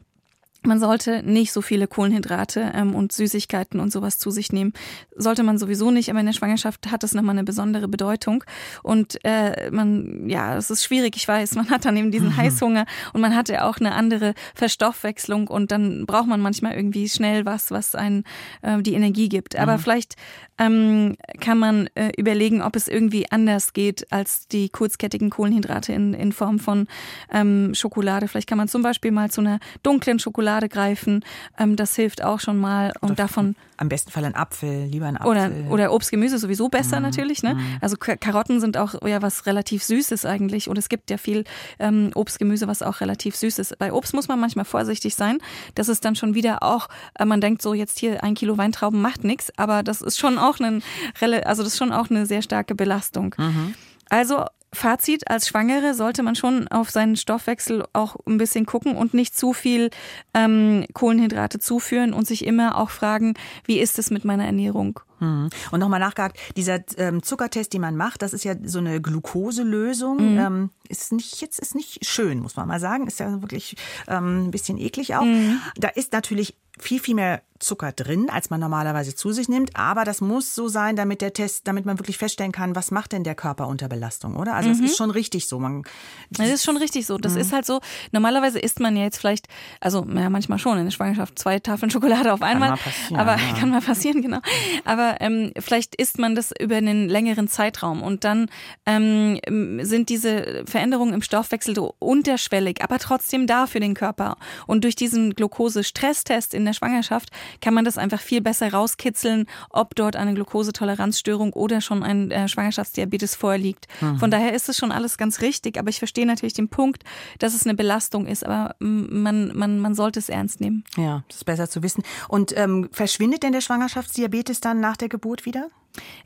Man 0.62 0.78
sollte 0.78 1.22
nicht 1.22 1.52
so 1.52 1.62
viele 1.62 1.86
Kohlenhydrate 1.86 2.72
ähm, 2.74 2.94
und 2.94 3.12
Süßigkeiten 3.12 3.80
und 3.80 3.90
sowas 3.90 4.18
zu 4.18 4.30
sich 4.30 4.52
nehmen. 4.52 4.74
Sollte 5.16 5.42
man 5.42 5.56
sowieso 5.56 5.90
nicht, 5.90 6.10
aber 6.10 6.20
in 6.20 6.26
der 6.26 6.34
Schwangerschaft 6.34 6.90
hat 6.90 7.02
das 7.02 7.14
nochmal 7.14 7.34
eine 7.34 7.44
besondere 7.44 7.88
Bedeutung. 7.88 8.44
Und 8.82 9.24
äh, 9.24 9.70
man, 9.70 10.28
ja, 10.28 10.56
es 10.56 10.70
ist 10.70 10.84
schwierig, 10.84 11.16
ich 11.16 11.26
weiß, 11.26 11.54
man 11.54 11.70
hat 11.70 11.86
dann 11.86 11.96
eben 11.96 12.10
diesen 12.10 12.28
mhm. 12.28 12.36
Heißhunger 12.36 12.84
und 13.14 13.22
man 13.22 13.34
hat 13.34 13.48
ja 13.48 13.66
auch 13.66 13.78
eine 13.78 13.92
andere 13.92 14.34
Verstoffwechslung 14.54 15.48
und 15.48 15.72
dann 15.72 16.04
braucht 16.04 16.26
man 16.26 16.42
manchmal 16.42 16.74
irgendwie 16.74 17.08
schnell 17.08 17.46
was, 17.46 17.70
was 17.70 17.94
einen 17.94 18.24
äh, 18.60 18.82
die 18.82 18.92
Energie 18.92 19.30
gibt. 19.30 19.56
Aber 19.56 19.78
mhm. 19.78 19.80
vielleicht 19.80 20.16
ähm, 20.58 21.16
kann 21.40 21.58
man 21.58 21.88
äh, 21.94 22.12
überlegen, 22.18 22.60
ob 22.60 22.76
es 22.76 22.86
irgendwie 22.86 23.30
anders 23.32 23.72
geht 23.72 24.12
als 24.12 24.46
die 24.46 24.68
kurzkettigen 24.68 25.30
Kohlenhydrate 25.30 25.94
in, 25.94 26.12
in 26.12 26.32
Form 26.32 26.58
von 26.58 26.86
ähm, 27.32 27.74
Schokolade. 27.74 28.28
Vielleicht 28.28 28.48
kann 28.48 28.58
man 28.58 28.68
zum 28.68 28.82
Beispiel 28.82 29.10
mal 29.10 29.30
zu 29.30 29.40
einer 29.40 29.58
dunklen 29.82 30.18
Schokolade 30.18 30.49
greifen. 30.58 31.24
Ähm, 31.58 31.76
das 31.76 31.94
hilft 31.94 32.22
auch 32.22 32.40
schon 32.40 32.58
mal. 32.58 32.92
Und 33.00 33.18
davon 33.18 33.54
am 33.80 33.88
besten 33.88 34.10
Fall 34.10 34.26
ein 34.26 34.34
Apfel, 34.34 34.84
lieber 34.84 35.06
ein 35.06 35.16
Apfel. 35.16 35.30
Oder, 35.30 35.50
oder 35.70 35.92
Obst, 35.92 36.10
Gemüse 36.10 36.38
sowieso 36.38 36.68
besser 36.68 36.96
mhm. 36.96 37.06
natürlich. 37.06 37.42
Ne? 37.42 37.54
Mhm. 37.54 37.78
Also 37.80 37.96
Karotten 37.96 38.60
sind 38.60 38.76
auch 38.76 38.94
ja 39.06 39.22
was 39.22 39.46
relativ 39.46 39.82
Süßes 39.84 40.26
eigentlich. 40.26 40.68
Und 40.68 40.76
es 40.76 40.90
gibt 40.90 41.10
ja 41.10 41.16
viel 41.16 41.44
ähm, 41.78 42.10
Obst, 42.14 42.38
Gemüse, 42.38 42.68
was 42.68 42.82
auch 42.82 43.00
relativ 43.00 43.36
süß 43.36 43.58
ist. 43.58 43.78
Bei 43.78 43.90
Obst 43.90 44.12
muss 44.12 44.28
man 44.28 44.38
manchmal 44.38 44.66
vorsichtig 44.66 45.14
sein. 45.14 45.38
Das 45.76 45.88
ist 45.88 46.04
dann 46.04 46.14
schon 46.14 46.34
wieder 46.34 46.62
auch, 46.62 46.88
äh, 47.18 47.24
man 47.24 47.40
denkt 47.40 47.62
so, 47.62 47.72
jetzt 47.72 47.98
hier 47.98 48.22
ein 48.22 48.34
Kilo 48.34 48.58
Weintrauben 48.58 49.00
macht 49.00 49.24
nichts, 49.24 49.50
aber 49.56 49.82
das 49.82 50.02
ist 50.02 50.18
schon 50.18 50.36
auch 50.36 50.60
ein, 50.60 50.82
also 51.18 51.62
das 51.62 51.72
ist 51.72 51.78
schon 51.78 51.92
auch 51.92 52.10
eine 52.10 52.26
sehr 52.26 52.42
starke 52.42 52.74
Belastung. 52.74 53.34
Mhm. 53.38 53.74
Also 54.10 54.44
Fazit, 54.72 55.28
als 55.28 55.48
Schwangere 55.48 55.94
sollte 55.94 56.22
man 56.22 56.36
schon 56.36 56.68
auf 56.68 56.90
seinen 56.90 57.16
Stoffwechsel 57.16 57.84
auch 57.92 58.16
ein 58.26 58.38
bisschen 58.38 58.66
gucken 58.66 58.96
und 58.96 59.14
nicht 59.14 59.36
zu 59.36 59.52
viel 59.52 59.90
ähm, 60.32 60.86
Kohlenhydrate 60.94 61.58
zuführen 61.58 62.12
und 62.12 62.26
sich 62.26 62.44
immer 62.46 62.78
auch 62.78 62.90
fragen, 62.90 63.34
wie 63.64 63.80
ist 63.80 63.98
es 63.98 64.10
mit 64.10 64.24
meiner 64.24 64.46
Ernährung? 64.46 65.00
Mhm. 65.20 65.50
Und 65.70 65.80
nochmal 65.80 66.00
nachgehakt, 66.00 66.38
dieser 66.56 66.80
ähm, 66.96 67.22
Zuckertest, 67.22 67.72
den 67.72 67.80
man 67.80 67.96
macht, 67.96 68.22
das 68.22 68.32
ist 68.32 68.44
ja 68.44 68.54
so 68.62 68.78
eine 68.78 69.00
Glukoselösung. 69.00 70.34
Mhm. 70.34 70.38
Ähm, 70.38 70.70
ist 70.88 71.12
nicht, 71.12 71.40
jetzt 71.40 71.60
ist 71.60 71.74
nicht 71.74 72.04
schön, 72.04 72.40
muss 72.40 72.56
man 72.56 72.66
mal 72.66 72.80
sagen. 72.80 73.06
Ist 73.06 73.20
ja 73.20 73.40
wirklich 73.42 73.76
ähm, 74.08 74.46
ein 74.46 74.50
bisschen 74.50 74.78
eklig 74.78 75.14
auch. 75.14 75.24
Mhm. 75.24 75.60
Da 75.76 75.88
ist 75.88 76.12
natürlich 76.12 76.56
viel, 76.78 77.00
viel 77.00 77.14
mehr 77.14 77.42
Zucker 77.58 77.92
drin, 77.92 78.30
als 78.30 78.48
man 78.48 78.58
normalerweise 78.58 79.14
zu 79.14 79.32
sich 79.32 79.48
nimmt. 79.48 79.76
Aber 79.76 80.04
das 80.04 80.22
muss 80.22 80.54
so 80.54 80.68
sein, 80.68 80.96
damit 80.96 81.20
der 81.20 81.34
Test, 81.34 81.68
damit 81.68 81.84
man 81.84 81.98
wirklich 81.98 82.16
feststellen 82.16 82.52
kann, 82.52 82.74
was 82.74 82.90
macht 82.90 83.12
denn 83.12 83.22
der 83.22 83.34
Körper 83.34 83.68
unter 83.68 83.88
Belastung, 83.88 84.36
oder? 84.36 84.54
Also 84.54 84.70
es 84.70 84.78
mhm. 84.78 84.86
ist 84.86 84.96
schon 84.96 85.10
richtig 85.10 85.46
so. 85.46 85.58
Man, 85.58 85.84
das 86.30 86.48
ist 86.48 86.64
schon 86.64 86.78
richtig 86.78 87.06
so. 87.06 87.18
Das 87.18 87.34
mhm. 87.34 87.40
ist 87.40 87.52
halt 87.52 87.66
so. 87.66 87.80
Normalerweise 88.12 88.58
isst 88.58 88.80
man 88.80 88.96
ja 88.96 89.02
jetzt 89.02 89.18
vielleicht, 89.18 89.46
also 89.80 90.06
ja, 90.06 90.30
manchmal 90.30 90.58
schon 90.58 90.78
in 90.78 90.84
der 90.84 90.90
Schwangerschaft 90.90 91.38
zwei 91.38 91.58
Tafeln 91.58 91.90
Schokolade 91.90 92.32
auf 92.32 92.40
einmal. 92.40 92.78
Kann 92.78 93.18
aber 93.18 93.36
ja. 93.36 93.54
kann 93.60 93.70
mal 93.70 93.82
passieren, 93.82 94.22
genau. 94.22 94.40
Aber 94.86 95.09
aber 95.10 95.20
ähm, 95.20 95.52
vielleicht 95.58 95.94
isst 95.94 96.18
man 96.18 96.34
das 96.34 96.52
über 96.58 96.76
einen 96.76 97.08
längeren 97.08 97.48
Zeitraum 97.48 98.02
und 98.02 98.24
dann 98.24 98.48
ähm, 98.86 99.40
sind 99.82 100.08
diese 100.08 100.64
Veränderungen 100.66 101.14
im 101.14 101.22
Stoffwechsel 101.22 101.74
so 101.74 101.94
unterschwellig, 101.98 102.82
aber 102.82 102.98
trotzdem 102.98 103.46
da 103.46 103.66
für 103.66 103.80
den 103.80 103.94
Körper. 103.94 104.36
Und 104.66 104.84
durch 104.84 104.96
diesen 104.96 105.34
Glucose-Stresstest 105.34 106.54
in 106.54 106.64
der 106.64 106.72
Schwangerschaft 106.72 107.30
kann 107.60 107.74
man 107.74 107.84
das 107.84 107.98
einfach 107.98 108.20
viel 108.20 108.40
besser 108.40 108.72
rauskitzeln, 108.72 109.46
ob 109.70 109.94
dort 109.94 110.16
eine 110.16 110.34
Glukosetoleranzstörung 110.34 111.52
oder 111.52 111.80
schon 111.80 112.02
ein 112.02 112.30
äh, 112.30 112.48
Schwangerschaftsdiabetes 112.48 113.34
vorliegt. 113.34 113.86
Mhm. 114.00 114.18
Von 114.18 114.30
daher 114.30 114.54
ist 114.54 114.68
es 114.68 114.76
schon 114.76 114.92
alles 114.92 115.18
ganz 115.18 115.40
richtig, 115.40 115.78
aber 115.78 115.90
ich 115.90 115.98
verstehe 115.98 116.26
natürlich 116.26 116.54
den 116.54 116.68
Punkt, 116.68 117.04
dass 117.38 117.54
es 117.54 117.64
eine 117.64 117.74
Belastung 117.74 118.26
ist, 118.26 118.44
aber 118.44 118.74
man, 118.78 119.56
man, 119.56 119.78
man 119.78 119.94
sollte 119.94 120.18
es 120.18 120.28
ernst 120.28 120.60
nehmen. 120.60 120.84
Ja, 120.96 121.24
das 121.28 121.38
ist 121.38 121.44
besser 121.44 121.68
zu 121.68 121.82
wissen. 121.82 122.02
Und 122.28 122.56
ähm, 122.56 122.88
verschwindet 122.92 123.42
denn 123.42 123.52
der 123.52 123.60
Schwangerschaftsdiabetes 123.60 124.60
dann 124.60 124.80
nach 124.80 124.96
der 125.00 125.08
Geburt 125.08 125.46
wieder? 125.46 125.70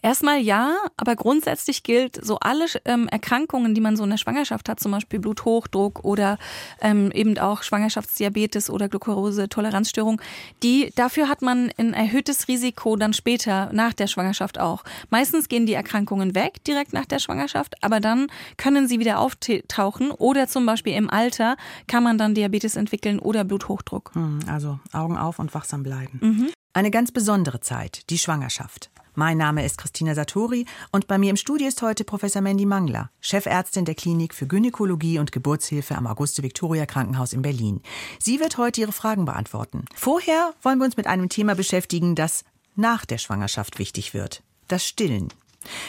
Erstmal 0.02 0.38
ja, 0.40 0.76
aber 0.96 1.16
grundsätzlich 1.16 1.82
gilt, 1.82 2.22
so 2.22 2.38
alle 2.38 2.66
ähm, 2.84 3.08
Erkrankungen, 3.08 3.74
die 3.74 3.80
man 3.80 3.96
so 3.96 4.04
in 4.04 4.10
der 4.10 4.18
Schwangerschaft 4.18 4.68
hat, 4.68 4.78
zum 4.78 4.92
Beispiel 4.92 5.18
Bluthochdruck 5.18 6.04
oder 6.04 6.38
ähm, 6.80 7.10
eben 7.12 7.38
auch 7.38 7.62
Schwangerschaftsdiabetes 7.62 8.68
oder 8.68 8.88
Glucose-Toleranzstörung, 8.88 10.20
die 10.62 10.92
dafür 10.94 11.28
hat 11.28 11.40
man 11.40 11.70
ein 11.78 11.94
erhöhtes 11.94 12.48
Risiko 12.48 12.96
dann 12.96 13.14
später 13.14 13.70
nach 13.72 13.94
der 13.94 14.06
Schwangerschaft 14.06 14.60
auch. 14.60 14.84
Meistens 15.08 15.48
gehen 15.48 15.64
die 15.64 15.74
Erkrankungen 15.74 16.34
weg 16.34 16.62
direkt 16.64 16.92
nach 16.92 17.06
der 17.06 17.18
Schwangerschaft, 17.18 17.82
aber 17.82 18.00
dann 18.00 18.26
können 18.58 18.86
sie 18.86 18.98
wieder 19.00 19.18
auftauchen 19.18 20.10
oder 20.10 20.46
zum 20.46 20.66
Beispiel 20.66 20.94
im 20.94 21.08
Alter 21.08 21.56
kann 21.86 22.02
man 22.02 22.18
dann 22.18 22.34
Diabetes 22.34 22.76
entwickeln 22.76 23.18
oder 23.18 23.44
Bluthochdruck. 23.44 24.10
Hm, 24.14 24.40
also 24.46 24.78
Augen 24.92 25.16
auf 25.16 25.38
und 25.38 25.54
wachsam 25.54 25.82
bleiben. 25.82 26.18
Mhm. 26.20 26.50
Eine 26.76 26.90
ganz 26.90 27.12
besondere 27.12 27.60
Zeit, 27.60 28.10
die 28.10 28.18
Schwangerschaft. 28.18 28.90
Mein 29.14 29.38
Name 29.38 29.64
ist 29.64 29.78
Christina 29.78 30.12
Satori 30.16 30.66
und 30.90 31.06
bei 31.06 31.18
mir 31.18 31.30
im 31.30 31.36
Studio 31.36 31.68
ist 31.68 31.80
heute 31.82 32.02
Professor 32.02 32.42
Mandy 32.42 32.66
Mangler, 32.66 33.10
Chefärztin 33.20 33.84
der 33.84 33.94
Klinik 33.94 34.34
für 34.34 34.48
Gynäkologie 34.48 35.20
und 35.20 35.30
Geburtshilfe 35.30 35.94
am 35.94 36.08
Auguste-Victoria 36.08 36.84
Krankenhaus 36.84 37.32
in 37.32 37.42
Berlin. 37.42 37.80
Sie 38.18 38.40
wird 38.40 38.58
heute 38.58 38.80
Ihre 38.80 38.90
Fragen 38.90 39.24
beantworten. 39.24 39.84
Vorher 39.94 40.52
wollen 40.62 40.78
wir 40.78 40.84
uns 40.84 40.96
mit 40.96 41.06
einem 41.06 41.28
Thema 41.28 41.54
beschäftigen, 41.54 42.16
das 42.16 42.44
nach 42.74 43.06
der 43.06 43.18
Schwangerschaft 43.18 43.78
wichtig 43.78 44.12
wird. 44.12 44.42
Das 44.66 44.84
Stillen. 44.84 45.28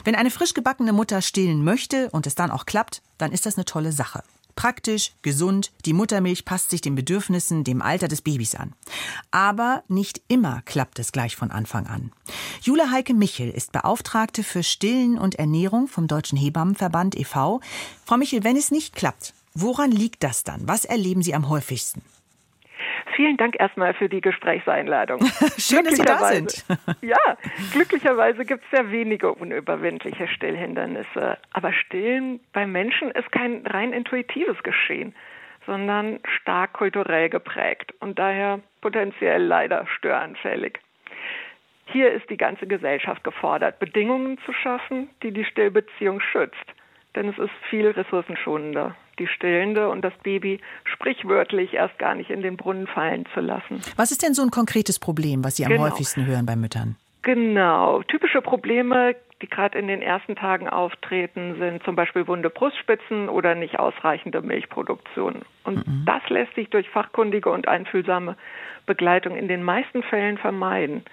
Wenn 0.04 0.13
eine 0.13 0.30
frisch 0.30 0.54
gebackene 0.54 0.93
Mutter 0.93 1.24
stillen 1.24 1.63
möchte 1.63 2.12
und 2.12 2.28
es 2.28 2.36
dann 2.36 2.52
auch 2.52 2.67
klappt, 2.67 3.02
dann 3.17 3.32
ist 3.32 3.48
das 3.48 3.56
eine 3.56 3.65
tolle 3.65 3.91
Sache. 3.91 4.21
Praktisch, 4.56 5.12
gesund, 5.22 5.72
die 5.86 5.94
Muttermilch 5.94 6.46
passt 6.46 6.70
sich 6.70 6.80
den 6.82 6.96
Bedürfnissen, 6.96 7.63
dem 7.63 7.82
Alter 7.82 8.08
des 8.08 8.22
Babys 8.22 8.56
an. 8.56 8.74
Aber 9.32 9.84
nicht 9.88 10.22
immer 10.28 10.62
klappt 10.63 10.98
es 11.00 11.12
gleich 11.12 11.36
von 11.36 11.52
Anfang 11.52 11.88
an. 11.88 12.12
Jule 12.62 12.89
Heike 12.89 13.13
Michel 13.13 13.50
ist 13.50 13.74
Beauftragte 13.74 14.44
für 14.44 14.63
Stillen 14.63 15.18
und 15.18 15.36
Ernährung 15.36 15.88
vom 15.88 16.08
Deutschen 16.08 16.38
Hebammenverband 16.38 17.15
e.V. 17.15 17.60
Frau 18.06 18.18
Michel, 18.18 18.44
wenn 18.44 18.56
es 18.56 18.72
nicht 18.72 18.96
klappt, 18.96 19.34
woran 19.54 19.91
liegt 19.91 20.24
das 20.24 20.44
dann? 20.44 20.68
Was 20.68 20.86
erleben 20.86 21.22
Sie 21.22 21.36
am 21.36 21.50
häufigsten? 21.50 22.02
Vielen 23.15 23.38
Dank 23.38 23.56
erstmal 23.58 23.93
für 23.93 24.10
die 24.10 24.19
Gesprächseinladung. 24.19 25.19
Schön, 25.58 25.86
dass 25.86 25.95
Sie 25.95 26.04
da 26.04 26.17
sind. 26.25 26.65
ja, 27.01 27.38
glücklicherweise 27.71 28.43
gibt 28.43 28.63
es 28.65 28.71
sehr 28.71 28.91
wenige 28.91 29.32
unüberwindliche 29.32 30.28
Stillhindernisse. 30.28 31.38
Aber 31.54 31.71
Stillen 31.71 32.41
beim 32.51 32.73
Menschen 32.73 33.12
ist 33.12 33.32
kein 33.32 33.65
rein 33.65 33.93
intuitives 33.93 34.62
Geschehen, 34.63 35.15
sondern 35.65 36.19
stark 36.41 36.73
kulturell 36.73 37.30
geprägt 37.30 37.93
und 38.01 38.19
daher 38.19 38.60
potenziell 38.82 39.41
leider 39.41 39.88
störanfällig. 39.88 40.80
Hier 41.86 42.12
ist 42.12 42.30
die 42.30 42.38
ganze 42.38 42.67
Gesellschaft 42.67 43.23
gefordert, 43.23 43.80
Bedingungen 43.80 44.39
zu 44.45 44.51
schaffen, 44.51 45.10
die 45.23 45.32
die 45.32 45.45
Stillbeziehung 45.45 46.19
schützt. 46.19 46.65
Denn 47.15 47.30
es 47.30 47.38
ist 47.38 47.54
viel 47.69 47.88
ressourcenschonender 47.88 48.95
die 49.19 49.28
Stillende 49.28 49.89
und 49.89 50.01
das 50.01 50.13
Baby 50.23 50.60
sprichwörtlich 50.84 51.73
erst 51.73 51.97
gar 51.99 52.15
nicht 52.15 52.30
in 52.30 52.41
den 52.41 52.58
Brunnen 52.58 52.88
fallen 52.88 53.25
zu 53.34 53.39
lassen. 53.39 53.82
Was 53.95 54.12
ist 54.12 54.23
denn 54.23 54.34
so 54.34 54.41
ein 54.41 54.51
konkretes 54.51 54.99
Problem, 54.99 55.43
was 55.43 55.56
Sie 55.58 55.65
am 55.65 55.71
genau. 55.71 55.84
häufigsten 55.84 56.25
hören 56.25 56.45
bei 56.45 56.56
Müttern? 56.56 56.95
Genau. 57.21 58.04
Typische 58.04 58.41
Probleme, 58.41 59.15
die 59.41 59.47
gerade 59.47 59.80
in 59.80 59.88
den 59.88 60.01
ersten 60.01 60.36
Tagen 60.36 60.69
auftreten, 60.69 61.56
sind 61.58 61.84
zum 61.84 61.95
Beispiel 61.95 62.28
wunde 62.28 62.49
Brustspitzen 62.49 63.30
oder 63.30 63.56
nicht 63.56 63.80
ausreichende 63.80 64.41
Milchproduktion. 64.41 65.41
Und 65.63 65.88
mhm. 65.88 66.04
das 66.06 66.21
lässt 66.30 66.54
sich 66.56 66.69
durch 66.69 66.89
fachkundige 66.89 67.49
und 67.49 67.67
einfühlsame 67.67 68.36
Begleitung 68.86 69.36
in 69.36 69.47
den 69.47 69.63
meisten 69.63 70.04
Fällen 70.04 70.38
vermeiden. 70.38 71.04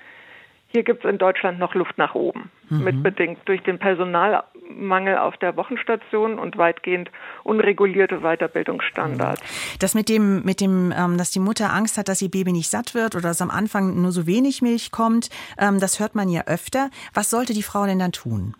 Hier 0.73 0.85
gibt 0.85 1.05
es 1.05 1.11
in 1.11 1.19
Deutschland 1.19 1.59
noch 1.59 1.75
Luft 1.75 1.99
nach 1.99 2.15
oben, 2.15 2.51
mhm. 2.71 2.85
mitbedingt 2.85 3.41
durch 3.45 3.63
den 3.63 3.79
Personalmangel 3.79 5.19
auf 5.19 5.37
der 5.37 5.55
Wochenstation 5.59 6.39
und 6.39 6.57
weitgehend 6.57 7.11
unregulierte 7.45 8.21
Weiterbildungsstandards. 8.21 9.43
Das 9.79 9.95
mit 9.95 10.09
dem, 10.09 10.43
mit 10.45 10.63
dem, 10.63 10.91
ähm, 10.97 11.19
dass 11.19 11.31
die 11.31 11.41
Mutter 11.41 11.75
Angst 11.75 11.99
hat, 11.99 12.09
dass 12.09 12.23
ihr 12.23 12.31
Baby 12.31 12.53
nicht 12.53 12.71
satt 12.71 12.95
wird 12.95 13.15
oder 13.15 13.29
dass 13.29 13.43
am 13.43 13.51
Anfang 13.51 14.01
nur 14.01 14.13
so 14.13 14.27
wenig 14.27 14.63
Milch 14.63 14.91
kommt, 14.91 15.29
ähm, 15.59 15.79
das 15.79 16.01
hört 16.01 16.15
man 16.15 16.31
ja 16.31 16.45
öfter. 16.47 16.89
Was 17.13 17.29
sollte 17.29 17.53
die 17.53 17.63
Frau 17.63 17.85
denn 17.85 17.99
dann 17.99 18.13
tun? 18.13 18.55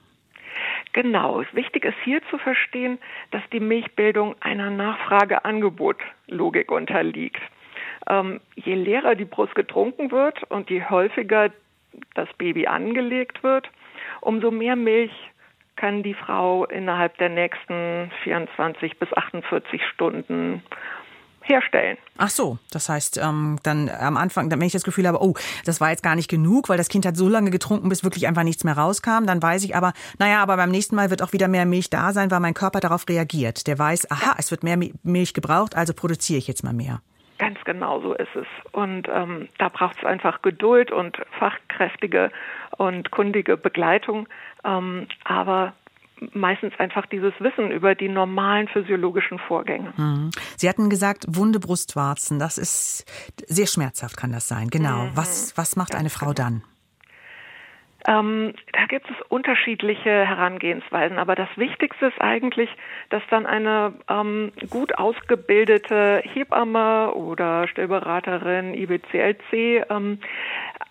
Genau. 0.93 1.43
Wichtig 1.53 1.87
ist 1.87 1.97
hier 2.05 2.21
zu 2.29 2.37
verstehen, 2.37 2.99
dass 3.31 3.41
die 3.53 3.61
Milchbildung 3.61 4.35
einer 4.41 4.69
Nachfrage-Angebot-Logik 4.69 6.71
unterliegt. 6.71 7.41
Ähm, 8.07 8.41
je 8.57 8.75
leerer 8.75 9.15
die 9.15 9.25
Brust 9.25 9.55
getrunken 9.55 10.11
wird 10.11 10.43
und 10.51 10.69
je 10.69 10.85
häufiger 10.85 11.49
das 12.15 12.29
Baby 12.39 12.67
angelegt 12.67 13.43
wird, 13.43 13.69
umso 14.21 14.51
mehr 14.51 14.77
Milch 14.77 15.13
kann 15.77 16.03
die 16.03 16.15
Frau 16.15 16.65
innerhalb 16.67 17.17
der 17.19 17.29
nächsten 17.29 18.11
24 18.23 18.99
bis 18.99 19.13
48 19.13 19.81
Stunden 19.93 20.63
herstellen. 21.43 21.99
Ach 22.19 22.29
so, 22.29 22.59
das 22.71 22.89
heißt, 22.89 23.19
ähm, 23.19 23.59
dann 23.63 23.89
am 23.89 24.17
Anfang, 24.17 24.51
wenn 24.51 24.63
ich 24.63 24.73
das 24.73 24.85
Gefühl 24.85 25.09
habe, 25.09 25.21
oh, 25.21 25.35
das 25.65 25.81
war 25.81 25.91
jetzt 25.91 26.03
gar 26.03 26.15
nicht 26.15 26.31
genug, 26.31 26.69
weil 26.69 26.79
das 26.79 26.89
Kind 26.89 27.05
hat 27.05 27.17
so 27.17 27.29
lange 27.29 27.51
getrunken, 27.51 27.89
bis 27.89 28.05
wirklich 28.05 28.27
einfach 28.27 28.45
nichts 28.45 28.65
mehr 28.65 28.77
rauskam, 28.77 29.27
dann 29.27 29.43
weiß 29.43 29.65
ich 29.65 29.75
aber, 29.75 29.93
naja, 30.19 30.43
aber 30.43 30.57
beim 30.57 30.71
nächsten 30.71 30.95
Mal 30.95 31.11
wird 31.11 31.23
auch 31.23 31.33
wieder 31.33 31.49
mehr 31.49 31.67
Milch 31.67 31.91
da 31.91 32.13
sein, 32.13 32.31
weil 32.31 32.41
mein 32.41 32.55
Körper 32.55 32.81
darauf 32.81 33.09
reagiert. 33.09 33.67
Der 33.67 33.79
weiß, 33.79 34.11
aha, 34.11 34.35
es 34.39 34.51
wird 34.51 34.63
mehr 34.63 34.79
Milch 35.03 35.35
gebraucht, 35.35 35.77
also 35.77 35.95
produziere 35.95 36.39
ich 36.39 36.47
jetzt 36.47 36.63
mal 36.63 36.73
mehr. 36.73 37.01
Genau 37.65 38.01
so 38.01 38.15
ist 38.15 38.35
es. 38.35 38.47
Und 38.73 39.09
ähm, 39.13 39.49
da 39.59 39.69
braucht 39.69 39.99
es 39.99 40.05
einfach 40.05 40.43
Geduld 40.43 40.91
und 40.91 41.17
fachkräftige 41.39 42.31
und 42.77 43.11
kundige 43.11 43.57
Begleitung, 43.57 44.29
ähm, 44.65 45.07
aber 45.25 45.75
meistens 46.33 46.73
einfach 46.79 47.07
dieses 47.07 47.33
Wissen 47.41 47.71
über 47.71 47.95
die 47.95 48.09
normalen 48.09 48.69
physiologischen 48.69 49.39
Vorgänge. 49.39 49.93
Mhm. 49.97 50.31
Sie 50.57 50.69
hatten 50.69 50.89
gesagt, 50.89 51.25
wunde 51.29 51.59
Brustwarzen, 51.59 52.39
das 52.39 52.59
ist 52.59 53.05
sehr 53.47 53.67
schmerzhaft, 53.67 54.17
kann 54.17 54.33
das 54.33 54.49
sein. 54.49 54.69
Genau. 54.69 55.07
Mhm. 55.07 55.11
Was, 55.15 55.57
was 55.57 55.77
macht 55.77 55.95
eine 55.95 56.11
Frau 56.11 56.33
dann? 56.33 56.63
Ähm, 58.07 58.55
da 58.73 58.87
gibt 58.87 59.09
es 59.09 59.17
unterschiedliche 59.29 60.11
Herangehensweisen, 60.11 61.19
aber 61.19 61.35
das 61.37 61.49
Wichtigste 61.57 62.07
ist 62.07 62.21
eigentlich, 62.21 62.69
dass 63.11 63.23
dann 63.31 63.47
eine 63.47 63.93
ähm, 64.09 64.53
gut 64.71 64.99
ausgebildete 64.99 66.23
Hebamme 66.25 67.15
oder 67.15 67.69
Stillberaterin 67.69 68.75
IBCLC 68.75 69.87
ähm, 69.89 70.19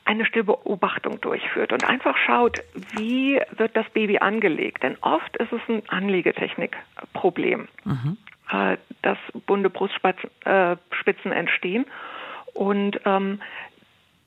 eine 0.06 0.26
Stillbeobachtung 0.26 1.19
durchführt 1.21 1.74
und 1.74 1.84
einfach 1.84 2.17
schaut, 2.17 2.60
wie 2.95 3.41
wird 3.58 3.76
das 3.76 3.89
Baby 3.89 4.19
angelegt. 4.19 4.84
Denn 4.84 4.97
oft 5.02 5.36
ist 5.38 5.52
es 5.52 5.62
ein 5.67 5.84
Anlegetechnikproblem, 5.89 7.67
mhm. 7.84 8.17
äh, 8.52 8.78
dass 9.02 9.17
bunte 9.45 9.69
Brustspitzen 9.69 10.32
äh, 10.45 11.36
entstehen. 11.36 11.86
Und 12.54 13.00
ähm, 13.06 13.41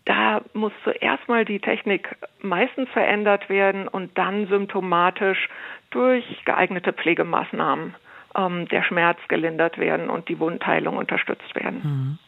da 0.04 0.42
muss 0.52 0.72
zuerst 0.82 1.28
mal 1.28 1.44
die 1.44 1.60
Technik 1.60 2.16
meistens 2.40 2.88
verändert 2.90 3.48
werden 3.48 3.88
und 3.88 4.16
dann 4.18 4.46
symptomatisch 4.48 5.48
durch 5.90 6.24
geeignete 6.44 6.92
Pflegemaßnahmen 6.92 7.94
ähm, 8.36 8.68
der 8.68 8.82
Schmerz 8.82 9.18
gelindert 9.28 9.78
werden 9.78 10.10
und 10.10 10.28
die 10.28 10.38
Wundheilung 10.38 10.96
unterstützt 10.96 11.54
werden. 11.54 11.80
Mhm. 11.82 12.18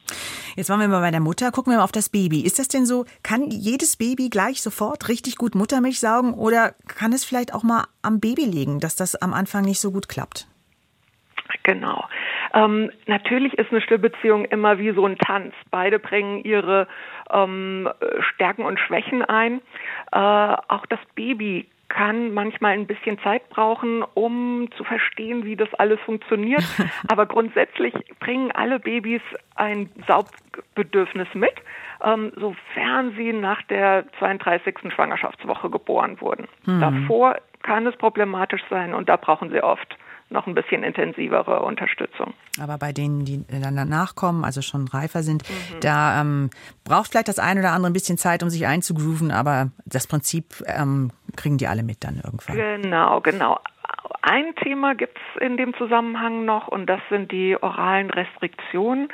Jetzt 0.57 0.71
waren 0.71 0.81
wir 0.81 0.89
mal 0.89 1.01
bei 1.01 1.11
der 1.11 1.21
Mutter. 1.21 1.53
Gucken 1.53 1.73
wir 1.73 1.79
mal 1.79 1.85
auf 1.85 1.93
das 1.93 2.09
Baby. 2.09 2.41
Ist 2.41 2.59
das 2.59 2.69
denn 2.69 2.87
so, 2.87 3.05
kann 3.23 3.51
jedes 3.51 3.97
Baby 3.97 4.31
gleich 4.31 4.63
sofort 4.63 5.09
richtig 5.09 5.37
gut 5.37 5.55
Muttermilch 5.55 6.01
saugen 6.01 6.33
oder 6.33 6.75
kann 6.89 7.13
es 7.13 7.27
vielleicht 7.27 7.53
auch 7.53 7.63
mal 7.63 7.85
am 8.01 8.21
Baby 8.21 8.47
liegen, 8.47 8.81
dass 8.81 8.97
das 8.97 9.17
am 9.17 9.35
Anfang 9.35 9.65
nicht 9.65 9.81
so 9.81 9.93
gut 9.93 10.09
klappt? 10.09 10.49
Genau. 11.63 12.05
Ähm, 12.55 12.91
natürlich 13.07 13.55
ist 13.55 13.71
eine 13.71 13.81
Stillbeziehung 13.81 14.45
immer 14.47 14.79
wie 14.79 14.93
so 14.93 15.07
ein 15.07 15.19
Tanz. 15.19 15.55
Beide 15.71 15.99
bringen 15.99 16.45
ihre 16.45 16.87
ähm, 17.31 17.89
Stärken 18.21 18.65
und 18.65 18.79
Schwächen 18.79 19.23
ein. 19.23 19.61
Äh, 20.13 20.19
auch 20.19 20.87
das 20.87 21.01
Baby 21.15 21.67
kann 21.89 22.35
manchmal 22.35 22.73
ein 22.73 22.87
bisschen 22.87 23.19
Zeit 23.21 23.49
brauchen, 23.49 24.03
um 24.15 24.69
zu 24.77 24.85
verstehen, 24.85 25.45
wie 25.45 25.57
das 25.57 25.73
alles 25.75 26.01
funktioniert. 26.01 26.65
Aber 27.09 27.27
grundsätzlich 27.27 27.95
bringen 28.19 28.51
alle 28.53 28.81
Babys 28.81 29.23
ein 29.55 29.91
Saugbedürfnis 30.07 31.29
mit, 31.35 31.55
ähm, 32.05 32.33
sofern 32.37 33.15
sie 33.17 33.33
nach 33.33 33.63
der 33.63 34.05
32. 34.19 34.93
Schwangerschaftswoche 34.95 35.71
geboren 35.71 36.21
wurden. 36.21 36.49
Mhm. 36.65 36.81
Davor 36.81 37.37
kann 37.63 37.87
es 37.87 37.97
problematisch 37.97 38.63
sein 38.69 38.95
und 38.95 39.09
da 39.09 39.17
brauchen 39.17 39.51
sie 39.51 39.63
oft 39.63 39.97
noch 40.29 40.47
ein 40.47 40.55
bisschen 40.55 40.83
intensivere 40.83 41.63
Unterstützung. 41.63 42.35
Aber 42.61 42.79
bei 42.79 42.93
denen, 42.93 43.25
die 43.25 43.45
dann 43.49 43.77
danach 43.77 44.17
kommen, 44.17 44.45
also 44.45 44.61
schon 44.61 44.89
reifer 44.89 45.23
sind, 45.23 45.49
mhm. 45.49 45.81
da 45.81 46.21
ähm, 46.21 46.51
braucht 46.85 47.11
vielleicht 47.11 47.29
das 47.29 47.39
eine 47.39 47.61
oder 47.61 47.73
andere 47.73 47.91
ein 47.91 47.93
bisschen 47.93 48.19
Zeit, 48.19 48.43
um 48.43 48.51
sich 48.51 48.67
einzugrooven, 48.67 49.31
aber 49.31 49.71
das 49.85 50.07
Prinzip 50.07 50.65
ähm, 50.67 51.13
kriegen 51.37 51.59
die 51.59 51.69
alle 51.69 51.83
mit 51.83 52.03
dann 52.03 52.21
irgendwann. 52.23 52.57
Genau, 52.57 53.21
genau. 53.21 53.61
Ein 54.23 54.55
Thema 54.57 54.95
gibt 54.95 55.19
es 55.19 55.43
in 55.43 55.57
dem 55.57 55.75
Zusammenhang 55.75 56.45
noch 56.45 56.69
und 56.69 56.87
das 56.87 57.01
sind 57.11 57.33
die 57.33 57.57
oralen 57.61 58.11
Restriktionen, 58.11 59.09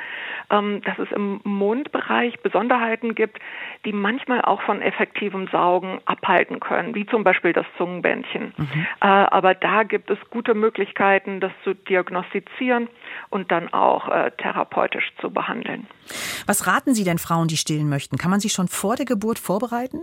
ähm, 0.49 0.81
dass 0.81 0.97
es 0.99 1.11
im 1.11 1.39
Mundbereich 1.43 2.39
Besonderheiten 2.41 3.15
gibt, 3.15 3.39
die 3.85 3.93
manchmal 3.93 4.41
auch 4.41 4.61
von 4.61 4.81
effektivem 4.81 5.47
Saugen 5.51 5.99
abhalten 6.05 6.59
können, 6.59 6.95
wie 6.95 7.05
zum 7.05 7.23
Beispiel 7.23 7.53
das 7.53 7.65
Zungenbändchen. 7.77 8.53
Mhm. 8.57 8.87
Äh, 9.01 9.07
aber 9.07 9.53
da 9.53 9.83
gibt 9.83 10.09
es 10.09 10.17
gute 10.29 10.53
Möglichkeiten, 10.53 11.39
das 11.39 11.51
zu 11.63 11.73
diagnostizieren 11.73 12.87
und 13.29 13.51
dann 13.51 13.73
auch 13.73 14.09
äh, 14.09 14.31
therapeutisch 14.31 15.11
zu 15.21 15.31
behandeln. 15.31 15.87
Was 16.45 16.67
raten 16.67 16.93
Sie 16.93 17.03
denn 17.03 17.17
Frauen, 17.17 17.47
die 17.47 17.57
stillen 17.57 17.89
möchten? 17.89 18.17
Kann 18.17 18.31
man 18.31 18.39
sich 18.39 18.53
schon 18.53 18.67
vor 18.67 18.95
der 18.95 19.05
Geburt 19.05 19.39
vorbereiten? 19.39 20.01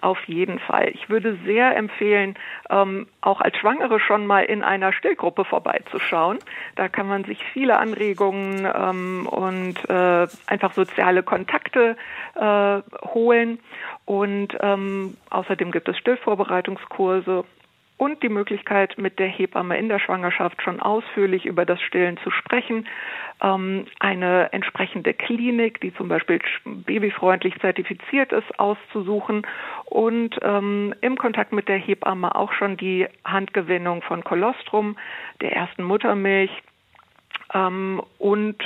Auf 0.00 0.22
jeden 0.26 0.58
Fall. 0.58 0.90
Ich 0.94 1.08
würde 1.08 1.36
sehr 1.44 1.76
empfehlen, 1.76 2.34
ähm, 2.70 3.06
auch 3.20 3.40
als 3.40 3.56
Schwangere 3.56 4.00
schon 4.00 4.26
mal 4.26 4.44
in 4.44 4.62
einer 4.62 4.92
Stillgruppe 4.92 5.44
vorbeizuschauen. 5.44 6.38
Da 6.76 6.88
kann 6.88 7.08
man 7.08 7.24
sich 7.24 7.42
viele 7.52 7.78
Anregungen 7.78 8.66
ähm, 8.66 9.28
und 9.30 9.76
äh, 9.88 10.26
einfach 10.46 10.72
soziale 10.72 11.22
Kontakte 11.22 11.96
äh, 12.34 12.80
holen. 13.14 13.58
Und 14.04 14.56
ähm, 14.60 15.16
außerdem 15.30 15.70
gibt 15.70 15.88
es 15.88 15.98
Stillvorbereitungskurse 15.98 17.44
und 17.96 18.22
die 18.22 18.28
Möglichkeit, 18.28 18.98
mit 18.98 19.18
der 19.18 19.28
Hebamme 19.28 19.78
in 19.78 19.88
der 19.88 19.98
Schwangerschaft 19.98 20.60
schon 20.62 20.80
ausführlich 20.80 21.46
über 21.46 21.64
das 21.64 21.80
Stillen 21.80 22.16
zu 22.18 22.30
sprechen. 22.30 22.88
Ähm, 23.42 23.86
eine 24.00 24.52
entsprechende 24.52 25.14
Klinik, 25.14 25.80
die 25.80 25.94
zum 25.94 26.08
Beispiel 26.08 26.40
babyfreundlich 26.64 27.58
zertifiziert 27.60 28.32
ist, 28.32 28.58
auszusuchen 28.58 29.46
und 29.86 30.38
ähm, 30.42 30.94
im 31.00 31.16
Kontakt 31.16 31.52
mit 31.52 31.68
der 31.68 31.78
Hebamme 31.78 32.34
auch 32.34 32.52
schon 32.52 32.76
die 32.76 33.06
Handgewinnung 33.24 34.02
von 34.02 34.24
Kolostrum, 34.24 34.96
der 35.40 35.52
ersten 35.52 35.84
Muttermilch 35.84 36.50
ähm, 37.52 38.02
und 38.18 38.56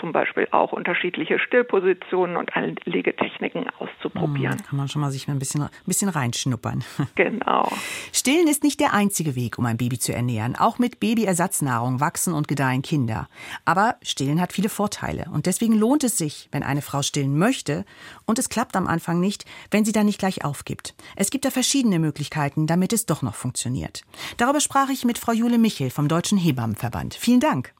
zum 0.00 0.12
Beispiel 0.12 0.48
auch 0.50 0.72
unterschiedliche 0.72 1.38
Stillpositionen 1.38 2.36
und 2.36 2.54
Anlegetechniken 2.54 3.66
auszuprobieren. 3.78 4.58
Hm, 4.58 4.64
kann 4.64 4.76
man 4.76 4.88
schon 4.88 5.02
mal 5.02 5.10
sich 5.10 5.28
ein 5.28 5.38
bisschen, 5.38 5.62
ein 5.62 5.70
bisschen 5.86 6.08
reinschnuppern. 6.08 6.84
Genau. 7.14 7.70
Stillen 8.12 8.46
ist 8.46 8.62
nicht 8.62 8.78
der 8.78 8.92
einzige 8.92 9.36
Weg, 9.36 9.58
um 9.58 9.66
ein 9.66 9.76
Baby 9.78 9.98
zu 9.98 10.12
ernähren. 10.12 10.54
Auch 10.54 10.78
mit 10.78 11.00
Babyersatznahrung 11.00 12.00
wachsen 12.00 12.34
und 12.34 12.46
gedeihen 12.46 12.82
Kinder. 12.82 13.28
Aber 13.64 13.96
Stillen 14.02 14.40
hat 14.40 14.52
viele 14.52 14.68
Vorteile. 14.68 15.26
Und 15.32 15.46
deswegen 15.46 15.74
lohnt 15.74 16.04
es 16.04 16.18
sich, 16.18 16.48
wenn 16.52 16.62
eine 16.62 16.82
Frau 16.82 17.02
stillen 17.02 17.38
möchte. 17.38 17.84
Und 18.26 18.38
es 18.38 18.48
klappt 18.48 18.76
am 18.76 18.86
Anfang 18.86 19.18
nicht, 19.18 19.44
wenn 19.70 19.84
sie 19.84 19.92
dann 19.92 20.06
nicht 20.06 20.18
gleich 20.18 20.44
aufgibt. 20.44 20.94
Es 21.16 21.30
gibt 21.30 21.44
da 21.44 21.50
verschiedene 21.50 21.98
Möglichkeiten, 21.98 22.66
damit 22.66 22.92
es 22.92 23.06
doch 23.06 23.22
noch 23.22 23.34
funktioniert. 23.34 24.02
Darüber 24.36 24.60
sprach 24.60 24.90
ich 24.90 25.04
mit 25.04 25.18
Frau 25.18 25.32
Jule 25.32 25.58
Michel 25.58 25.90
vom 25.90 26.08
Deutschen 26.08 26.38
Hebammenverband. 26.38 27.14
Vielen 27.14 27.40
Dank. 27.40 27.72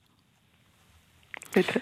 Bitte. 1.53 1.81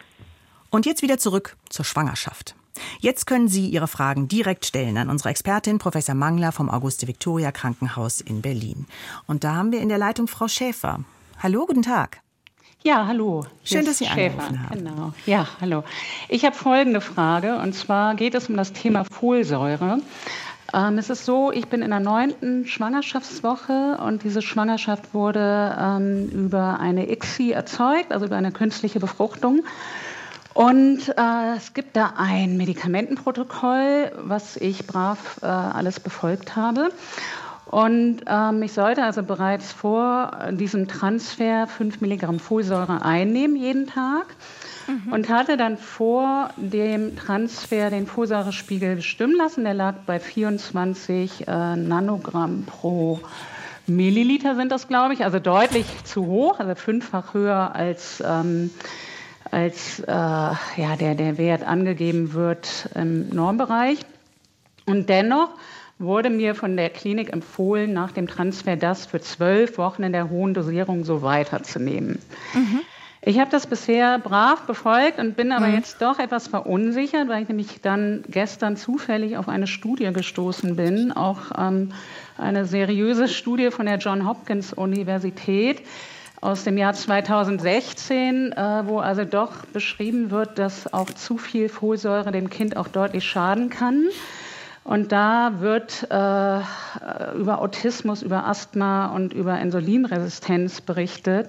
Und 0.74 0.86
jetzt 0.86 1.02
wieder 1.02 1.18
zurück 1.18 1.56
zur 1.68 1.84
Schwangerschaft. 1.84 2.56
Jetzt 2.98 3.28
können 3.28 3.46
Sie 3.46 3.68
Ihre 3.68 3.86
Fragen 3.86 4.26
direkt 4.26 4.66
stellen 4.66 4.96
an 4.96 5.08
unsere 5.08 5.28
Expertin 5.28 5.78
Professor 5.78 6.16
Mangler 6.16 6.50
vom 6.50 6.68
Auguste 6.68 7.06
Victoria 7.06 7.52
Krankenhaus 7.52 8.20
in 8.20 8.42
Berlin. 8.42 8.86
Und 9.28 9.44
da 9.44 9.54
haben 9.54 9.70
wir 9.70 9.80
in 9.80 9.88
der 9.88 9.98
Leitung 9.98 10.26
Frau 10.26 10.48
Schäfer. 10.48 10.98
Hallo, 11.40 11.66
guten 11.66 11.82
Tag. 11.82 12.22
Ja, 12.82 13.06
hallo. 13.06 13.46
Schön, 13.62 13.84
dass 13.84 13.98
Sie 13.98 14.06
Schäfer. 14.06 14.46
angerufen 14.46 14.68
haben. 14.68 14.78
Genau. 14.78 15.12
Ja, 15.26 15.46
hallo. 15.60 15.84
Ich 16.28 16.44
habe 16.44 16.56
folgende 16.56 17.00
Frage 17.00 17.56
und 17.58 17.72
zwar 17.76 18.16
geht 18.16 18.34
es 18.34 18.48
um 18.48 18.56
das 18.56 18.72
Thema 18.72 19.04
Folsäure. 19.04 20.00
Ähm, 20.72 20.98
es 20.98 21.08
ist 21.08 21.24
so, 21.24 21.52
ich 21.52 21.68
bin 21.68 21.82
in 21.82 21.90
der 21.90 22.00
neunten 22.00 22.66
Schwangerschaftswoche 22.66 23.98
und 24.04 24.24
diese 24.24 24.42
Schwangerschaft 24.42 25.14
wurde 25.14 25.76
ähm, 25.78 26.28
über 26.30 26.80
eine 26.80 27.08
ICSI 27.12 27.52
erzeugt, 27.52 28.10
also 28.10 28.26
über 28.26 28.36
eine 28.36 28.50
künstliche 28.50 28.98
Befruchtung. 28.98 29.62
Und 30.55 31.09
äh, 31.09 31.57
es 31.57 31.74
gibt 31.74 31.96
da 31.96 32.14
ein 32.16 32.57
Medikamentenprotokoll, 32.57 34.12
was 34.16 34.57
ich 34.57 34.86
brav 34.86 35.40
äh, 35.42 35.46
alles 35.46 35.98
befolgt 35.98 36.55
habe. 36.55 36.90
Und 37.66 38.20
ähm, 38.28 38.62
ich 38.62 38.72
sollte 38.72 39.02
also 39.02 39.24
bereits 39.24 39.72
vor 39.72 40.30
diesem 40.52 40.86
Transfer 40.86 41.66
5 41.66 42.00
Milligramm 42.00 42.38
Folsäure 42.38 43.02
einnehmen 43.02 43.57
jeden 43.57 43.88
Tag 43.88 44.26
mhm. 44.86 45.12
und 45.12 45.28
hatte 45.28 45.57
dann 45.57 45.76
vor 45.76 46.50
dem 46.57 47.16
Transfer 47.16 47.90
den 47.90 48.07
Folsäurespiegel 48.07 48.94
bestimmen 48.96 49.36
lassen. 49.36 49.64
Der 49.64 49.74
lag 49.74 49.94
bei 50.07 50.20
24 50.20 51.48
äh, 51.48 51.76
Nanogramm 51.76 52.64
pro 52.64 53.20
Milliliter 53.86 54.55
sind 54.55 54.70
das, 54.70 54.86
glaube 54.86 55.14
ich, 55.14 55.24
also 55.24 55.40
deutlich 55.40 55.86
zu 56.05 56.26
hoch, 56.26 56.61
also 56.61 56.74
fünffach 56.74 57.34
höher 57.34 57.74
als 57.74 58.22
ähm, 58.24 58.70
als 59.55 60.00
äh, 60.00 60.11
ja, 60.11 60.96
der, 60.98 61.14
der 61.14 61.38
Wert 61.38 61.62
angegeben 61.62 62.32
wird 62.32 62.88
im 62.96 63.28
Normbereich. 63.28 64.00
Und 64.84 65.09
dennoch 65.09 65.50
wurde 66.00 66.28
mir 66.28 66.57
von 66.57 66.76
der 66.76 66.90
Klinik 66.90 67.32
empfohlen, 67.32 67.92
nach 67.92 68.11
dem 68.11 68.26
Transfer 68.26 68.76
das 68.76 69.07
für 69.07 69.20
zwölf 69.20 69.78
Wochen 69.78 70.02
in 70.02 70.12
der 70.12 70.28
hohen 70.28 70.55
Dosierung 70.55 71.05
so 71.05 71.22
weiterzunehmen. 71.22 72.18
Mhm. 72.52 72.80
Ich 73.22 73.38
habe 73.38 73.50
das 73.50 73.68
bisher 73.68 74.18
brav 74.18 74.66
befolgt 74.66 75.18
und 75.18 75.36
bin 75.36 75.52
aber 75.52 75.68
mhm. 75.68 75.76
jetzt 75.76 76.02
doch 76.02 76.18
etwas 76.18 76.48
verunsichert, 76.48 77.28
weil 77.28 77.44
ich 77.44 77.48
nämlich 77.48 77.80
dann 77.80 78.24
gestern 78.28 78.76
zufällig 78.76 79.36
auf 79.38 79.48
eine 79.48 79.68
Studie 79.68 80.12
gestoßen 80.12 80.74
bin, 80.74 81.12
auch 81.12 81.38
ähm, 81.57 81.92
eine 82.36 82.66
seriöse 82.66 83.28
Studie 83.28 83.70
von 83.70 83.86
der 83.86 83.98
John 83.98 84.28
Hopkins 84.28 84.72
Universität, 84.72 85.80
aus 86.45 86.62
dem 86.62 86.76
Jahr 86.76 86.92
2016, 86.92 88.53
äh, 88.53 88.82
wo 88.84 88.99
also 88.99 89.24
doch 89.24 89.64
beschrieben 89.72 90.30
wird, 90.30 90.59
dass 90.59 90.92
auch 90.92 91.11
zu 91.11 91.38
viel 91.38 91.70
Folsäure 91.70 92.32
dem 92.32 92.51
Kind 92.51 92.76
auch 92.76 92.88
deutlich 92.88 93.24
schaden 93.24 93.70
kann. 93.70 94.05
Und 94.84 95.11
da 95.11 95.61
wird 95.61 96.07
äh, 96.11 96.61
über 97.38 97.62
Autismus, 97.62 98.22
über 98.22 98.47
Asthma 98.47 99.07
und 99.07 99.32
über 99.32 99.59
Insulinresistenz 99.59 100.82
berichtet. 100.82 101.49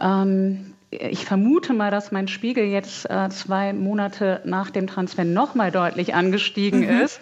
Ähm, 0.00 0.72
ich 0.88 1.26
vermute 1.26 1.74
mal, 1.74 1.90
dass 1.90 2.10
mein 2.10 2.26
Spiegel 2.26 2.64
jetzt 2.64 3.10
äh, 3.10 3.28
zwei 3.28 3.74
Monate 3.74 4.40
nach 4.46 4.70
dem 4.70 4.86
Transfer 4.86 5.24
nochmal 5.24 5.70
deutlich 5.70 6.14
angestiegen 6.14 6.80
mhm. 6.80 7.02
ist. 7.02 7.20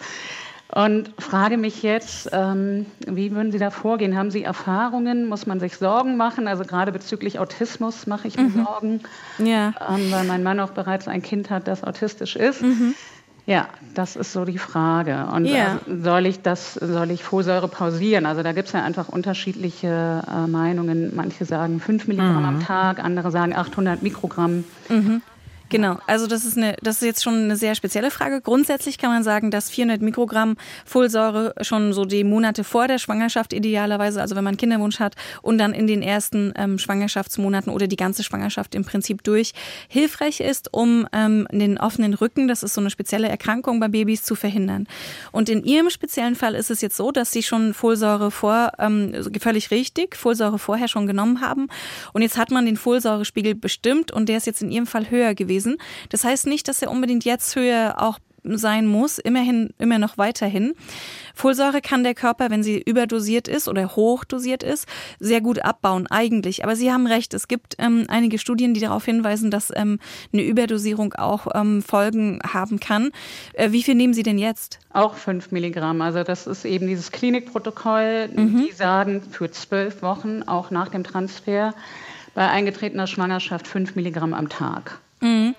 Und 0.75 1.13
frage 1.19 1.57
mich 1.57 1.83
jetzt, 1.83 2.29
ähm, 2.31 2.87
wie 3.05 3.31
würden 3.31 3.51
Sie 3.51 3.59
da 3.59 3.69
vorgehen? 3.69 4.17
Haben 4.17 4.31
Sie 4.31 4.43
Erfahrungen? 4.43 5.27
Muss 5.27 5.45
man 5.45 5.59
sich 5.59 5.77
Sorgen 5.77 6.17
machen? 6.17 6.47
Also 6.47 6.63
gerade 6.63 6.91
bezüglich 6.91 7.37
Autismus 7.37 8.07
mache 8.07 8.27
ich 8.27 8.37
mir 8.37 8.43
mhm. 8.45 8.65
Sorgen, 8.65 9.01
ja. 9.37 9.73
ähm, 9.87 10.11
weil 10.11 10.23
mein 10.23 10.41
Mann 10.41 10.59
auch 10.59 10.71
bereits 10.71 11.07
ein 11.07 11.21
Kind 11.21 11.51
hat, 11.51 11.67
das 11.67 11.83
autistisch 11.83 12.35
ist. 12.35 12.63
Mhm. 12.63 12.95
Ja, 13.45 13.67
das 13.93 14.15
ist 14.15 14.31
so 14.31 14.45
die 14.45 14.57
Frage. 14.57 15.27
Und 15.31 15.45
ja. 15.45 15.75
äh, 15.75 16.01
soll 16.01 16.25
ich 16.25 16.41
das, 16.41 16.73
soll 16.75 17.11
ich 17.11 17.23
Folsäure 17.23 17.67
pausieren? 17.67 18.25
Also 18.25 18.41
da 18.41 18.53
gibt 18.53 18.67
es 18.67 18.73
ja 18.73 18.83
einfach 18.83 19.09
unterschiedliche 19.09 20.23
äh, 20.27 20.47
Meinungen. 20.47 21.11
Manche 21.13 21.43
sagen 21.45 21.81
5 21.81 22.07
Milligramm 22.07 22.39
mhm. 22.39 22.45
am 22.45 22.59
Tag, 22.61 23.03
andere 23.03 23.31
sagen 23.31 23.53
800 23.53 24.01
Mikrogramm. 24.01 24.63
Mhm. 24.89 25.21
Genau, 25.73 25.97
also 26.05 26.27
das 26.27 26.45
ist, 26.45 26.55
eine, 26.55 26.75
das 26.83 26.97
ist 26.97 27.01
jetzt 27.01 27.23
schon 27.23 27.33
eine 27.33 27.55
sehr 27.55 27.73
spezielle 27.73 28.11
Frage. 28.11 28.41
Grundsätzlich 28.41 28.99
kann 28.99 29.09
man 29.09 29.23
sagen, 29.23 29.49
dass 29.49 29.71
400 29.71 30.03
Mikrogramm 30.03 30.55
Folsäure 30.85 31.55
schon 31.61 31.93
so 31.93 32.05
die 32.05 32.23
Monate 32.23 32.63
vor 32.63 32.87
der 32.87 32.99
Schwangerschaft 32.99 33.53
idealerweise, 33.53 34.21
also 34.21 34.35
wenn 34.35 34.43
man 34.43 34.55
Kinderwunsch 34.55 34.99
hat 34.99 35.15
und 35.41 35.57
dann 35.57 35.73
in 35.73 35.87
den 35.87 36.03
ersten 36.03 36.53
ähm, 36.57 36.77
Schwangerschaftsmonaten 36.77 37.73
oder 37.73 37.87
die 37.87 37.95
ganze 37.95 38.23
Schwangerschaft 38.23 38.75
im 38.75 38.85
Prinzip 38.85 39.23
durch, 39.23 39.53
hilfreich 39.87 40.41
ist, 40.41 40.71
um 40.71 41.07
ähm, 41.11 41.47
den 41.51 41.79
offenen 41.79 42.13
Rücken, 42.13 42.47
das 42.47 42.61
ist 42.61 42.75
so 42.75 42.81
eine 42.81 42.91
spezielle 42.91 43.27
Erkrankung 43.27 43.79
bei 43.79 43.87
Babys, 43.87 44.21
zu 44.21 44.35
verhindern. 44.35 44.85
Und 45.31 45.49
in 45.49 45.63
Ihrem 45.63 45.89
speziellen 45.89 46.35
Fall 46.35 46.53
ist 46.53 46.69
es 46.69 46.81
jetzt 46.81 46.97
so, 46.97 47.11
dass 47.11 47.31
Sie 47.31 47.41
schon 47.41 47.73
Folsäure 47.73 48.29
vor, 48.29 48.73
ähm, 48.77 49.11
völlig 49.39 49.71
richtig, 49.71 50.15
Folsäure 50.15 50.59
vorher 50.59 50.87
schon 50.87 51.07
genommen 51.07 51.41
haben 51.41 51.67
und 52.13 52.21
jetzt 52.21 52.37
hat 52.37 52.51
man 52.51 52.67
den 52.67 52.77
Folsäurespiegel 52.77 53.55
bestimmt 53.55 54.11
und 54.11 54.29
der 54.29 54.37
ist 54.37 54.45
jetzt 54.45 54.61
in 54.61 54.69
Ihrem 54.69 54.85
Fall 54.85 55.09
höher 55.09 55.33
gewesen 55.33 55.62
gewesen. 55.63 55.77
Das 56.09 56.23
heißt 56.23 56.47
nicht, 56.47 56.67
dass 56.67 56.81
er 56.81 56.91
unbedingt 56.91 57.25
jetzt 57.25 57.55
höher 57.55 57.95
auch 57.97 58.19
sein 58.45 58.85
muss, 58.87 59.19
immerhin, 59.19 59.69
immer 59.77 59.99
noch 59.99 60.17
weiterhin. 60.17 60.73
Folsäure 61.33 61.79
kann 61.79 62.03
der 62.03 62.13
Körper, 62.13 62.49
wenn 62.49 62.61
sie 62.61 62.77
überdosiert 62.77 63.47
ist 63.47 63.69
oder 63.69 63.95
hochdosiert 63.95 64.63
ist, 64.63 64.85
sehr 65.21 65.39
gut 65.39 65.63
abbauen 65.63 66.07
eigentlich. 66.07 66.65
Aber 66.65 66.75
Sie 66.75 66.91
haben 66.91 67.07
recht, 67.07 67.33
es 67.33 67.47
gibt 67.47 67.75
ähm, 67.77 68.03
einige 68.09 68.37
Studien, 68.37 68.73
die 68.73 68.81
darauf 68.81 69.05
hinweisen, 69.05 69.49
dass 69.49 69.71
ähm, 69.73 69.97
eine 70.33 70.41
Überdosierung 70.41 71.13
auch 71.13 71.47
ähm, 71.55 71.81
Folgen 71.81 72.41
haben 72.45 72.81
kann. 72.81 73.11
Äh, 73.53 73.71
wie 73.71 73.81
viel 73.81 73.95
nehmen 73.95 74.13
Sie 74.13 74.23
denn 74.23 74.37
jetzt? 74.37 74.77
Auch 74.91 75.15
fünf 75.15 75.53
Milligramm. 75.53 76.01
Also 76.01 76.23
das 76.23 76.45
ist 76.45 76.65
eben 76.65 76.87
dieses 76.87 77.13
Klinikprotokoll. 77.13 78.27
Mhm. 78.27 78.65
Die 78.67 78.73
sagen 78.73 79.21
für 79.31 79.49
zwölf 79.51 80.01
Wochen, 80.01 80.43
auch 80.43 80.69
nach 80.69 80.89
dem 80.89 81.05
Transfer, 81.05 81.73
bei 82.33 82.49
eingetretener 82.49 83.07
Schwangerschaft 83.07 83.67
fünf 83.67 83.95
Milligramm 83.95 84.33
am 84.33 84.49
Tag. 84.49 84.99
Mhm. 85.23 85.55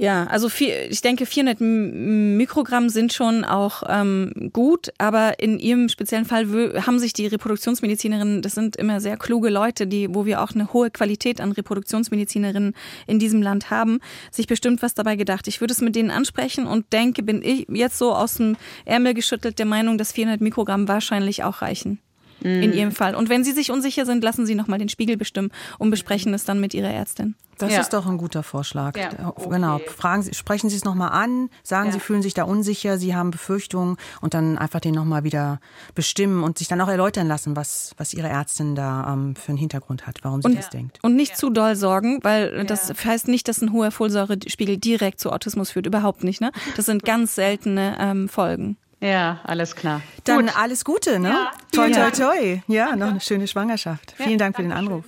Ja, 0.00 0.28
also 0.28 0.48
vier, 0.48 0.88
ich 0.92 1.00
denke, 1.00 1.26
400 1.26 1.60
Mikrogramm 1.60 2.88
sind 2.88 3.12
schon 3.12 3.44
auch 3.44 3.82
ähm, 3.88 4.50
gut, 4.52 4.90
aber 4.96 5.40
in 5.40 5.58
Ihrem 5.58 5.88
speziellen 5.88 6.24
Fall 6.24 6.46
haben 6.86 7.00
sich 7.00 7.12
die 7.14 7.26
Reproduktionsmedizinerinnen, 7.26 8.40
das 8.40 8.54
sind 8.54 8.76
immer 8.76 9.00
sehr 9.00 9.16
kluge 9.16 9.50
Leute, 9.50 9.88
die, 9.88 10.14
wo 10.14 10.24
wir 10.24 10.40
auch 10.40 10.52
eine 10.52 10.72
hohe 10.72 10.92
Qualität 10.92 11.40
an 11.40 11.50
Reproduktionsmedizinerinnen 11.50 12.74
in 13.08 13.18
diesem 13.18 13.42
Land 13.42 13.70
haben, 13.70 13.98
sich 14.30 14.46
bestimmt 14.46 14.82
was 14.82 14.94
dabei 14.94 15.16
gedacht. 15.16 15.48
Ich 15.48 15.60
würde 15.60 15.72
es 15.72 15.80
mit 15.80 15.96
denen 15.96 16.12
ansprechen 16.12 16.68
und 16.68 16.92
denke, 16.92 17.24
bin 17.24 17.42
ich 17.42 17.66
jetzt 17.68 17.98
so 17.98 18.14
aus 18.14 18.34
dem 18.34 18.56
Ärmel 18.84 19.14
geschüttelt 19.14 19.58
der 19.58 19.66
Meinung, 19.66 19.98
dass 19.98 20.12
400 20.12 20.40
Mikrogramm 20.40 20.86
wahrscheinlich 20.86 21.42
auch 21.42 21.60
reichen 21.60 21.98
in 22.40 22.72
Ihrem 22.72 22.92
Fall. 22.92 23.14
Und 23.14 23.28
wenn 23.28 23.44
Sie 23.44 23.52
sich 23.52 23.70
unsicher 23.70 24.06
sind, 24.06 24.22
lassen 24.22 24.46
Sie 24.46 24.54
nochmal 24.54 24.78
den 24.78 24.88
Spiegel 24.88 25.16
bestimmen 25.16 25.50
und 25.78 25.90
besprechen 25.90 26.34
es 26.34 26.44
dann 26.44 26.60
mit 26.60 26.74
Ihrer 26.74 26.90
Ärztin. 26.90 27.34
Das 27.58 27.72
ja. 27.72 27.80
ist 27.80 27.92
doch 27.92 28.06
ein 28.06 28.18
guter 28.18 28.44
Vorschlag. 28.44 28.96
Ja, 28.96 29.10
okay. 29.34 29.48
Genau. 29.50 29.80
Fragen 29.96 30.22
Sie, 30.22 30.32
sprechen 30.32 30.70
Sie 30.70 30.76
es 30.76 30.84
nochmal 30.84 31.10
an, 31.10 31.50
sagen 31.64 31.86
ja. 31.86 31.92
Sie 31.92 32.00
fühlen 32.00 32.22
sich 32.22 32.34
da 32.34 32.44
unsicher, 32.44 32.98
Sie 32.98 33.16
haben 33.16 33.32
Befürchtungen 33.32 33.96
und 34.20 34.34
dann 34.34 34.58
einfach 34.58 34.80
den 34.80 34.94
nochmal 34.94 35.24
wieder 35.24 35.60
bestimmen 35.94 36.44
und 36.44 36.58
sich 36.58 36.68
dann 36.68 36.80
auch 36.80 36.88
erläutern 36.88 37.26
lassen, 37.26 37.56
was, 37.56 37.92
was 37.96 38.14
Ihre 38.14 38.28
Ärztin 38.28 38.76
da 38.76 39.12
ähm, 39.12 39.34
für 39.34 39.48
einen 39.48 39.58
Hintergrund 39.58 40.06
hat, 40.06 40.20
warum 40.22 40.40
sie 40.40 40.48
und, 40.48 40.56
das 40.56 40.70
denkt. 40.70 40.98
Und 41.02 41.16
nicht 41.16 41.36
zu 41.36 41.50
doll 41.50 41.74
sorgen, 41.74 42.20
weil 42.22 42.64
das 42.64 42.92
heißt 43.04 43.26
nicht, 43.28 43.48
dass 43.48 43.60
ein 43.60 43.72
hoher 43.72 43.90
Folsäurespiegel 43.90 44.78
direkt 44.78 45.18
zu 45.18 45.32
Autismus 45.32 45.72
führt. 45.72 45.86
Überhaupt 45.86 46.22
nicht. 46.22 46.40
Ne? 46.40 46.52
Das 46.76 46.86
sind 46.86 47.04
ganz 47.04 47.34
seltene 47.34 47.96
ähm, 47.98 48.28
Folgen. 48.28 48.76
Ja, 49.00 49.40
alles 49.44 49.76
klar. 49.76 50.02
Dann 50.24 50.46
Gut. 50.46 50.56
alles 50.56 50.84
Gute, 50.84 51.18
ne? 51.20 51.28
Ja. 51.28 51.52
Toi, 51.72 51.90
toi, 51.90 52.10
toi. 52.10 52.60
Ja, 52.66 52.96
noch 52.96 53.08
eine 53.08 53.20
schöne 53.20 53.46
Schwangerschaft. 53.46 54.14
Ja, 54.18 54.24
Vielen 54.24 54.38
Dank 54.38 54.56
für 54.56 54.62
den 54.62 54.72
Anruf. 54.72 55.04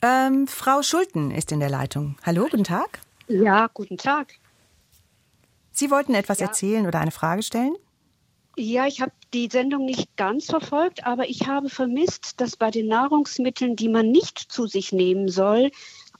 Ähm, 0.00 0.46
Frau 0.46 0.82
Schulten 0.82 1.30
ist 1.30 1.52
in 1.52 1.60
der 1.60 1.70
Leitung. 1.70 2.16
Hallo, 2.24 2.48
guten 2.50 2.64
Tag. 2.64 3.00
Ja, 3.28 3.68
guten 3.72 3.98
Tag. 3.98 4.34
Sie 5.70 5.90
wollten 5.90 6.14
etwas 6.14 6.40
ja. 6.40 6.46
erzählen 6.46 6.86
oder 6.86 7.00
eine 7.00 7.10
Frage 7.10 7.42
stellen? 7.42 7.74
Ja, 8.56 8.86
ich 8.86 9.00
habe 9.00 9.12
die 9.32 9.48
Sendung 9.50 9.84
nicht 9.84 10.16
ganz 10.16 10.46
verfolgt, 10.46 11.06
aber 11.06 11.28
ich 11.28 11.46
habe 11.46 11.70
vermisst, 11.70 12.40
dass 12.40 12.56
bei 12.56 12.70
den 12.70 12.88
Nahrungsmitteln, 12.88 13.76
die 13.76 13.88
man 13.88 14.10
nicht 14.10 14.38
zu 14.38 14.66
sich 14.66 14.92
nehmen 14.92 15.28
soll, 15.28 15.70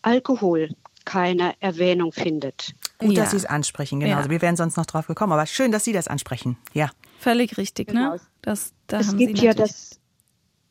Alkohol 0.00 0.70
keine 1.04 1.54
Erwähnung 1.60 2.12
findet. 2.12 2.74
Gut, 2.98 3.12
ja. 3.12 3.22
dass 3.22 3.32
Sie 3.32 3.36
es 3.36 3.44
ansprechen, 3.44 4.00
genau. 4.00 4.12
Ja. 4.12 4.16
Also 4.18 4.30
wir 4.30 4.42
wären 4.42 4.56
sonst 4.56 4.76
noch 4.76 4.86
drauf 4.86 5.06
gekommen, 5.06 5.32
aber 5.32 5.46
schön, 5.46 5.72
dass 5.72 5.84
Sie 5.84 5.92
das 5.92 6.08
ansprechen. 6.08 6.56
Ja. 6.72 6.90
Völlig 7.18 7.56
richtig, 7.56 7.88
ne? 7.88 7.94
genau. 7.94 8.14
ne? 8.14 8.20
Das, 8.42 8.72
da 8.86 9.00
es 9.00 9.16
gibt 9.16 9.38
ja 9.38 9.54
das 9.54 10.00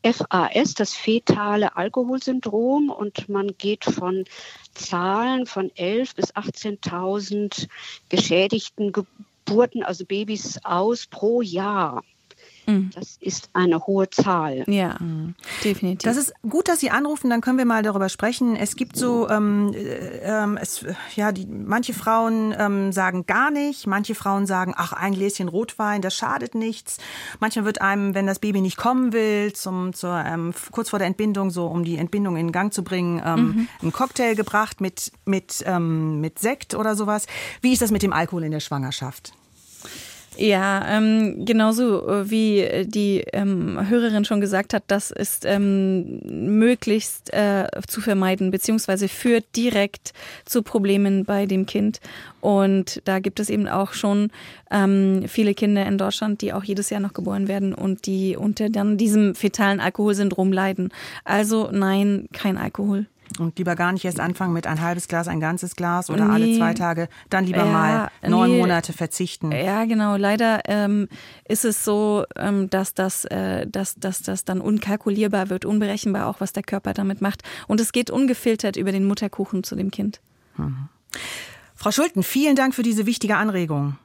FAS, 0.04 0.74
das 0.74 0.94
fetale 0.94 1.76
Alkoholsyndrom, 1.76 2.90
und 2.90 3.28
man 3.28 3.52
geht 3.56 3.84
von 3.84 4.24
Zahlen 4.74 5.46
von 5.46 5.70
11.000 5.70 6.16
bis 6.16 6.34
18.000 6.34 7.68
geschädigten 8.08 8.92
Geburten, 8.92 9.82
also 9.82 10.04
Babys 10.04 10.58
aus 10.64 11.06
pro 11.06 11.40
Jahr. 11.40 12.02
Mhm. 12.66 12.90
Das 12.94 13.16
ist 13.20 13.50
eine 13.52 13.86
hohe 13.86 14.08
Zahl. 14.10 14.64
Ja, 14.66 14.96
mhm. 15.00 15.34
definitiv. 15.64 16.04
Das 16.04 16.16
ist 16.16 16.32
gut, 16.48 16.68
dass 16.68 16.80
Sie 16.80 16.90
anrufen, 16.90 17.30
dann 17.30 17.40
können 17.40 17.58
wir 17.58 17.64
mal 17.64 17.82
darüber 17.82 18.08
sprechen. 18.08 18.56
Es 18.56 18.76
gibt 18.76 18.96
so, 18.96 19.28
ähm, 19.28 19.72
äh, 19.74 20.60
es, 20.60 20.84
ja, 21.16 21.32
die, 21.32 21.46
manche 21.46 21.94
Frauen 21.94 22.54
ähm, 22.58 22.92
sagen 22.92 23.26
gar 23.26 23.50
nicht, 23.50 23.86
manche 23.86 24.14
Frauen 24.14 24.46
sagen, 24.46 24.74
ach, 24.76 24.92
ein 24.92 25.14
Gläschen 25.14 25.48
Rotwein, 25.48 26.02
das 26.02 26.14
schadet 26.14 26.54
nichts. 26.54 26.98
Manchmal 27.40 27.64
wird 27.64 27.80
einem, 27.80 28.14
wenn 28.14 28.26
das 28.26 28.38
Baby 28.38 28.60
nicht 28.60 28.76
kommen 28.76 29.12
will, 29.12 29.52
zum, 29.52 29.92
zur, 29.92 30.22
ähm, 30.24 30.54
kurz 30.70 30.90
vor 30.90 30.98
der 30.98 31.08
Entbindung, 31.08 31.50
so 31.50 31.66
um 31.66 31.84
die 31.84 31.96
Entbindung 31.96 32.36
in 32.36 32.52
Gang 32.52 32.72
zu 32.72 32.84
bringen, 32.84 33.22
ähm, 33.24 33.44
mhm. 33.44 33.68
ein 33.82 33.92
Cocktail 33.92 34.34
gebracht 34.34 34.80
mit, 34.80 35.12
mit, 35.24 35.62
ähm, 35.66 36.20
mit 36.20 36.38
Sekt 36.38 36.74
oder 36.74 36.96
sowas. 36.96 37.26
Wie 37.60 37.72
ist 37.72 37.82
das 37.82 37.90
mit 37.90 38.02
dem 38.02 38.12
Alkohol 38.12 38.44
in 38.44 38.52
der 38.52 38.60
Schwangerschaft? 38.60 39.32
Ja, 40.38 40.96
ähm, 40.96 41.44
genauso 41.44 42.08
äh, 42.08 42.30
wie 42.30 42.86
die 42.86 43.22
ähm, 43.32 43.78
Hörerin 43.88 44.24
schon 44.24 44.40
gesagt 44.40 44.72
hat, 44.72 44.84
das 44.86 45.10
ist 45.10 45.44
ähm, 45.44 46.20
möglichst 46.58 47.32
äh, 47.34 47.66
zu 47.86 48.00
vermeiden, 48.00 48.50
beziehungsweise 48.50 49.08
führt 49.08 49.44
direkt 49.54 50.14
zu 50.46 50.62
Problemen 50.62 51.26
bei 51.26 51.44
dem 51.44 51.66
Kind. 51.66 52.00
Und 52.40 53.02
da 53.04 53.18
gibt 53.18 53.40
es 53.40 53.50
eben 53.50 53.68
auch 53.68 53.92
schon 53.92 54.30
ähm, 54.70 55.24
viele 55.28 55.52
Kinder 55.52 55.84
in 55.84 55.98
Deutschland, 55.98 56.40
die 56.40 56.54
auch 56.54 56.64
jedes 56.64 56.88
Jahr 56.88 57.00
noch 57.00 57.12
geboren 57.12 57.46
werden 57.46 57.74
und 57.74 58.06
die 58.06 58.34
unter 58.36 58.70
dann 58.70 58.96
diesem 58.96 59.34
fetalen 59.34 59.80
Alkoholsyndrom 59.80 60.50
leiden. 60.50 60.92
Also 61.24 61.68
nein, 61.70 62.28
kein 62.32 62.56
Alkohol. 62.56 63.06
Und 63.38 63.58
lieber 63.58 63.76
gar 63.76 63.92
nicht 63.92 64.04
erst 64.04 64.20
anfangen 64.20 64.52
mit 64.52 64.66
ein 64.66 64.80
halbes 64.80 65.08
Glas, 65.08 65.28
ein 65.28 65.40
ganzes 65.40 65.76
Glas 65.76 66.10
oder 66.10 66.26
nee. 66.26 66.32
alle 66.32 66.56
zwei 66.56 66.74
Tage. 66.74 67.08
Dann 67.30 67.44
lieber 67.44 67.64
ja, 67.64 67.72
mal 67.72 68.10
neun 68.26 68.50
nee. 68.50 68.58
Monate 68.58 68.92
verzichten. 68.92 69.52
Ja, 69.52 69.84
genau. 69.84 70.16
Leider 70.16 70.60
ähm, 70.66 71.08
ist 71.48 71.64
es 71.64 71.84
so, 71.84 72.24
ähm, 72.36 72.68
dass, 72.70 72.94
das, 72.94 73.24
äh, 73.26 73.66
dass, 73.66 73.94
dass 73.94 74.22
das 74.22 74.44
dann 74.44 74.60
unkalkulierbar 74.60 75.50
wird, 75.50 75.64
unberechenbar 75.64 76.26
auch, 76.26 76.40
was 76.40 76.52
der 76.52 76.62
Körper 76.62 76.94
damit 76.94 77.20
macht. 77.20 77.42
Und 77.68 77.80
es 77.80 77.92
geht 77.92 78.10
ungefiltert 78.10 78.76
über 78.76 78.92
den 78.92 79.04
Mutterkuchen 79.04 79.64
zu 79.64 79.76
dem 79.76 79.90
Kind. 79.90 80.20
Mhm. 80.56 80.88
Frau 81.74 81.90
Schulten, 81.90 82.22
vielen 82.22 82.56
Dank 82.56 82.74
für 82.74 82.82
diese 82.82 83.06
wichtige 83.06 83.36
Anregung. 83.36 83.98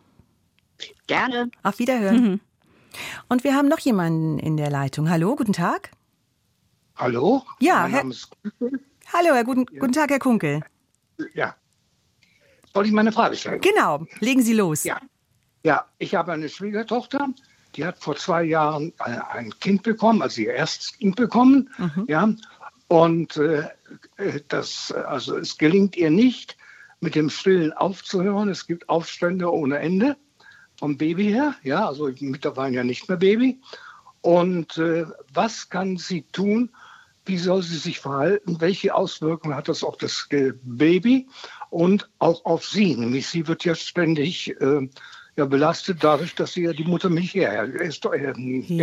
Gerne. 1.08 1.50
Auf 1.64 1.80
Wiederhören. 1.80 2.24
Mhm. 2.24 2.40
Und 3.30 3.44
wir 3.44 3.56
haben 3.56 3.68
noch 3.68 3.80
jemanden 3.80 4.40
in 4.40 4.58
der 4.58 4.70
Leitung. 4.70 5.10
Hallo, 5.10 5.36
guten 5.36 5.54
Tag. 5.54 5.92
Hallo? 6.96 7.44
Ja, 7.60 7.82
mein 7.82 7.92
Herr, 7.92 8.00
Name 8.00 8.14
ist 8.14 8.30
Hallo, 9.14 9.34
Herr 9.34 9.44
guten, 9.44 9.66
ja. 9.72 9.80
guten 9.80 9.94
Tag, 9.94 10.10
Herr 10.10 10.20
Kunkel. 10.20 10.62
Ja. 11.34 11.56
Soll 12.74 12.86
ich 12.86 12.92
meine 12.92 13.12
Frage 13.12 13.36
stellen? 13.36 13.62
Genau, 13.62 14.06
legen 14.20 14.42
Sie 14.42 14.54
los. 14.54 14.84
Ja. 14.84 15.00
Ja, 15.64 15.86
ich 15.98 16.14
habe 16.16 16.34
eine 16.34 16.50
Schwiegertochter, 16.50 17.30
die 17.76 17.86
hat 17.86 17.98
vor 17.98 18.16
zwei 18.16 18.44
Jahren 18.44 18.94
ein 19.00 19.52
Kind 19.60 19.84
bekommen, 19.84 20.22
also 20.22 20.42
ihr 20.42 20.54
erstes 20.54 20.98
Kind 20.98 21.16
bekommen. 21.16 21.70
Mhm. 21.78 22.06
Ja. 22.08 22.30
Und 22.88 23.38
äh, 23.38 23.70
das, 24.48 24.92
also 24.92 25.38
es 25.38 25.58
gelingt 25.58 25.98
ihr 25.98 26.10
nicht, 26.10 26.58
mit 27.00 27.16
dem 27.16 27.30
Stillen 27.30 27.74
aufzuhören. 27.74 28.50
Es 28.50 28.66
gibt 28.66 28.90
Aufstände 28.90 29.52
ohne 29.52 29.80
Ende 29.80 30.18
vom 30.78 30.98
Baby 30.98 31.26
her. 31.26 31.56
Ja, 31.64 31.88
also 31.88 32.10
mittlerweile 32.20 32.76
ja 32.76 32.84
nicht 32.84 33.08
mehr 33.08 33.18
Baby. 33.18 33.60
Und 34.22 34.78
äh, 34.78 35.06
was 35.34 35.70
kann 35.70 35.98
sie 35.98 36.24
tun, 36.32 36.70
wie 37.28 37.38
soll 37.38 37.62
sie 37.62 37.78
sich 37.78 38.00
verhalten, 38.00 38.60
welche 38.60 38.96
Auswirkungen 38.96 39.56
hat 39.56 39.68
das 39.68 39.84
auf 39.84 39.98
das 39.98 40.28
Baby 40.64 41.28
und 41.70 42.10
auch 42.20 42.46
auf 42.46 42.66
sie. 42.66 42.96
Nämlich 42.96 43.28
sie 43.28 43.48
wird 43.48 43.66
ja 43.66 43.76
ständig 43.76 44.60
äh, 44.62 44.88
ja, 45.38 45.46
belastet 45.46 46.04
dadurch, 46.04 46.34
dass 46.34 46.54
sie 46.54 46.64
ja 46.64 46.74
die 46.74 46.84
Muttermilch 46.84 47.36
her, 47.36 47.54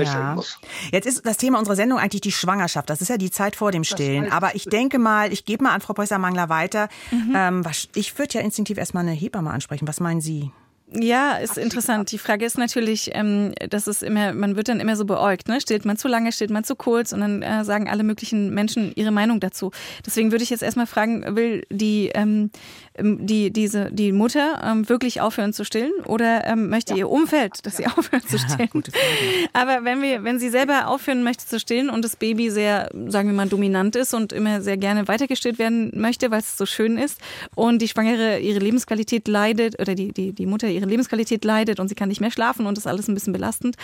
ja. 0.05 0.35
muss. 0.35 0.59
Jetzt 0.93 1.07
ist 1.07 1.27
das 1.27 1.37
Thema 1.37 1.59
unserer 1.59 1.75
Sendung 1.75 1.99
eigentlich 1.99 2.21
die 2.21 2.33
Schwangerschaft. 2.33 2.89
Das 2.89 3.01
ist 3.03 3.09
ja 3.09 3.17
die 3.17 3.31
Zeit 3.31 3.57
vor 3.57 3.73
dem 3.73 3.83
Stillen. 3.83 4.31
Aber 4.31 4.55
ich 4.55 4.65
denke 4.65 5.01
mal, 5.01 5.33
ich 5.33 5.45
gebe 5.45 5.65
mal 5.65 5.73
an 5.73 5.81
Frau 5.81 5.95
Preußer-Mangler 5.95 6.49
weiter. 6.49 6.89
Mhm. 7.11 7.33
Ähm, 7.37 7.65
ich 7.97 8.17
würde 8.19 8.35
ja 8.35 8.41
instinktiv 8.41 8.79
erstmal 8.79 9.03
eine 9.03 9.13
Hebamme 9.13 9.51
ansprechen. 9.51 9.89
Was 9.89 9.99
meinen 9.99 10.21
Sie? 10.21 10.53
Ja, 10.93 11.37
ist 11.37 11.57
interessant. 11.57 12.13
Die 12.13 12.19
Frage 12.19 12.45
ist 12.45 12.59
natürlich, 12.59 13.11
ähm, 13.15 13.53
das 13.71 13.87
ist 13.87 14.03
immer, 14.03 14.35
man 14.35 14.55
wird 14.55 14.69
dann 14.69 14.81
immer 14.81 14.97
so 14.97 15.07
beäugt, 15.07 15.49
ne? 15.49 15.59
Stillt 15.61 15.87
man 15.87 15.97
zu 15.97 16.09
lange, 16.09 16.31
stillt 16.31 16.51
man 16.51 16.63
zu 16.63 16.77
kurz 16.77 17.13
und 17.13 17.21
dann 17.21 17.43
äh, 17.43 17.65
sagen 17.65 17.89
alle 17.89 18.05
möglichen 18.05 18.53
Menschen 18.53 18.93
ihre 18.95 19.11
Meinung 19.11 19.41
dazu. 19.41 19.71
Deswegen 20.05 20.31
würde 20.31 20.45
ich 20.45 20.51
jetzt 20.51 20.63
erstmal 20.63 20.87
fragen, 20.87 21.37
will 21.37 21.65
die, 21.71 22.11
ähm, 22.15 22.51
ähm 22.97 23.27
die, 23.27 23.51
diese, 23.51 23.91
die 23.93 24.13
Mutter 24.13 24.61
ähm, 24.63 24.87
wirklich 24.87 25.23
aufhören 25.23 25.55
zu 25.55 25.65
stillen 25.65 25.93
oder 26.05 26.47
ähm, 26.47 26.69
möchte 26.69 26.93
ja. 26.93 26.99
ihr 26.99 27.11
Umfeld, 27.11 27.65
dass 27.65 27.79
ja. 27.79 27.89
sie 27.89 27.99
aufhört 27.99 28.29
zu 28.29 28.39
stillen? 28.39 28.69
Ja, 28.75 29.49
Aber 29.55 29.85
wenn 29.85 30.03
wir, 30.03 30.23
wenn 30.23 30.39
sie 30.39 30.51
selber 30.51 30.89
aufhören 30.89 31.23
möchte 31.23 31.47
zu 31.47 31.59
stillen 31.59 31.89
und 31.89 32.05
das 32.05 32.17
Baby 32.17 32.51
sehr, 32.51 32.91
sagen 33.09 33.31
wir 33.31 33.35
mal, 33.35 33.49
dominant 33.49 33.97
ist 33.97 34.13
und 34.13 34.35
immer 34.35 34.61
sehr 34.61 34.77
gerne 34.77 35.09
weitergestillt 35.09 35.59
werden 35.59 35.93
möchte, 35.95 36.31
weil 36.31 36.41
es 36.41 36.59
so 36.59 36.67
schön 36.67 36.99
ist 36.99 37.19
und 37.55 37.81
die 37.81 37.89
Schwangere 37.89 38.39
ihre 38.39 38.59
Lebensqualität 38.59 39.29
leidet 39.29 39.81
oder 39.81 39.95
die, 39.95 40.13
die, 40.13 40.33
die 40.33 40.47
Mutter 40.47 40.74
ihre 40.75 40.87
Lebensqualität 40.87 41.45
leidet 41.45 41.81
und 41.81 41.89
sie 41.89 41.95
kann 41.95 42.09
nicht 42.09 42.21
mehr 42.21 42.31
schlafen 42.31 42.67
und 42.67 42.77
das 42.77 42.85
ist 42.85 42.91
alles 42.91 43.09
ein 43.09 43.15
bisschen 43.15 43.33
belastend, 43.33 43.77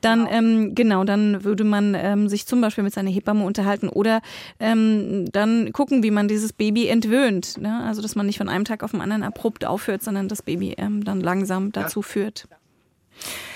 dann 0.00 0.24
genau, 0.24 0.36
ähm, 0.36 0.74
genau 0.74 1.04
dann 1.04 1.44
würde 1.44 1.64
man 1.64 1.94
ähm, 1.94 2.28
sich 2.28 2.46
zum 2.46 2.60
Beispiel 2.60 2.84
mit 2.84 2.94
seiner 2.94 3.10
Hebamme 3.10 3.44
unterhalten 3.44 3.88
oder 3.88 4.20
ähm, 4.60 5.30
dann 5.32 5.72
gucken, 5.72 6.02
wie 6.02 6.10
man 6.10 6.28
dieses 6.28 6.52
Baby 6.52 6.88
entwöhnt. 6.88 7.58
Ne? 7.58 7.82
Also 7.84 8.02
dass 8.02 8.14
man 8.14 8.26
nicht 8.26 8.38
von 8.38 8.48
einem 8.48 8.64
Tag 8.64 8.82
auf 8.82 8.92
den 8.92 9.00
anderen 9.00 9.22
abrupt 9.22 9.64
aufhört, 9.64 10.02
sondern 10.02 10.28
das 10.28 10.42
Baby 10.42 10.74
ähm, 10.76 11.04
dann 11.04 11.20
langsam 11.20 11.72
dazu 11.72 12.00
ja. 12.00 12.06
führt. 12.06 12.48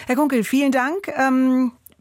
Herr 0.07 0.16
Kunkel, 0.16 0.45
vielen 0.45 0.72
Dank. 0.72 1.09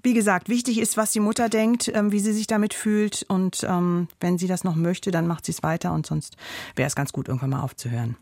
Wie 0.05 0.13
gesagt, 0.13 0.49
wichtig 0.49 0.79
ist, 0.79 0.97
was 0.97 1.11
die 1.13 1.19
Mutter 1.19 1.49
denkt, 1.49 1.91
ähm, 1.91 2.11
wie 2.11 2.19
sie 2.19 2.31
sich 2.31 2.45
damit 2.45 2.75
fühlt. 2.75 3.25
Und 3.27 3.65
ähm, 3.67 4.07
wenn 4.19 4.37
sie 4.37 4.47
das 4.47 4.63
noch 4.63 4.75
möchte, 4.75 5.09
dann 5.09 5.25
macht 5.25 5.45
sie 5.45 5.51
es 5.51 5.63
weiter. 5.63 5.93
Und 5.93 6.05
sonst 6.05 6.37
wäre 6.75 6.85
es 6.85 6.95
ganz 6.95 7.11
gut, 7.11 7.27
irgendwann 7.27 7.49
mal 7.49 7.63
aufzuhören. 7.63 8.15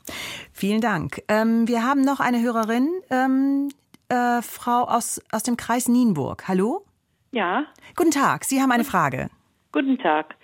Vielen 0.53 0.79
Dank. 0.79 1.21
Ähm, 1.27 1.67
wir 1.67 1.83
haben 1.83 1.99
noch 1.99 2.21
eine 2.21 2.41
Hörerin, 2.41 2.87
ähm, 3.11 3.67
äh, 4.07 4.41
Frau 4.41 4.83
aus, 4.83 5.21
aus 5.33 5.43
dem 5.43 5.57
Kreis 5.57 5.89
Nienburg. 5.89 6.47
Hallo? 6.47 6.85
Ja. 7.33 7.65
Guten 7.97 8.11
Tag. 8.11 8.45
Sie 8.45 8.61
haben 8.61 8.71
eine 8.71 8.85
Frage. 8.85 9.29
Guten 9.73 9.97
Tag. 9.97 10.35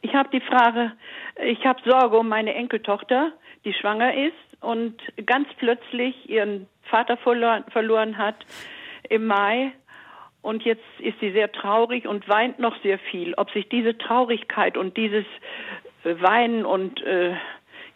Ich 0.00 0.14
habe 0.14 0.30
die 0.32 0.40
Frage, 0.40 0.92
ich 1.44 1.62
habe 1.66 1.78
Sorge 1.84 2.16
um 2.16 2.30
meine 2.30 2.54
Enkeltochter, 2.54 3.32
die 3.66 3.74
schwanger 3.74 4.14
ist 4.14 4.62
und 4.62 4.96
ganz 5.26 5.46
plötzlich 5.58 6.30
ihren 6.30 6.66
Vater 6.88 7.18
verloren, 7.18 7.64
verloren 7.70 8.16
hat 8.16 8.36
im 9.10 9.26
Mai 9.26 9.74
und 10.46 10.62
jetzt 10.62 10.84
ist 11.00 11.18
sie 11.20 11.32
sehr 11.32 11.50
traurig 11.50 12.06
und 12.06 12.28
weint 12.28 12.60
noch 12.60 12.80
sehr 12.82 12.98
viel. 12.98 13.34
Ob 13.34 13.50
sich 13.50 13.68
diese 13.68 13.98
Traurigkeit 13.98 14.76
und 14.76 14.96
dieses 14.96 15.24
äh, 16.04 16.14
Weinen 16.20 16.64
und 16.64 17.02
äh, 17.02 17.34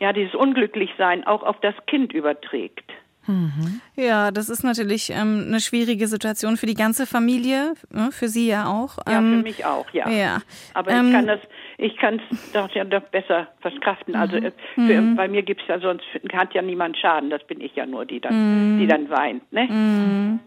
ja 0.01 0.13
dieses 0.13 0.35
Unglücklichsein 0.35 1.25
auch 1.27 1.45
auf 1.45 1.61
das 1.61 1.75
Kind 1.87 2.13
überträgt. 2.13 2.91
Mhm. 3.27 3.81
Ja, 3.95 4.33
das 4.33 4.49
ist 4.49 4.65
natürlich 4.65 5.11
ähm, 5.11 5.45
eine 5.47 5.61
schwierige 5.61 6.09
Situation 6.09 6.57
für 6.57 6.67
die 6.67 6.75
ganze 6.75 7.07
Familie, 7.07 7.75
ne? 7.91 8.11
für 8.11 8.29
Sie 8.29 8.49
ja 8.49 8.67
auch. 8.67 8.99
Ja, 9.07 9.19
ähm, 9.19 9.37
für 9.37 9.43
mich 9.43 9.65
auch, 9.65 9.89
ja. 9.93 10.09
ja. 10.09 10.39
Aber 10.75 10.91
ähm, 10.91 11.07
ich 11.07 11.13
kann 11.13 11.27
das, 11.27 11.41
ich 11.81 11.97
kann 11.97 12.20
es 12.31 12.53
doch 12.53 12.70
ja 12.74 12.85
doch 12.85 13.03
besser 13.05 13.49
verkraften. 13.61 14.14
Also 14.14 14.37
mhm. 14.37 14.53
für, 14.74 15.01
mhm. 15.01 15.16
bei 15.16 15.28
mir 15.28 15.43
gibt 15.43 15.62
es 15.62 15.68
ja 15.68 15.81
sonst 15.81 16.05
hat 16.33 16.53
ja 16.53 16.62
niemand 16.62 16.99
Schaden. 16.99 17.31
Das 17.31 17.43
bin 17.45 17.61
ich 17.61 17.74
ja 17.74 17.87
nur, 17.87 18.05
die 18.05 18.20
dann, 18.20 18.74
mhm. 18.74 18.78
die 18.78 18.87
dann 18.87 19.09
weint, 19.09 19.51
ne? 19.53 19.64
Mhm. 19.64 20.41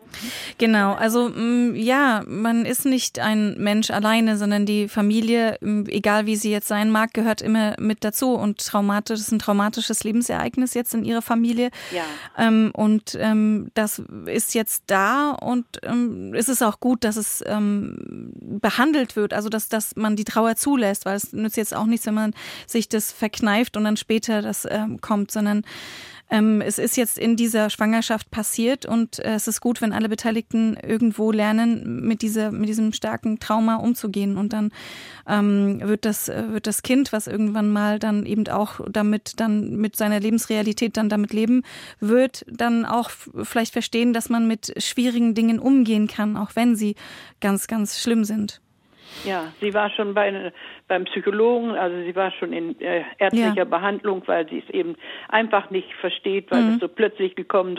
Genau. 0.60 0.94
Also 0.94 1.30
mm, 1.30 1.74
ja, 1.76 2.22
man 2.28 2.66
ist 2.66 2.86
nicht 2.86 3.20
ein 3.20 3.56
Mensch 3.58 3.90
alleine, 3.90 4.38
sondern 4.38 4.68
die 4.68 4.88
Familie, 4.88 5.58
mm, 5.60 5.86
egal 5.88 6.28
wie 6.28 6.36
sie 6.36 6.52
jetzt 6.52 6.68
sein 6.68 6.92
mag, 6.92 7.14
gehört 7.14 7.42
immer 7.42 7.76
mit 7.80 8.04
dazu. 8.04 8.34
Und 8.36 8.64
traumatisch 8.64 9.20
ist 9.20 9.32
ein 9.32 9.40
traumatisches 9.40 10.04
Lebensereignis 10.04 10.76
jetzt 10.76 10.94
in 10.94 11.04
ihrer 11.04 11.24
Familie. 11.24 11.72
Ja. 11.92 12.04
Ähm, 12.38 12.72
und 12.76 13.18
ähm, 13.20 13.72
das 13.74 14.04
ist 14.28 14.54
jetzt 14.54 14.84
da 14.88 15.32
und 15.32 15.66
ähm, 15.82 16.36
ist 16.36 16.50
es 16.50 16.62
auch 16.62 16.80
gut, 16.80 17.04
dass 17.04 17.18
es 17.18 17.44
ähm, 17.48 18.34
behandelt 18.62 19.16
wird, 19.16 19.34
also 19.34 19.50
dass, 19.50 19.68
dass 19.68 19.96
man 19.96 20.16
die 20.16 20.26
Trauer 20.26 20.56
zulässt, 20.56 21.06
weil 21.08 21.23
es 21.24 21.34
nützt 21.34 21.58
jetzt 21.58 21.76
auch 21.76 21.86
nichts, 21.86 22.06
wenn 22.06 22.14
man 22.14 22.34
sich 22.68 22.90
das 22.90 23.12
verkneift 23.12 23.78
und 23.78 23.84
dann 23.84 23.98
später 23.98 24.42
das 24.42 24.68
ähm, 24.70 25.02
kommt, 25.02 25.32
sondern 25.32 25.64
ähm, 26.34 26.62
es 26.62 26.80
ist 26.80 26.98
jetzt 26.98 27.20
in 27.20 27.36
dieser 27.36 27.70
Schwangerschaft 27.70 28.32
passiert 28.32 28.88
und 28.88 29.20
äh, 29.20 29.36
es 29.36 29.48
ist 29.48 29.62
gut, 29.62 29.82
wenn 29.82 29.94
alle 29.94 30.10
Beteiligten 30.10 30.76
irgendwo 30.82 31.32
lernen, 31.32 32.02
mit, 32.08 32.24
dieser, 32.24 32.52
mit 32.52 32.68
diesem 32.68 32.92
starken 32.92 33.40
Trauma 33.40 33.76
umzugehen. 33.76 34.38
Und 34.38 34.52
dann 34.52 34.72
ähm, 35.28 35.80
wird, 35.82 36.06
das, 36.06 36.30
äh, 36.30 36.44
wird 36.52 36.66
das 36.66 36.82
Kind, 36.82 37.14
was 37.14 37.28
irgendwann 37.28 37.70
mal 37.72 38.00
dann 38.00 38.26
eben 38.26 38.48
auch 38.48 38.80
damit, 38.90 39.40
dann 39.40 39.76
mit 39.76 39.96
seiner 39.96 40.20
Lebensrealität 40.20 40.98
dann 40.98 41.08
damit 41.08 41.34
leben 41.34 41.62
wird, 42.00 42.46
dann 42.48 42.86
auch 42.86 43.12
vielleicht 43.44 43.74
verstehen, 43.74 44.12
dass 44.12 44.30
man 44.30 44.48
mit 44.48 44.74
schwierigen 44.82 45.36
Dingen 45.36 45.60
umgehen 45.60 46.08
kann, 46.08 46.36
auch 46.36 46.56
wenn 46.56 46.76
sie 46.76 46.96
ganz, 47.42 47.68
ganz 47.68 48.02
schlimm 48.02 48.24
sind. 48.24 48.60
Ja, 49.24 49.54
sie 49.62 49.74
war 49.74 49.90
schon 49.92 50.14
bei, 50.14 50.52
beim 50.94 51.06
Psychologen, 51.06 51.72
also 51.72 51.96
sie 52.04 52.16
war 52.16 52.30
schon 52.30 52.54
in 52.54 52.80
äh, 52.80 53.02
ärztlicher 53.18 53.56
ja. 53.56 53.64
Behandlung, 53.64 54.22
weil 54.28 54.48
sie 54.48 54.60
es 54.60 54.72
eben 54.72 54.96
einfach 55.28 55.72
nicht 55.72 55.92
versteht, 56.00 56.52
weil 56.52 56.62
mhm. 56.62 56.74
es 56.74 56.82
so 56.82 56.88
plötzlich 56.88 57.36
gekommen 57.36 57.76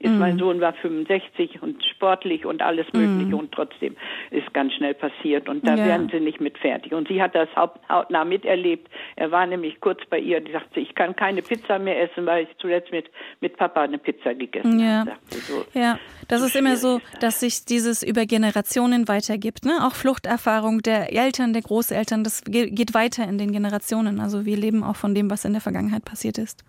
ist. 0.00 0.10
Mhm. 0.10 0.18
Mein 0.18 0.38
Sohn 0.38 0.60
war 0.60 0.74
65 0.74 1.62
und 1.62 1.82
sportlich 1.82 2.44
und 2.44 2.60
alles 2.60 2.84
Mögliche 2.92 3.32
mhm. 3.32 3.40
und 3.40 3.52
trotzdem 3.52 3.96
ist 4.30 4.52
ganz 4.52 4.74
schnell 4.74 4.92
passiert 4.92 5.48
und 5.48 5.66
da 5.66 5.76
ja. 5.76 5.86
werden 5.86 6.10
sie 6.12 6.20
nicht 6.20 6.42
mit 6.42 6.58
fertig. 6.58 6.92
Und 6.92 7.08
sie 7.08 7.22
hat 7.22 7.34
das 7.34 7.48
hautnah 7.56 8.26
miterlebt. 8.26 8.90
Er 9.16 9.30
war 9.30 9.46
nämlich 9.46 9.80
kurz 9.80 10.00
bei 10.10 10.18
ihr, 10.18 10.42
die 10.42 10.52
sagte, 10.52 10.80
ich 10.80 10.94
kann 10.94 11.16
keine 11.16 11.40
Pizza 11.40 11.78
mehr 11.78 12.02
essen, 12.02 12.26
weil 12.26 12.42
ich 12.44 12.50
zuletzt 12.58 12.92
mit, 12.92 13.06
mit 13.40 13.56
Papa 13.56 13.80
eine 13.80 13.96
Pizza 13.96 14.34
gegessen 14.34 14.78
ja. 14.78 15.06
habe. 15.06 15.12
So, 15.30 15.64
ja, 15.72 15.98
das 16.28 16.40
so 16.40 16.48
ist 16.48 16.56
immer 16.56 16.76
so, 16.76 17.00
dass 17.20 17.40
sich 17.40 17.64
dieses 17.64 18.02
über 18.02 18.26
Generationen 18.26 19.08
weitergibt, 19.08 19.64
ne? 19.64 19.86
Auch 19.86 19.94
Fluchterfahrung 19.94 20.82
der 20.82 21.14
Eltern, 21.14 21.54
der 21.54 21.62
Großeltern, 21.62 22.24
das 22.24 22.44
geht 22.44 22.57
weiter 22.94 23.26
in 23.28 23.38
den 23.38 23.52
Generationen. 23.52 24.20
Also 24.20 24.44
wir 24.44 24.56
leben 24.56 24.82
auch 24.82 24.96
von 24.96 25.14
dem, 25.14 25.30
was 25.30 25.44
in 25.44 25.52
der 25.52 25.60
Vergangenheit 25.60 26.04
passiert 26.04 26.38
ist. 26.38 26.64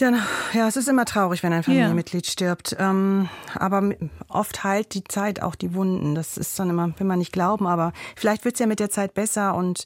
Ja, 0.00 0.12
ja, 0.54 0.66
es 0.66 0.76
ist 0.76 0.88
immer 0.88 1.04
traurig, 1.04 1.42
wenn 1.42 1.52
ein 1.52 1.62
Familienmitglied 1.62 2.26
ja. 2.26 2.32
stirbt. 2.32 2.74
Ähm, 2.78 3.28
aber 3.58 3.90
oft 4.28 4.64
heilt 4.64 4.94
die 4.94 5.04
Zeit 5.04 5.42
auch 5.42 5.54
die 5.54 5.74
Wunden. 5.74 6.14
Das 6.14 6.38
ist 6.38 6.58
dann 6.58 6.70
immer, 6.70 6.92
will 6.98 7.06
man 7.06 7.18
nicht 7.18 7.32
glauben, 7.32 7.66
aber 7.66 7.92
vielleicht 8.16 8.44
wird 8.44 8.54
es 8.54 8.60
ja 8.60 8.66
mit 8.66 8.80
der 8.80 8.88
Zeit 8.88 9.12
besser 9.12 9.54
und 9.54 9.84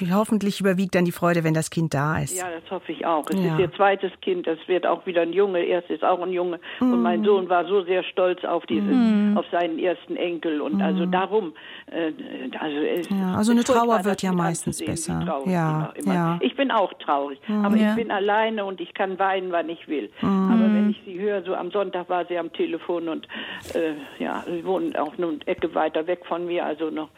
ja. 0.00 0.14
hoffentlich 0.14 0.60
überwiegt 0.60 0.94
dann 0.94 1.04
die 1.04 1.12
Freude, 1.12 1.42
wenn 1.42 1.54
das 1.54 1.70
Kind 1.70 1.92
da 1.92 2.18
ist. 2.18 2.38
Ja, 2.38 2.46
das 2.48 2.70
hoffe 2.70 2.92
ich 2.92 3.04
auch. 3.04 3.28
Es 3.28 3.40
ja. 3.40 3.54
ist 3.54 3.60
ihr 3.60 3.72
zweites 3.72 4.12
Kind, 4.20 4.46
es 4.46 4.58
wird 4.68 4.86
auch 4.86 5.04
wieder 5.06 5.22
ein 5.22 5.32
Junge. 5.32 5.60
Erst 5.64 5.90
ist 5.90 6.04
auch 6.04 6.22
ein 6.22 6.32
Junge. 6.32 6.60
Mhm. 6.80 6.92
Und 6.92 7.02
mein 7.02 7.24
Sohn 7.24 7.48
war 7.48 7.66
so 7.66 7.82
sehr 7.82 8.04
stolz 8.04 8.44
auf 8.44 8.64
diesen, 8.66 9.30
mhm. 9.32 9.38
auf 9.38 9.46
seinen 9.50 9.78
ersten 9.78 10.16
Enkel. 10.16 10.60
Und 10.60 10.80
also 10.80 10.98
mhm. 10.98 11.00
also 11.00 11.06
darum, 11.06 11.52
äh, 11.86 12.12
also, 12.60 13.14
ja, 13.14 13.34
also 13.34 13.52
eine 13.52 13.64
Trauer 13.64 14.04
wird 14.04 14.22
ja 14.22 14.32
meistens 14.32 14.84
besser. 14.84 15.42
Ja, 15.46 15.92
ja. 16.04 16.38
Ich 16.40 16.54
bin 16.56 16.70
auch 16.70 16.92
traurig, 16.94 17.40
mhm. 17.48 17.64
aber 17.64 17.76
ich 17.76 17.94
bin 17.96 18.10
alleine 18.10 18.64
und 18.64 18.80
ich 18.80 18.94
kann 18.94 19.15
weinen, 19.18 19.52
wann 19.52 19.68
ich 19.68 19.88
will. 19.88 20.10
Mhm. 20.20 20.50
Aber 20.52 20.62
wenn 20.62 20.90
ich 20.90 21.00
sie 21.04 21.18
höre, 21.18 21.42
so 21.42 21.54
am 21.54 21.70
Sonntag 21.70 22.08
war 22.08 22.26
sie 22.26 22.38
am 22.38 22.52
Telefon 22.52 23.08
und 23.08 23.26
äh, 23.74 23.94
ja, 24.22 24.44
sie 24.46 24.64
wohnt 24.64 24.98
auch 24.98 25.16
eine 25.16 25.38
Ecke 25.46 25.74
weiter 25.74 26.06
weg 26.06 26.24
von 26.26 26.46
mir, 26.46 26.64
also 26.64 26.90
noch 26.90 27.08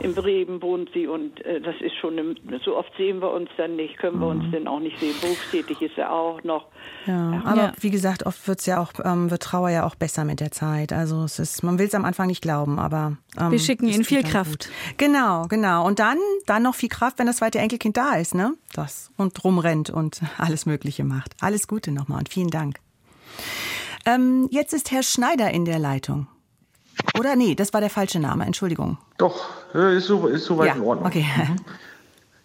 in 0.00 0.14
Bremen 0.14 0.60
wohnt 0.62 0.90
sie 0.92 1.06
und 1.06 1.44
äh, 1.44 1.60
das 1.60 1.74
ist 1.80 1.96
schon, 1.96 2.18
eine, 2.18 2.34
so 2.64 2.76
oft 2.76 2.92
sehen 2.96 3.20
wir 3.20 3.30
uns 3.32 3.48
dann 3.56 3.76
nicht, 3.76 3.98
können 3.98 4.20
wir 4.20 4.28
uns 4.28 4.44
mhm. 4.44 4.50
denn 4.52 4.68
auch 4.68 4.80
nicht 4.80 4.98
sehen. 4.98 5.14
Berufstätig 5.20 5.80
ist 5.82 5.98
er 5.98 6.12
auch 6.12 6.42
noch. 6.44 6.66
Ja, 7.06 7.32
ja. 7.32 7.42
aber 7.44 7.72
wie 7.80 7.90
gesagt, 7.90 8.26
oft 8.26 8.46
wird's 8.48 8.66
ja 8.66 8.80
auch, 8.80 8.92
ähm, 9.04 9.30
wird 9.30 9.42
Trauer 9.42 9.70
ja 9.70 9.86
auch 9.86 9.94
besser 9.94 10.24
mit 10.24 10.40
der 10.40 10.50
Zeit. 10.50 10.92
Also 10.92 11.22
es 11.24 11.38
ist, 11.38 11.62
man 11.62 11.78
will 11.78 11.86
es 11.86 11.94
am 11.94 12.04
Anfang 12.04 12.26
nicht 12.26 12.42
glauben, 12.42 12.78
aber 12.78 13.16
ähm, 13.38 13.50
wir 13.50 13.58
schicken 13.58 13.86
ihnen 13.86 14.04
viel 14.04 14.22
Kraft. 14.22 14.66
Gut. 14.66 14.68
Genau, 14.96 15.46
genau. 15.48 15.86
Und 15.86 15.98
dann, 15.98 16.18
dann 16.46 16.62
noch 16.62 16.74
viel 16.74 16.88
Kraft, 16.88 17.18
wenn 17.18 17.26
das 17.26 17.36
zweite 17.36 17.58
Enkelkind 17.58 17.96
da 17.96 18.14
ist, 18.14 18.34
ne? 18.34 18.54
Das 18.72 19.10
und 19.16 19.42
rumrennt 19.44 19.90
und 19.90 20.20
alles 20.38 20.66
Mögliche 20.66 21.04
macht. 21.04 21.34
Alles 21.40 21.68
Gute 21.68 21.90
nochmal 21.92 22.18
und 22.18 22.28
vielen 22.28 22.50
Dank. 22.50 22.78
Ähm, 24.04 24.48
jetzt 24.50 24.72
ist 24.72 24.90
Herr 24.90 25.02
Schneider 25.02 25.50
in 25.50 25.64
der 25.64 25.78
Leitung. 25.78 26.28
Oder? 27.18 27.36
Nee, 27.36 27.54
das 27.54 27.72
war 27.72 27.80
der 27.80 27.90
falsche 27.90 28.20
Name, 28.20 28.46
Entschuldigung. 28.46 28.98
Doch, 29.18 29.48
ist, 29.74 30.06
so, 30.06 30.26
ist 30.26 30.44
soweit 30.44 30.68
ja, 30.68 30.74
in 30.74 30.82
Ordnung. 30.82 31.06
Okay. 31.06 31.26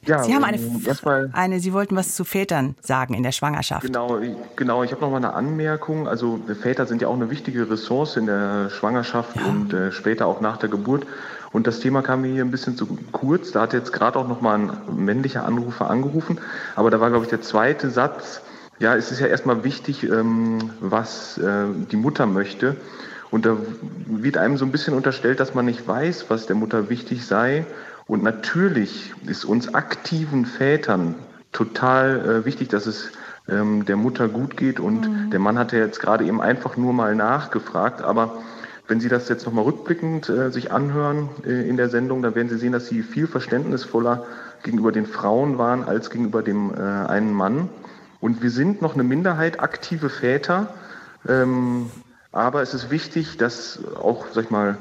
Ja, 0.06 0.24
Sie 0.24 0.34
haben 0.34 0.44
eine, 0.44 0.58
ähm, 0.58 1.30
eine, 1.34 1.60
Sie 1.60 1.74
wollten 1.74 1.96
was 1.96 2.16
zu 2.16 2.24
Vätern 2.24 2.76
sagen 2.82 3.14
in 3.14 3.22
der 3.22 3.32
Schwangerschaft. 3.32 3.86
Genau, 3.86 4.20
genau. 4.56 4.84
Ich 4.84 4.92
habe 4.92 5.02
noch 5.02 5.12
mal 5.12 5.18
eine 5.18 5.34
Anmerkung. 5.34 6.08
Also 6.08 6.40
Väter 6.62 6.88
sind 6.88 7.04
ja 7.04 7.08
auch 7.08 7.14
eine 7.14 7.30
wichtige 7.30 7.70
Ressource 7.70 8.18
in 8.18 8.26
der 8.26 8.70
Schwangerschaft 8.72 9.36
ja. 9.36 9.46
und 9.46 9.74
äh, 9.74 9.92
später 9.92 10.26
auch 10.26 10.42
nach 10.42 10.58
der 10.58 10.70
Geburt. 10.70 11.06
Und 11.52 11.68
das 11.68 11.82
Thema 11.82 12.02
kam 12.02 12.22
mir 12.22 12.30
hier 12.30 12.44
ein 12.44 12.52
bisschen 12.52 12.78
zu 12.78 12.98
kurz. 13.12 13.52
Da 13.52 13.62
hat 13.62 13.74
jetzt 13.74 13.94
gerade 13.94 14.18
auch 14.18 14.28
noch 14.28 14.42
mal 14.42 14.58
ein 14.58 14.72
männlicher 14.96 15.46
Anrufer 15.46 15.90
angerufen. 15.90 16.40
Aber 16.76 16.90
da 16.90 17.00
war, 17.00 17.10
glaube 17.10 17.26
ich, 17.26 17.30
der 17.30 17.42
zweite 17.42 17.90
Satz. 17.92 18.42
Ja, 18.80 18.96
es 18.96 19.12
ist 19.12 19.20
ja 19.20 19.28
erstmal 19.28 19.64
wichtig, 19.64 20.04
ähm, 20.04 20.72
was 20.80 21.38
äh, 21.38 21.66
die 21.92 21.98
Mutter 21.98 22.26
möchte. 22.26 22.76
Und 23.30 23.46
da 23.46 23.56
wird 24.08 24.38
einem 24.38 24.58
so 24.58 24.66
ein 24.66 24.72
bisschen 24.72 24.94
unterstellt, 24.94 25.40
dass 25.40 25.54
man 25.54 25.66
nicht 25.66 25.88
weiß, 25.88 26.26
was 26.30 26.48
der 26.48 26.56
Mutter 26.56 26.90
wichtig 26.90 27.26
sei. 27.26 27.66
Und 28.12 28.24
natürlich 28.24 29.14
ist 29.26 29.46
uns 29.46 29.74
aktiven 29.74 30.46
Vätern 30.46 31.16
total 31.54 32.42
äh, 32.42 32.46
wichtig, 32.46 32.68
dass 32.68 32.86
es 32.86 33.14
ähm, 33.48 33.86
der 33.86 33.96
Mutter 33.96 34.28
gut 34.28 34.58
geht. 34.58 34.82
Und 34.82 35.10
mhm. 35.10 35.30
der 35.32 35.40
Mann 35.40 35.58
hatte 35.58 35.78
jetzt 35.78 36.02
gerade 36.02 36.26
eben 36.26 36.42
einfach 36.42 36.76
nur 36.76 36.92
mal 36.92 37.16
nachgefragt. 37.16 38.02
Aber 38.02 38.40
wenn 38.86 39.00
Sie 39.00 39.08
das 39.08 39.30
jetzt 39.30 39.46
nochmal 39.46 39.64
rückblickend 39.64 40.28
äh, 40.28 40.52
sich 40.52 40.74
anhören 40.74 41.30
äh, 41.46 41.66
in 41.70 41.78
der 41.78 41.88
Sendung, 41.88 42.22
dann 42.22 42.36
werden 42.36 42.50
Sie 42.50 42.58
sehen, 42.58 42.74
dass 42.74 42.88
Sie 42.88 43.02
viel 43.02 43.28
verständnisvoller 43.28 44.26
gegenüber 44.62 44.92
den 44.92 45.06
Frauen 45.06 45.58
waren 45.58 45.86
als 45.86 46.10
gegenüber 46.10 46.44
dem 46.44 46.74
äh, 46.74 46.82
einen 46.82 47.32
Mann. 47.32 47.70
Und 48.20 48.44
wir 48.44 48.52
sind 48.52 48.82
noch 48.82 48.94
eine 48.94 49.04
Minderheit 49.04 49.62
aktive 49.62 50.10
Väter. 50.10 50.74
Ähm, 51.30 51.90
aber 52.34 52.62
es 52.62 52.74
ist 52.74 52.92
wichtig, 52.92 53.38
dass 53.38 53.80
auch, 53.96 54.26
sag 54.34 54.44
ich 54.44 54.52
mal, 54.52 54.76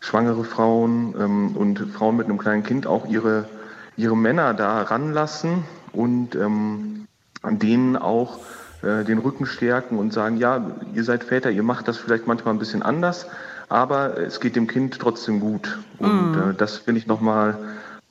schwangere 0.00 0.44
Frauen 0.44 1.14
ähm, 1.18 1.56
und 1.56 1.78
Frauen 1.78 2.16
mit 2.16 2.26
einem 2.26 2.38
kleinen 2.38 2.62
Kind 2.62 2.86
auch 2.86 3.06
ihre, 3.06 3.48
ihre 3.96 4.16
Männer 4.16 4.54
da 4.54 4.82
ranlassen 4.82 5.64
und 5.92 6.34
ähm, 6.34 7.06
an 7.42 7.58
denen 7.58 7.96
auch 7.96 8.38
äh, 8.82 9.04
den 9.04 9.18
Rücken 9.18 9.46
stärken 9.46 9.98
und 9.98 10.12
sagen, 10.12 10.36
ja, 10.36 10.70
ihr 10.94 11.04
seid 11.04 11.24
Väter, 11.24 11.50
ihr 11.50 11.62
macht 11.62 11.88
das 11.88 11.96
vielleicht 11.96 12.26
manchmal 12.26 12.54
ein 12.54 12.58
bisschen 12.58 12.82
anders, 12.82 13.26
aber 13.68 14.18
es 14.18 14.40
geht 14.40 14.56
dem 14.56 14.66
Kind 14.66 14.98
trotzdem 14.98 15.40
gut. 15.40 15.78
Und 15.98 16.32
mm. 16.32 16.50
äh, 16.50 16.54
das 16.54 16.76
finde 16.78 17.00
ich 17.00 17.06
nochmal 17.06 17.56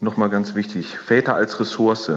noch 0.02 0.18
mal 0.18 0.30
ganz 0.30 0.56
wichtig. 0.56 0.98
Väter 0.98 1.36
als 1.36 1.60
Ressource. 1.60 2.12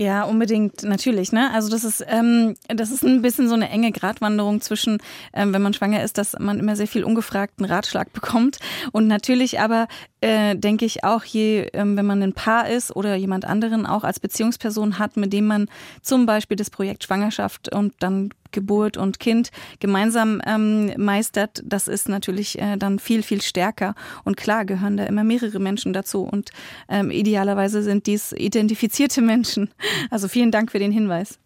Ja, 0.00 0.22
unbedingt, 0.22 0.84
natürlich. 0.84 1.32
Ne? 1.32 1.52
Also 1.52 1.68
das 1.68 1.82
ist, 1.82 2.04
ähm, 2.06 2.54
das 2.68 2.92
ist 2.92 3.02
ein 3.02 3.20
bisschen 3.20 3.48
so 3.48 3.54
eine 3.54 3.68
enge 3.68 3.90
Gratwanderung 3.90 4.60
zwischen, 4.60 4.98
ähm, 5.32 5.52
wenn 5.52 5.60
man 5.60 5.74
schwanger 5.74 6.04
ist, 6.04 6.18
dass 6.18 6.38
man 6.38 6.60
immer 6.60 6.76
sehr 6.76 6.86
viel 6.86 7.02
ungefragten 7.02 7.64
Ratschlag 7.64 8.12
bekommt. 8.12 8.58
Und 8.92 9.08
natürlich 9.08 9.58
aber 9.58 9.88
äh, 10.20 10.54
denke 10.54 10.84
ich 10.84 11.02
auch, 11.02 11.24
je, 11.24 11.68
ähm, 11.72 11.96
wenn 11.96 12.06
man 12.06 12.22
ein 12.22 12.32
Paar 12.32 12.68
ist 12.68 12.94
oder 12.94 13.16
jemand 13.16 13.44
anderen 13.44 13.86
auch 13.86 14.04
als 14.04 14.20
Beziehungsperson 14.20 15.00
hat, 15.00 15.16
mit 15.16 15.32
dem 15.32 15.46
man 15.46 15.66
zum 16.00 16.26
Beispiel 16.26 16.56
das 16.56 16.70
Projekt 16.70 17.02
Schwangerschaft 17.02 17.74
und 17.74 17.92
dann 17.98 18.30
Geburt 18.52 18.96
und 18.96 19.20
Kind 19.20 19.50
gemeinsam 19.80 20.40
ähm, 20.46 20.92
meistert, 20.96 21.62
das 21.64 21.88
ist 21.88 22.08
natürlich 22.08 22.58
äh, 22.58 22.76
dann 22.76 22.98
viel, 22.98 23.22
viel 23.22 23.42
stärker. 23.42 23.94
Und 24.24 24.36
klar 24.36 24.64
gehören 24.64 24.96
da 24.96 25.04
immer 25.04 25.24
mehrere 25.24 25.58
Menschen 25.58 25.92
dazu. 25.92 26.22
Und 26.22 26.50
ähm, 26.88 27.10
idealerweise 27.10 27.82
sind 27.82 28.06
dies 28.06 28.32
identifizierte 28.32 29.20
Menschen. 29.22 29.70
Also 30.10 30.28
vielen 30.28 30.50
Dank 30.50 30.70
für 30.72 30.78
den 30.78 30.92
Hinweis. 30.92 31.38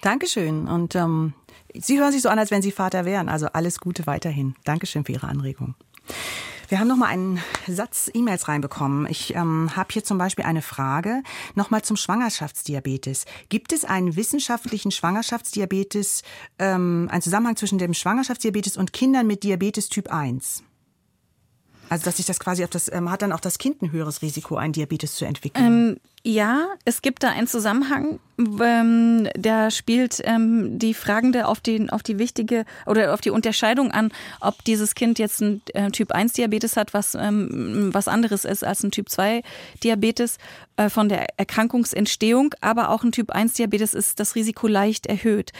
Dankeschön. 0.00 0.68
Und 0.68 0.94
ähm, 0.94 1.34
Sie 1.74 2.00
hören 2.00 2.12
sich 2.12 2.22
so 2.22 2.28
an, 2.28 2.38
als 2.38 2.50
wenn 2.50 2.62
Sie 2.62 2.72
Vater 2.72 3.04
wären. 3.04 3.28
Also 3.28 3.46
alles 3.46 3.78
Gute 3.78 4.06
weiterhin. 4.06 4.54
Dankeschön 4.64 5.04
für 5.04 5.12
Ihre 5.12 5.28
Anregung. 5.28 5.74
Wir 6.68 6.78
haben 6.78 6.88
noch 6.88 6.96
mal 6.96 7.06
einen 7.06 7.40
Satz 7.66 8.10
E-Mails 8.12 8.46
reinbekommen. 8.46 9.06
Ich 9.06 9.34
ähm, 9.34 9.74
habe 9.74 9.88
hier 9.90 10.04
zum 10.04 10.18
Beispiel 10.18 10.44
eine 10.44 10.60
Frage 10.60 11.22
noch 11.54 11.70
mal 11.70 11.82
zum 11.82 11.96
Schwangerschaftsdiabetes. 11.96 13.24
Gibt 13.48 13.72
es 13.72 13.86
einen 13.86 14.16
wissenschaftlichen 14.16 14.90
Schwangerschaftsdiabetes, 14.90 16.22
ähm, 16.58 17.08
einen 17.10 17.22
Zusammenhang 17.22 17.56
zwischen 17.56 17.78
dem 17.78 17.94
Schwangerschaftsdiabetes 17.94 18.76
und 18.76 18.92
Kindern 18.92 19.26
mit 19.26 19.44
Diabetes 19.44 19.88
Typ 19.88 20.12
1? 20.12 20.62
Also 21.88 22.04
dass 22.04 22.18
sich 22.18 22.26
das 22.26 22.38
quasi 22.38 22.64
auf 22.64 22.70
das 22.70 22.92
ähm, 22.92 23.10
hat 23.10 23.22
dann 23.22 23.32
auch 23.32 23.40
das 23.40 23.56
Kind 23.56 23.80
ein 23.80 23.90
höheres 23.90 24.20
Risiko, 24.20 24.56
einen 24.56 24.74
Diabetes 24.74 25.14
zu 25.14 25.24
entwickeln. 25.24 25.64
Ähm, 25.64 26.00
ja, 26.22 26.66
es 26.84 27.00
gibt 27.00 27.22
da 27.22 27.30
einen 27.30 27.46
Zusammenhang. 27.46 28.20
Ähm, 28.38 29.28
da 29.36 29.70
spielt 29.70 30.20
ähm, 30.24 30.78
die 30.78 30.94
Fragende 30.94 31.46
auf 31.46 31.60
die, 31.60 31.90
auf 31.90 32.02
die 32.04 32.18
wichtige 32.18 32.64
oder 32.86 33.12
auf 33.12 33.20
die 33.20 33.30
Unterscheidung 33.30 33.90
an, 33.90 34.12
ob 34.40 34.62
dieses 34.64 34.94
Kind 34.94 35.18
jetzt 35.18 35.40
ein 35.40 35.60
äh, 35.74 35.90
Typ 35.90 36.12
1 36.12 36.34
Diabetes 36.34 36.76
hat, 36.76 36.94
was 36.94 37.16
ähm, 37.16 37.90
was 37.92 38.06
anderes 38.06 38.44
ist 38.44 38.64
als 38.64 38.84
ein 38.84 38.92
Typ 38.92 39.08
2 39.08 39.42
Diabetes 39.82 40.38
äh, 40.78 40.88
von 40.88 41.08
der 41.08 41.26
Erkrankungsentstehung, 41.38 42.54
aber 42.60 42.90
auch 42.90 43.02
ein 43.02 43.10
Typ 43.10 43.32
1 43.32 43.54
Diabetes 43.54 43.94
ist 43.94 44.20
das 44.20 44.36
Risiko 44.36 44.68
leicht 44.68 45.06
erhöht. 45.06 45.52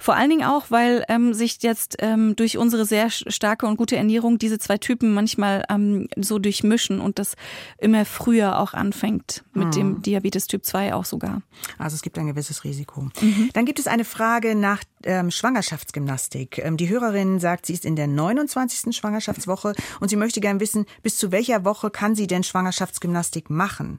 Vor 0.00 0.16
allen 0.16 0.30
Dingen 0.30 0.44
auch, 0.44 0.70
weil 0.70 1.04
ähm, 1.08 1.32
sich 1.32 1.62
jetzt 1.62 1.96
ähm, 2.00 2.34
durch 2.34 2.58
unsere 2.58 2.84
sehr 2.84 3.08
starke 3.10 3.66
und 3.66 3.76
gute 3.76 3.96
Ernährung 3.96 4.38
diese 4.38 4.58
zwei 4.58 4.76
Typen 4.76 5.14
manchmal 5.14 5.64
ähm, 5.68 6.08
so 6.16 6.40
durchmischen 6.40 6.98
und 6.98 7.20
das 7.20 7.36
immer 7.78 8.04
früher 8.04 8.58
auch 8.58 8.74
anfängt 8.74 9.44
mit 9.52 9.66
mhm. 9.66 9.70
dem 9.70 10.02
Diabetes 10.02 10.48
Typ 10.48 10.64
2 10.64 10.94
auch 10.94 11.04
sogar. 11.04 11.42
Also 11.78 11.94
es 11.94 12.02
gibt 12.02 12.18
ein 12.18 12.23
gewisses 12.26 12.64
Risiko. 12.64 13.08
Mhm. 13.20 13.50
Dann 13.52 13.64
gibt 13.64 13.78
es 13.78 13.86
eine 13.86 14.04
Frage 14.04 14.54
nach 14.54 14.82
ähm, 15.04 15.30
Schwangerschaftsgymnastik. 15.30 16.58
Ähm, 16.58 16.76
die 16.76 16.88
Hörerin 16.88 17.40
sagt, 17.40 17.66
sie 17.66 17.74
ist 17.74 17.84
in 17.84 17.96
der 17.96 18.06
29. 18.06 18.96
Schwangerschaftswoche 18.96 19.74
und 20.00 20.08
sie 20.08 20.16
möchte 20.16 20.40
gern 20.40 20.60
wissen, 20.60 20.86
bis 21.02 21.16
zu 21.16 21.32
welcher 21.32 21.64
Woche 21.64 21.90
kann 21.90 22.14
sie 22.14 22.26
denn 22.26 22.42
Schwangerschaftsgymnastik 22.42 23.50
machen? 23.50 23.98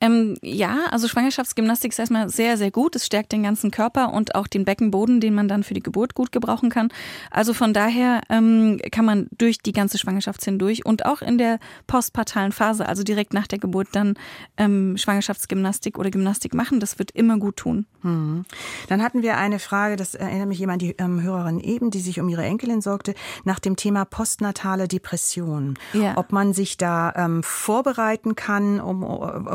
Ähm, 0.00 0.36
ja, 0.42 0.86
also 0.90 1.08
Schwangerschaftsgymnastik 1.08 1.92
ist 1.92 1.98
erstmal 1.98 2.28
sehr, 2.28 2.56
sehr 2.56 2.70
gut. 2.70 2.94
Es 2.94 3.06
stärkt 3.06 3.32
den 3.32 3.42
ganzen 3.42 3.70
Körper 3.70 4.12
und 4.12 4.34
auch 4.34 4.46
den 4.46 4.64
Beckenboden, 4.64 5.20
den 5.20 5.34
man 5.34 5.48
dann 5.48 5.64
für 5.64 5.74
die 5.74 5.82
Geburt 5.82 6.14
gut 6.14 6.32
gebrauchen 6.32 6.70
kann. 6.70 6.88
Also 7.30 7.54
von 7.54 7.72
daher 7.72 8.20
ähm, 8.28 8.80
kann 8.92 9.04
man 9.04 9.28
durch 9.36 9.58
die 9.58 9.72
ganze 9.72 9.98
Schwangerschaft 9.98 10.44
hindurch 10.44 10.86
und 10.86 11.06
auch 11.06 11.22
in 11.22 11.38
der 11.38 11.58
postpartalen 11.86 12.52
Phase, 12.52 12.86
also 12.86 13.02
direkt 13.02 13.34
nach 13.34 13.46
der 13.46 13.58
Geburt, 13.58 13.88
dann 13.92 14.14
ähm, 14.56 14.96
Schwangerschaftsgymnastik 14.96 15.98
oder 15.98 16.10
Gymnastik 16.10 16.54
machen. 16.54 16.80
Das 16.80 16.98
wird 16.98 17.10
immer 17.12 17.38
gut 17.38 17.56
tun. 17.56 17.86
Hm. 18.02 18.44
Dann 18.88 19.02
hatten 19.02 19.22
wir 19.22 19.36
eine 19.36 19.58
Frage, 19.58 19.96
das 19.96 20.14
erinnert 20.14 20.48
mich 20.48 20.58
jemand, 20.58 20.82
die 20.82 20.94
ähm, 20.98 21.22
Hörerin 21.22 21.60
eben, 21.60 21.90
die 21.90 22.00
sich 22.00 22.20
um 22.20 22.28
ihre 22.28 22.44
Enkelin 22.44 22.80
sorgte, 22.80 23.14
nach 23.44 23.58
dem 23.58 23.76
Thema 23.76 24.04
postnatale 24.04 24.86
Depression. 24.86 25.74
Ja. 25.92 26.16
Ob 26.16 26.32
man 26.32 26.52
sich 26.52 26.76
da 26.76 27.12
ähm, 27.16 27.42
vorbereiten 27.42 28.36
kann, 28.36 28.80
um 28.80 29.08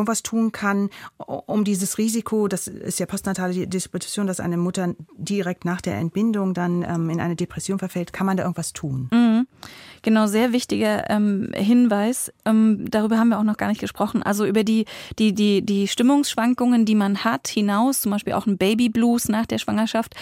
irgendwas 0.04 0.24
tun 0.24 0.52
kann, 0.52 0.90
um 1.18 1.64
dieses 1.64 1.98
Risiko, 1.98 2.48
das 2.48 2.68
ist 2.68 3.00
ja 3.00 3.06
postnatale 3.06 3.68
Depression, 3.68 4.28
dass 4.28 4.40
eine 4.40 4.58
Mutter 4.58 4.96
direkt 5.18 5.66
nach 5.66 5.82
der 5.82 5.96
Entbindung 5.96 6.54
dann 6.54 6.84
ähm, 6.84 7.10
in 7.10 7.22
eine 7.22 7.36
Depression 7.36 7.80
verfällt, 7.80 8.12
kann 8.12 8.26
man 8.26 8.38
da 8.38 8.44
irgendwas 8.44 8.74
tun? 8.74 9.10
Mhm. 9.12 9.48
Genau, 10.04 10.28
sehr 10.28 10.52
wichtiger 10.52 11.10
ähm, 11.10 11.52
Hinweis. 11.56 12.32
Ähm, 12.44 12.92
darüber 12.92 13.18
haben 13.18 13.30
wir 13.30 13.40
auch 13.40 13.44
noch 13.44 13.56
gar 13.56 13.70
nicht 13.70 13.80
gesprochen. 13.80 14.22
Also 14.22 14.46
über 14.46 14.66
die, 14.66 14.84
die, 15.18 15.34
die, 15.34 15.62
die 15.66 15.88
Stimmungsschwankungen, 15.88 16.84
die 16.84 16.94
man 16.94 17.24
hat, 17.24 17.48
hinaus, 17.48 18.02
zum 18.02 18.12
Beispiel 18.12 18.34
auch 18.34 18.46
ein 18.46 18.58
Babyblues 18.58 19.30
nach 19.30 19.46
der 19.46 19.60
Schwangerschaft, 19.60 20.14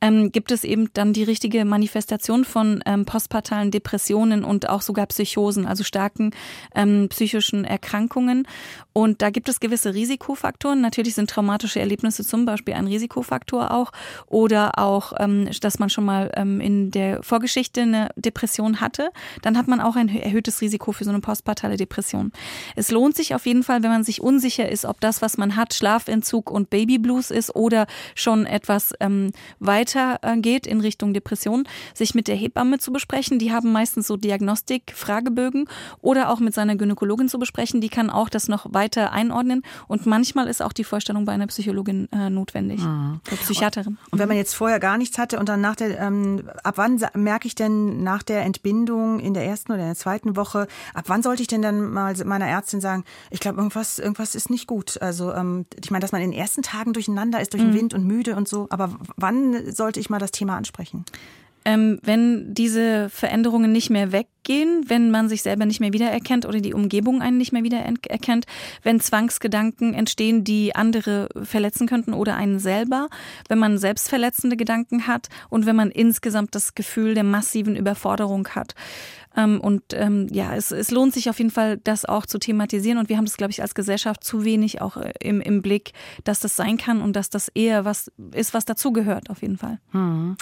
ähm, 0.00 0.30
gibt 0.30 0.52
es 0.52 0.62
eben 0.62 0.88
dann 0.94 1.12
die 1.12 1.24
richtige 1.24 1.64
Manifestation 1.64 2.44
von 2.44 2.80
ähm, 2.86 3.06
postpartalen 3.06 3.72
Depressionen 3.72 4.44
und 4.44 4.68
auch 4.68 4.82
sogar 4.82 5.06
Psychosen, 5.06 5.66
also 5.66 5.82
starken 5.82 6.30
ähm, 6.76 7.08
psychischen 7.08 7.64
Erkrankungen. 7.64 8.46
Und 8.92 9.20
da 9.20 9.30
gibt 9.30 9.48
es 9.48 9.58
gewisse 9.58 9.94
Risikofaktoren. 9.94 10.80
Natürlich 10.80 11.16
sind 11.16 11.28
traumatische 11.28 11.80
Erlebnisse 11.80 12.24
zum 12.24 12.44
Beispiel 12.44 12.74
ein 12.74 12.86
Risikofaktor 12.86 13.72
auch. 13.72 13.90
Oder 14.28 14.78
auch, 14.78 15.12
ähm, 15.18 15.48
dass 15.60 15.80
man 15.80 15.90
schon 15.90 16.04
mal 16.04 16.30
ähm, 16.36 16.60
in 16.60 16.92
der 16.92 17.20
Vorgeschichte 17.24 17.82
eine 17.82 18.10
Depression 18.14 18.80
hatte 18.84 19.10
dann 19.42 19.56
hat 19.58 19.68
man 19.68 19.80
auch 19.80 19.96
ein 19.96 20.08
erhöhtes 20.08 20.60
Risiko 20.60 20.92
für 20.92 21.04
so 21.04 21.10
eine 21.10 21.20
postpartale 21.20 21.76
Depression. 21.76 22.32
Es 22.76 22.90
lohnt 22.90 23.16
sich 23.16 23.34
auf 23.34 23.46
jeden 23.46 23.62
Fall, 23.62 23.82
wenn 23.82 23.90
man 23.90 24.04
sich 24.04 24.20
unsicher 24.20 24.68
ist, 24.68 24.84
ob 24.84 25.00
das, 25.00 25.22
was 25.22 25.36
man 25.38 25.56
hat, 25.56 25.74
Schlafentzug 25.74 26.50
und 26.50 26.70
Babyblues 26.70 27.30
ist 27.30 27.54
oder 27.54 27.86
schon 28.14 28.46
etwas 28.46 28.92
ähm, 29.00 29.32
weiter 29.58 30.18
äh, 30.22 30.36
geht 30.36 30.66
in 30.66 30.80
Richtung 30.80 31.14
Depression, 31.14 31.64
sich 31.94 32.14
mit 32.14 32.28
der 32.28 32.36
Hebamme 32.36 32.78
zu 32.78 32.92
besprechen. 32.92 33.38
Die 33.38 33.52
haben 33.52 33.72
meistens 33.72 34.06
so 34.06 34.16
Diagnostik-Fragebögen 34.16 35.68
oder 36.00 36.30
auch 36.30 36.40
mit 36.40 36.54
seiner 36.54 36.76
Gynäkologin 36.76 37.28
zu 37.28 37.38
besprechen. 37.38 37.80
Die 37.80 37.88
kann 37.88 38.10
auch 38.10 38.28
das 38.28 38.48
noch 38.48 38.72
weiter 38.72 39.12
einordnen. 39.12 39.62
Und 39.88 40.06
manchmal 40.06 40.48
ist 40.48 40.62
auch 40.62 40.72
die 40.72 40.84
Vorstellung 40.84 41.24
bei 41.24 41.32
einer 41.32 41.46
Psychologin 41.46 42.08
äh, 42.12 42.30
notwendig, 42.30 42.80
mhm. 42.80 43.20
Psychiaterin. 43.24 43.98
Und 44.10 44.18
wenn 44.18 44.28
man 44.28 44.36
jetzt 44.36 44.54
vorher 44.54 44.80
gar 44.80 44.98
nichts 44.98 45.18
hatte 45.18 45.38
und 45.38 45.48
dann 45.48 45.60
nach 45.60 45.76
der, 45.76 45.98
ähm, 46.00 46.48
ab 46.62 46.74
wann 46.76 47.00
merke 47.14 47.46
ich 47.46 47.54
denn 47.54 48.02
nach 48.02 48.22
der 48.22 48.42
Entbindung, 48.42 48.73
in 48.82 49.34
der 49.34 49.44
ersten 49.44 49.72
oder 49.72 49.82
in 49.82 49.88
der 49.88 49.96
zweiten 49.96 50.36
Woche, 50.36 50.66
ab 50.92 51.04
wann 51.06 51.22
sollte 51.22 51.42
ich 51.42 51.48
denn 51.48 51.62
dann 51.62 51.92
mal 51.92 52.14
meiner 52.24 52.46
Ärztin 52.46 52.80
sagen, 52.80 53.04
ich 53.30 53.40
glaube, 53.40 53.58
irgendwas, 53.58 53.98
irgendwas 53.98 54.34
ist 54.34 54.50
nicht 54.50 54.66
gut. 54.66 55.00
Also 55.00 55.32
ähm, 55.32 55.66
ich 55.82 55.90
meine, 55.90 56.02
dass 56.02 56.12
man 56.12 56.22
in 56.22 56.30
den 56.30 56.38
ersten 56.38 56.62
Tagen 56.62 56.92
durcheinander 56.92 57.40
ist 57.40 57.52
durch 57.52 57.62
den 57.62 57.70
mhm. 57.70 57.76
Wind 57.76 57.94
und 57.94 58.06
müde 58.06 58.36
und 58.36 58.48
so, 58.48 58.66
aber 58.70 58.90
wann 59.16 59.72
sollte 59.72 60.00
ich 60.00 60.10
mal 60.10 60.18
das 60.18 60.30
Thema 60.30 60.56
ansprechen? 60.56 61.04
Ähm, 61.64 61.98
wenn 62.02 62.52
diese 62.52 63.08
Veränderungen 63.08 63.72
nicht 63.72 63.88
mehr 63.88 64.12
weggehen, 64.12 64.84
wenn 64.88 65.10
man 65.10 65.28
sich 65.28 65.42
selber 65.42 65.64
nicht 65.64 65.80
mehr 65.80 65.92
wiedererkennt 65.92 66.44
oder 66.44 66.60
die 66.60 66.74
Umgebung 66.74 67.22
einen 67.22 67.38
nicht 67.38 67.52
mehr 67.52 67.62
wiedererkennt, 67.62 68.46
wenn 68.82 69.00
Zwangsgedanken 69.00 69.94
entstehen, 69.94 70.44
die 70.44 70.74
andere 70.74 71.28
verletzen 71.42 71.86
könnten 71.86 72.12
oder 72.12 72.36
einen 72.36 72.58
selber, 72.58 73.08
wenn 73.48 73.58
man 73.58 73.78
selbstverletzende 73.78 74.56
Gedanken 74.56 75.06
hat 75.06 75.28
und 75.48 75.64
wenn 75.64 75.76
man 75.76 75.90
insgesamt 75.90 76.54
das 76.54 76.74
Gefühl 76.74 77.14
der 77.14 77.24
massiven 77.24 77.76
Überforderung 77.76 78.48
hat. 78.48 78.74
Ähm, 79.36 79.60
und 79.60 79.82
ähm, 79.92 80.28
ja, 80.30 80.54
es, 80.54 80.70
es 80.70 80.90
lohnt 80.90 81.12
sich 81.12 81.28
auf 81.28 81.38
jeden 81.38 81.50
Fall, 81.50 81.78
das 81.78 82.04
auch 82.04 82.26
zu 82.26 82.38
thematisieren. 82.38 82.98
Und 82.98 83.08
wir 83.08 83.16
haben 83.16 83.24
das, 83.24 83.36
glaube 83.36 83.50
ich, 83.50 83.62
als 83.62 83.74
Gesellschaft 83.74 84.22
zu 84.22 84.44
wenig 84.44 84.80
auch 84.80 84.96
äh, 84.96 85.12
im, 85.20 85.40
im 85.40 85.62
Blick, 85.62 85.92
dass 86.24 86.40
das 86.40 86.56
sein 86.56 86.76
kann 86.76 87.00
und 87.00 87.14
dass 87.16 87.30
das 87.30 87.48
eher 87.48 87.84
was 87.84 88.10
ist, 88.32 88.54
was 88.54 88.64
dazugehört, 88.64 89.30
auf 89.30 89.42
jeden 89.42 89.58
Fall. 89.58 89.78
Hm. 89.92 90.36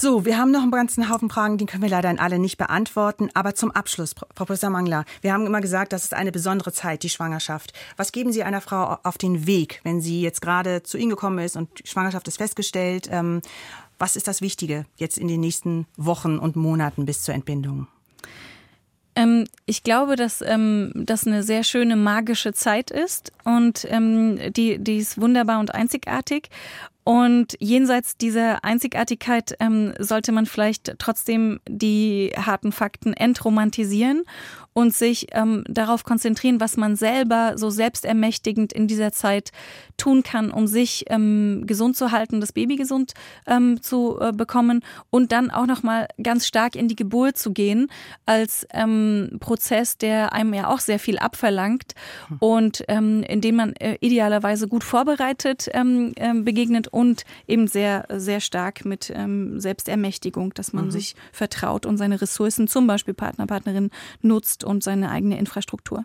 So, 0.00 0.24
wir 0.24 0.38
haben 0.38 0.50
noch 0.50 0.62
einen 0.62 0.70
ganzen 0.70 1.10
Haufen 1.10 1.28
Fragen, 1.28 1.58
die 1.58 1.66
können 1.66 1.82
wir 1.82 1.90
leider 1.90 2.14
alle 2.22 2.38
nicht 2.38 2.56
beantworten. 2.56 3.28
Aber 3.34 3.54
zum 3.54 3.70
Abschluss, 3.70 4.14
Frau 4.14 4.26
Professor 4.34 4.70
Mangler, 4.70 5.04
wir 5.20 5.34
haben 5.34 5.44
immer 5.44 5.60
gesagt, 5.60 5.92
das 5.92 6.04
ist 6.04 6.14
eine 6.14 6.32
besondere 6.32 6.72
Zeit, 6.72 7.02
die 7.02 7.10
Schwangerschaft. 7.10 7.74
Was 7.98 8.10
geben 8.10 8.32
Sie 8.32 8.42
einer 8.42 8.62
Frau 8.62 8.96
auf 9.02 9.18
den 9.18 9.46
Weg, 9.46 9.82
wenn 9.84 10.00
sie 10.00 10.22
jetzt 10.22 10.40
gerade 10.40 10.82
zu 10.82 10.96
Ihnen 10.96 11.10
gekommen 11.10 11.40
ist 11.40 11.54
und 11.54 11.68
die 11.80 11.86
Schwangerschaft 11.86 12.26
ist 12.28 12.38
festgestellt? 12.38 13.10
Ähm, 13.12 13.42
was 13.98 14.16
ist 14.16 14.26
das 14.26 14.40
Wichtige 14.40 14.86
jetzt 14.96 15.18
in 15.18 15.28
den 15.28 15.40
nächsten 15.40 15.86
Wochen 15.98 16.38
und 16.38 16.56
Monaten 16.56 17.04
bis 17.04 17.20
zur 17.20 17.34
Entbindung? 17.34 17.86
Ähm, 19.16 19.44
ich 19.66 19.82
glaube, 19.82 20.16
dass 20.16 20.40
ähm, 20.40 20.92
das 20.94 21.26
eine 21.26 21.42
sehr 21.42 21.62
schöne 21.62 21.96
magische 21.96 22.54
Zeit 22.54 22.90
ist 22.90 23.32
und 23.44 23.86
ähm, 23.90 24.38
die, 24.54 24.78
die 24.78 24.96
ist 24.96 25.20
wunderbar 25.20 25.60
und 25.60 25.74
einzigartig. 25.74 26.48
Und 27.10 27.56
jenseits 27.58 28.16
dieser 28.16 28.64
Einzigartigkeit 28.64 29.56
ähm, 29.58 29.94
sollte 29.98 30.30
man 30.30 30.46
vielleicht 30.46 30.94
trotzdem 31.00 31.58
die 31.68 32.30
harten 32.36 32.70
Fakten 32.70 33.14
entromantisieren 33.14 34.22
und 34.72 34.94
sich 34.94 35.26
ähm, 35.32 35.64
darauf 35.68 36.04
konzentrieren, 36.04 36.60
was 36.60 36.76
man 36.76 36.94
selber 36.94 37.54
so 37.56 37.70
selbstermächtigend 37.70 38.72
in 38.72 38.86
dieser 38.86 39.10
Zeit 39.12 39.50
tun 39.96 40.22
kann, 40.22 40.50
um 40.50 40.66
sich 40.66 41.04
ähm, 41.08 41.64
gesund 41.66 41.96
zu 41.96 42.12
halten, 42.12 42.40
das 42.40 42.52
Baby 42.52 42.76
gesund 42.76 43.12
ähm, 43.46 43.82
zu 43.82 44.18
äh, 44.20 44.32
bekommen 44.32 44.82
und 45.10 45.32
dann 45.32 45.50
auch 45.50 45.66
noch 45.66 45.82
mal 45.82 46.06
ganz 46.22 46.46
stark 46.46 46.76
in 46.76 46.86
die 46.86 46.96
Geburt 46.96 47.36
zu 47.36 47.52
gehen 47.52 47.88
als 48.26 48.66
ähm, 48.72 49.38
Prozess, 49.40 49.98
der 49.98 50.32
einem 50.32 50.54
ja 50.54 50.68
auch 50.68 50.78
sehr 50.78 51.00
viel 51.00 51.18
abverlangt 51.18 51.94
und 52.38 52.84
ähm, 52.88 53.22
in 53.24 53.40
dem 53.40 53.56
man 53.56 53.74
äh, 53.74 53.96
idealerweise 54.00 54.68
gut 54.68 54.84
vorbereitet 54.84 55.68
ähm, 55.72 56.12
äh, 56.16 56.32
begegnet 56.34 56.88
und 57.00 57.24
eben 57.46 57.66
sehr 57.66 58.06
sehr 58.08 58.40
stark 58.40 58.84
mit 58.84 59.12
ähm, 59.14 59.58
Selbstermächtigung, 59.60 60.54
dass 60.54 60.72
man 60.72 60.86
mhm. 60.86 60.90
sich 60.90 61.14
vertraut 61.32 61.86
und 61.86 61.96
seine 61.96 62.20
Ressourcen, 62.20 62.68
zum 62.68 62.86
Beispiel 62.86 63.14
Partner 63.14 63.46
Partnerin 63.46 63.90
nutzt 64.22 64.40
nutzt 64.50 64.64
und 64.64 64.82
seine 64.82 65.10
eigene 65.10 65.38
Infrastruktur. 65.38 66.04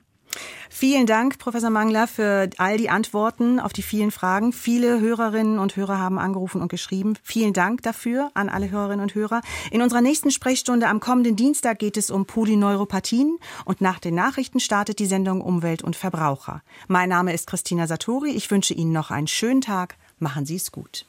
Vielen 0.69 1.05
Dank, 1.05 1.37
Professor 1.39 1.69
Mangler, 1.69 2.07
für 2.07 2.49
all 2.57 2.77
die 2.77 2.89
Antworten 2.89 3.61
auf 3.61 3.71
die 3.71 3.83
vielen 3.83 4.11
Fragen. 4.11 4.51
Viele 4.51 4.99
Hörerinnen 4.99 5.59
und 5.59 5.77
Hörer 5.77 5.97
haben 5.97 6.19
angerufen 6.19 6.61
und 6.61 6.67
geschrieben. 6.67 7.13
Vielen 7.23 7.53
Dank 7.53 7.83
dafür 7.83 8.31
an 8.33 8.49
alle 8.49 8.69
Hörerinnen 8.69 9.01
und 9.01 9.15
Hörer. 9.15 9.41
In 9.71 9.81
unserer 9.81 10.01
nächsten 10.01 10.31
Sprechstunde 10.31 10.89
am 10.89 10.99
kommenden 10.99 11.37
Dienstag 11.37 11.79
geht 11.79 11.95
es 11.95 12.11
um 12.11 12.25
Polyneuropathien 12.25 13.37
und 13.63 13.79
nach 13.79 13.99
den 13.99 14.15
Nachrichten 14.15 14.59
startet 14.59 14.99
die 14.99 15.05
Sendung 15.05 15.39
Umwelt 15.39 15.83
und 15.83 15.95
Verbraucher. 15.95 16.63
Mein 16.89 17.07
Name 17.07 17.31
ist 17.31 17.47
Christina 17.47 17.87
Satori. 17.87 18.31
Ich 18.31 18.51
wünsche 18.51 18.73
Ihnen 18.73 18.91
noch 18.91 19.11
einen 19.11 19.27
schönen 19.27 19.61
Tag. 19.61 19.95
Machen 20.19 20.45
Sie 20.45 20.55
es 20.55 20.71
gut. 20.71 21.05